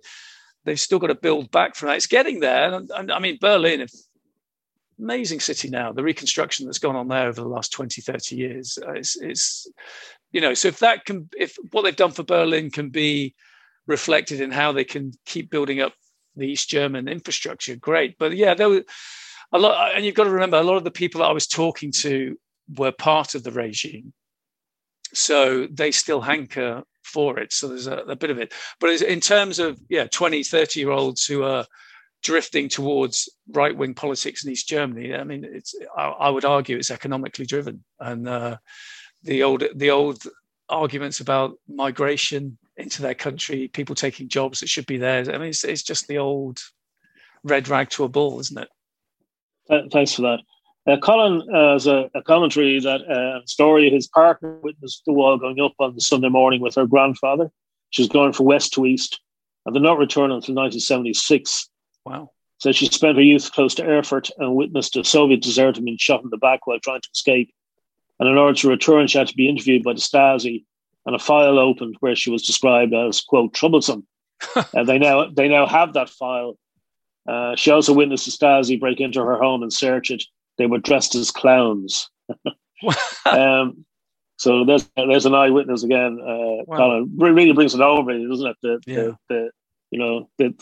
they've 0.64 0.78
still 0.80 1.00
got 1.00 1.08
to 1.08 1.16
build 1.16 1.50
back 1.50 1.74
from 1.74 1.88
that. 1.88 1.96
It's 1.96 2.06
getting 2.06 2.38
there. 2.38 2.72
And, 2.72 2.90
and 2.94 3.10
I 3.10 3.18
mean, 3.18 3.38
Berlin, 3.40 3.80
if 3.80 3.90
amazing 4.98 5.40
city 5.40 5.68
now. 5.68 5.92
The 5.92 6.02
reconstruction 6.02 6.66
that's 6.66 6.78
gone 6.78 6.96
on 6.96 7.08
there 7.08 7.28
over 7.28 7.40
the 7.40 7.48
last 7.48 7.72
20, 7.72 8.00
30 8.00 8.36
years, 8.36 8.78
uh, 8.86 8.92
it's, 8.92 9.16
it's, 9.20 9.66
you 10.32 10.40
know, 10.40 10.54
so 10.54 10.68
if 10.68 10.78
that 10.80 11.04
can, 11.04 11.28
if 11.36 11.56
what 11.72 11.82
they've 11.82 11.94
done 11.94 12.12
for 12.12 12.22
Berlin 12.22 12.70
can 12.70 12.90
be 12.90 13.34
reflected 13.86 14.40
in 14.40 14.50
how 14.50 14.72
they 14.72 14.84
can 14.84 15.12
keep 15.26 15.50
building 15.50 15.80
up 15.80 15.92
the 16.36 16.46
East 16.46 16.68
German 16.68 17.08
infrastructure, 17.08 17.76
great. 17.76 18.16
But 18.18 18.36
yeah, 18.36 18.54
there 18.54 18.68
were 18.68 18.84
a 19.52 19.58
lot, 19.58 19.94
and 19.94 20.04
you've 20.04 20.14
got 20.14 20.24
to 20.24 20.30
remember, 20.30 20.56
a 20.56 20.62
lot 20.62 20.76
of 20.76 20.84
the 20.84 20.90
people 20.90 21.20
that 21.20 21.28
I 21.28 21.32
was 21.32 21.46
talking 21.46 21.92
to 21.92 22.38
were 22.76 22.92
part 22.92 23.34
of 23.34 23.44
the 23.44 23.52
regime. 23.52 24.12
So 25.12 25.68
they 25.70 25.92
still 25.92 26.20
hanker 26.20 26.82
for 27.04 27.38
it. 27.38 27.52
So 27.52 27.68
there's 27.68 27.86
a, 27.86 27.98
a 27.98 28.16
bit 28.16 28.30
of 28.30 28.38
it. 28.38 28.52
But 28.80 29.00
in 29.02 29.20
terms 29.20 29.58
of, 29.58 29.78
yeah, 29.88 30.06
20, 30.10 30.42
30 30.42 30.80
year 30.80 30.90
olds 30.90 31.24
who 31.24 31.44
are, 31.44 31.66
drifting 32.24 32.68
towards 32.68 33.28
right 33.50 33.76
wing 33.76 33.94
politics 33.94 34.44
in 34.44 34.50
East 34.50 34.66
Germany. 34.66 35.14
I 35.14 35.22
mean, 35.22 35.44
it's 35.44 35.74
I, 35.96 36.06
I 36.06 36.30
would 36.30 36.44
argue 36.44 36.76
it's 36.76 36.90
economically 36.90 37.46
driven, 37.46 37.84
and 38.00 38.28
uh, 38.28 38.56
the 39.22 39.42
old 39.44 39.62
the 39.76 39.90
old 39.90 40.24
arguments 40.68 41.20
about 41.20 41.58
migration 41.68 42.58
into 42.76 43.02
their 43.02 43.14
country, 43.14 43.68
people 43.68 43.94
taking 43.94 44.28
jobs 44.28 44.60
that 44.60 44.68
should 44.68 44.86
be 44.86 44.96
theirs. 44.96 45.28
I 45.28 45.32
mean, 45.32 45.50
it's, 45.50 45.62
it's 45.62 45.82
just 45.82 46.08
the 46.08 46.18
old 46.18 46.58
red 47.44 47.68
rag 47.68 47.90
to 47.90 48.04
a 48.04 48.08
bull, 48.08 48.40
isn't 48.40 48.58
it? 48.58 49.92
Thanks 49.92 50.14
for 50.14 50.22
that. 50.22 50.40
Uh, 50.86 50.98
Colin 50.98 51.42
uh, 51.54 51.72
has 51.74 51.86
a, 51.86 52.10
a, 52.14 52.22
commentary 52.22 52.78
that 52.78 53.00
uh, 53.08 53.40
story 53.46 53.86
of 53.86 53.94
his 53.94 54.06
partner 54.06 54.58
witnessed 54.62 55.02
the 55.06 55.14
wall 55.14 55.38
going 55.38 55.58
up 55.58 55.72
on 55.78 55.94
the 55.94 56.00
Sunday 56.00 56.28
morning 56.28 56.60
with 56.60 56.74
her 56.74 56.86
grandfather. 56.86 57.50
She 57.88 58.02
was 58.02 58.10
going 58.10 58.34
from 58.34 58.46
west 58.46 58.74
to 58.74 58.84
east 58.84 59.18
and 59.64 59.72
did 59.72 59.82
not 59.82 59.96
return 59.96 60.24
until 60.24 60.54
1976. 60.54 61.70
Wow. 62.04 62.30
So 62.58 62.72
she 62.72 62.86
spent 62.86 63.16
her 63.16 63.22
youth 63.22 63.52
close 63.52 63.74
to 63.74 63.84
Erfurt 63.84 64.30
and 64.38 64.54
witnessed 64.54 64.96
a 64.96 65.04
Soviet 65.04 65.42
deserter 65.42 65.82
being 65.82 65.98
shot 65.98 66.22
in 66.22 66.30
the 66.30 66.36
back 66.36 66.66
while 66.66 66.78
trying 66.80 67.00
to 67.00 67.08
escape. 67.12 67.52
And 68.18 68.28
in 68.28 68.38
order 68.38 68.56
to 68.58 68.68
return, 68.68 69.06
she 69.06 69.18
had 69.18 69.28
to 69.28 69.36
be 69.36 69.48
interviewed 69.48 69.82
by 69.82 69.92
the 69.92 70.00
Stasi, 70.00 70.64
and 71.04 71.16
a 71.16 71.18
file 71.18 71.58
opened 71.58 71.96
where 72.00 72.14
she 72.14 72.30
was 72.30 72.46
described 72.46 72.94
as 72.94 73.20
"quote 73.20 73.52
troublesome." 73.52 74.06
and 74.74 74.88
they 74.88 74.98
now 74.98 75.28
they 75.28 75.48
now 75.48 75.66
have 75.66 75.94
that 75.94 76.08
file. 76.08 76.56
Uh, 77.26 77.56
she 77.56 77.70
also 77.70 77.92
witnessed 77.92 78.26
the 78.26 78.30
Stasi 78.30 78.78
break 78.78 79.00
into 79.00 79.20
her 79.20 79.36
home 79.36 79.62
and 79.62 79.72
search 79.72 80.10
it. 80.10 80.22
They 80.58 80.66
were 80.66 80.78
dressed 80.78 81.14
as 81.14 81.30
clowns. 81.30 82.08
um, 83.26 83.84
so 84.36 84.64
there's 84.64 84.88
there's 84.96 85.26
an 85.26 85.34
eyewitness 85.34 85.82
again. 85.82 86.18
Uh, 86.20 86.64
wow. 86.66 87.02
Of 87.02 87.08
really 87.16 87.52
brings 87.52 87.74
it 87.74 87.80
over, 87.80 88.12
doesn't 88.12 88.46
it? 88.46 88.56
The, 88.62 88.80
yeah. 88.86 88.94
the, 88.94 89.16
the 89.28 89.50
you 89.90 89.98
know 89.98 90.28
the 90.38 90.54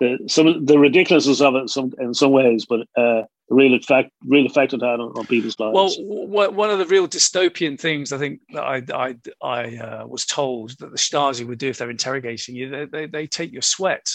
the 0.00 0.18
some 0.26 0.64
the 0.64 0.78
ridiculousness 0.78 1.40
of 1.40 1.54
it 1.54 1.68
some 1.70 1.92
in 1.98 2.14
some 2.14 2.32
ways, 2.32 2.66
but 2.66 2.80
uh, 2.96 3.22
the 3.48 3.54
real 3.54 3.74
effect 3.74 4.10
real 4.26 4.46
effect 4.46 4.72
it 4.72 4.82
had 4.82 5.00
on, 5.00 5.12
on 5.16 5.26
people's 5.26 5.58
lives. 5.60 5.96
Well, 6.00 6.52
one 6.52 6.70
of 6.70 6.78
the 6.78 6.86
real 6.86 7.06
dystopian 7.06 7.78
things 7.78 8.12
I 8.12 8.18
think 8.18 8.40
that 8.54 8.62
I 8.62 8.82
I, 8.92 9.16
I 9.42 9.76
uh, 9.76 10.06
was 10.06 10.24
told 10.26 10.78
that 10.78 10.90
the 10.90 10.98
Stasi 10.98 11.46
would 11.46 11.58
do 11.58 11.68
if 11.68 11.78
they're 11.78 11.90
interrogating 11.90 12.56
you, 12.56 12.68
they 12.70 12.84
they, 12.86 13.06
they 13.06 13.26
take 13.26 13.52
your 13.52 13.62
sweat. 13.62 14.08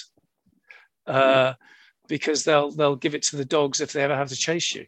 Uh, 1.08 1.54
because 2.08 2.44
they'll 2.44 2.72
they'll 2.72 2.96
give 2.96 3.14
it 3.16 3.24
to 3.24 3.36
the 3.36 3.46
dogs 3.46 3.80
if 3.80 3.94
they 3.94 4.02
ever 4.02 4.16
have 4.16 4.30
to 4.30 4.36
chase 4.36 4.74
you. 4.74 4.86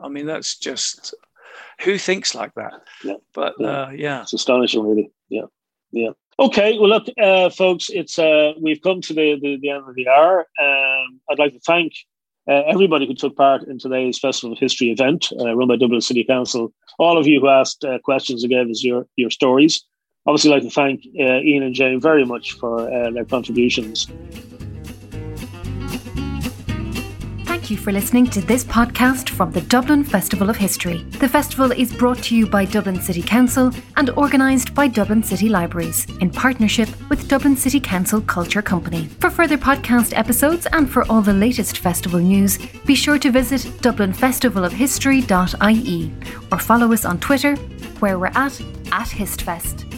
I 0.00 0.08
mean, 0.08 0.26
that's 0.26 0.58
just 0.58 1.14
who 1.80 1.98
thinks 1.98 2.34
like 2.34 2.52
that. 2.54 2.74
Yeah. 3.04 3.14
But 3.32 3.54
Yeah. 3.58 3.66
uh, 3.68 3.90
yeah, 3.90 4.22
It's 4.22 4.32
astonishing, 4.32 4.82
really. 4.82 5.10
Yeah, 5.28 5.46
yeah. 5.92 6.10
Okay, 6.38 6.78
well, 6.78 6.90
look, 6.90 7.06
uh, 7.18 7.48
folks, 7.48 7.88
it's 7.88 8.18
uh, 8.18 8.52
we've 8.60 8.82
come 8.82 9.00
to 9.00 9.14
the, 9.14 9.38
the, 9.40 9.58
the 9.58 9.70
end 9.70 9.88
of 9.88 9.94
the 9.94 10.06
hour. 10.06 10.40
Um, 10.60 11.20
I'd 11.30 11.38
like 11.38 11.54
to 11.54 11.60
thank 11.60 11.94
uh, 12.46 12.62
everybody 12.66 13.06
who 13.06 13.14
took 13.14 13.34
part 13.36 13.62
in 13.62 13.78
today's 13.78 14.18
Festival 14.18 14.52
of 14.52 14.58
History 14.58 14.90
event 14.90 15.32
uh, 15.40 15.56
run 15.56 15.68
by 15.68 15.76
Dublin 15.76 16.02
City 16.02 16.24
Council. 16.24 16.74
All 16.98 17.16
of 17.16 17.26
you 17.26 17.40
who 17.40 17.48
asked 17.48 17.84
uh, 17.84 17.98
questions 18.00 18.42
and 18.42 18.50
gave 18.50 18.68
us 18.68 18.84
your 18.84 19.06
your 19.16 19.30
stories. 19.30 19.82
Obviously, 20.26 20.50
I'd 20.50 20.54
like 20.56 20.62
to 20.64 20.70
thank 20.70 21.06
uh, 21.18 21.40
Ian 21.40 21.62
and 21.62 21.74
Jane 21.74 22.00
very 22.02 22.26
much 22.26 22.52
for 22.52 22.82
their 23.12 23.24
contributions. 23.24 24.06
Thank 27.66 27.80
you 27.80 27.84
for 27.84 27.90
listening 27.90 28.28
to 28.28 28.40
this 28.40 28.62
podcast 28.62 29.30
from 29.30 29.50
the 29.50 29.62
Dublin 29.62 30.04
Festival 30.04 30.48
of 30.48 30.56
History. 30.56 30.98
The 31.18 31.28
festival 31.28 31.72
is 31.72 31.92
brought 31.92 32.22
to 32.22 32.36
you 32.36 32.46
by 32.46 32.64
Dublin 32.64 33.00
City 33.00 33.22
Council 33.22 33.72
and 33.96 34.08
organised 34.10 34.72
by 34.72 34.86
Dublin 34.86 35.24
City 35.24 35.48
Libraries 35.48 36.06
in 36.20 36.30
partnership 36.30 36.88
with 37.10 37.26
Dublin 37.26 37.56
City 37.56 37.80
Council 37.80 38.20
Culture 38.20 38.62
Company. 38.62 39.08
For 39.18 39.30
further 39.30 39.58
podcast 39.58 40.16
episodes 40.16 40.66
and 40.66 40.88
for 40.88 41.02
all 41.10 41.22
the 41.22 41.32
latest 41.32 41.78
festival 41.78 42.20
news, 42.20 42.56
be 42.84 42.94
sure 42.94 43.18
to 43.18 43.32
visit 43.32 43.62
dublinfestivalofhistory.ie 43.82 46.12
or 46.52 46.58
follow 46.60 46.92
us 46.92 47.04
on 47.04 47.18
Twitter, 47.18 47.56
where 47.98 48.16
we're 48.16 48.26
at 48.26 48.60
at 48.92 49.08
HistFest. 49.08 49.95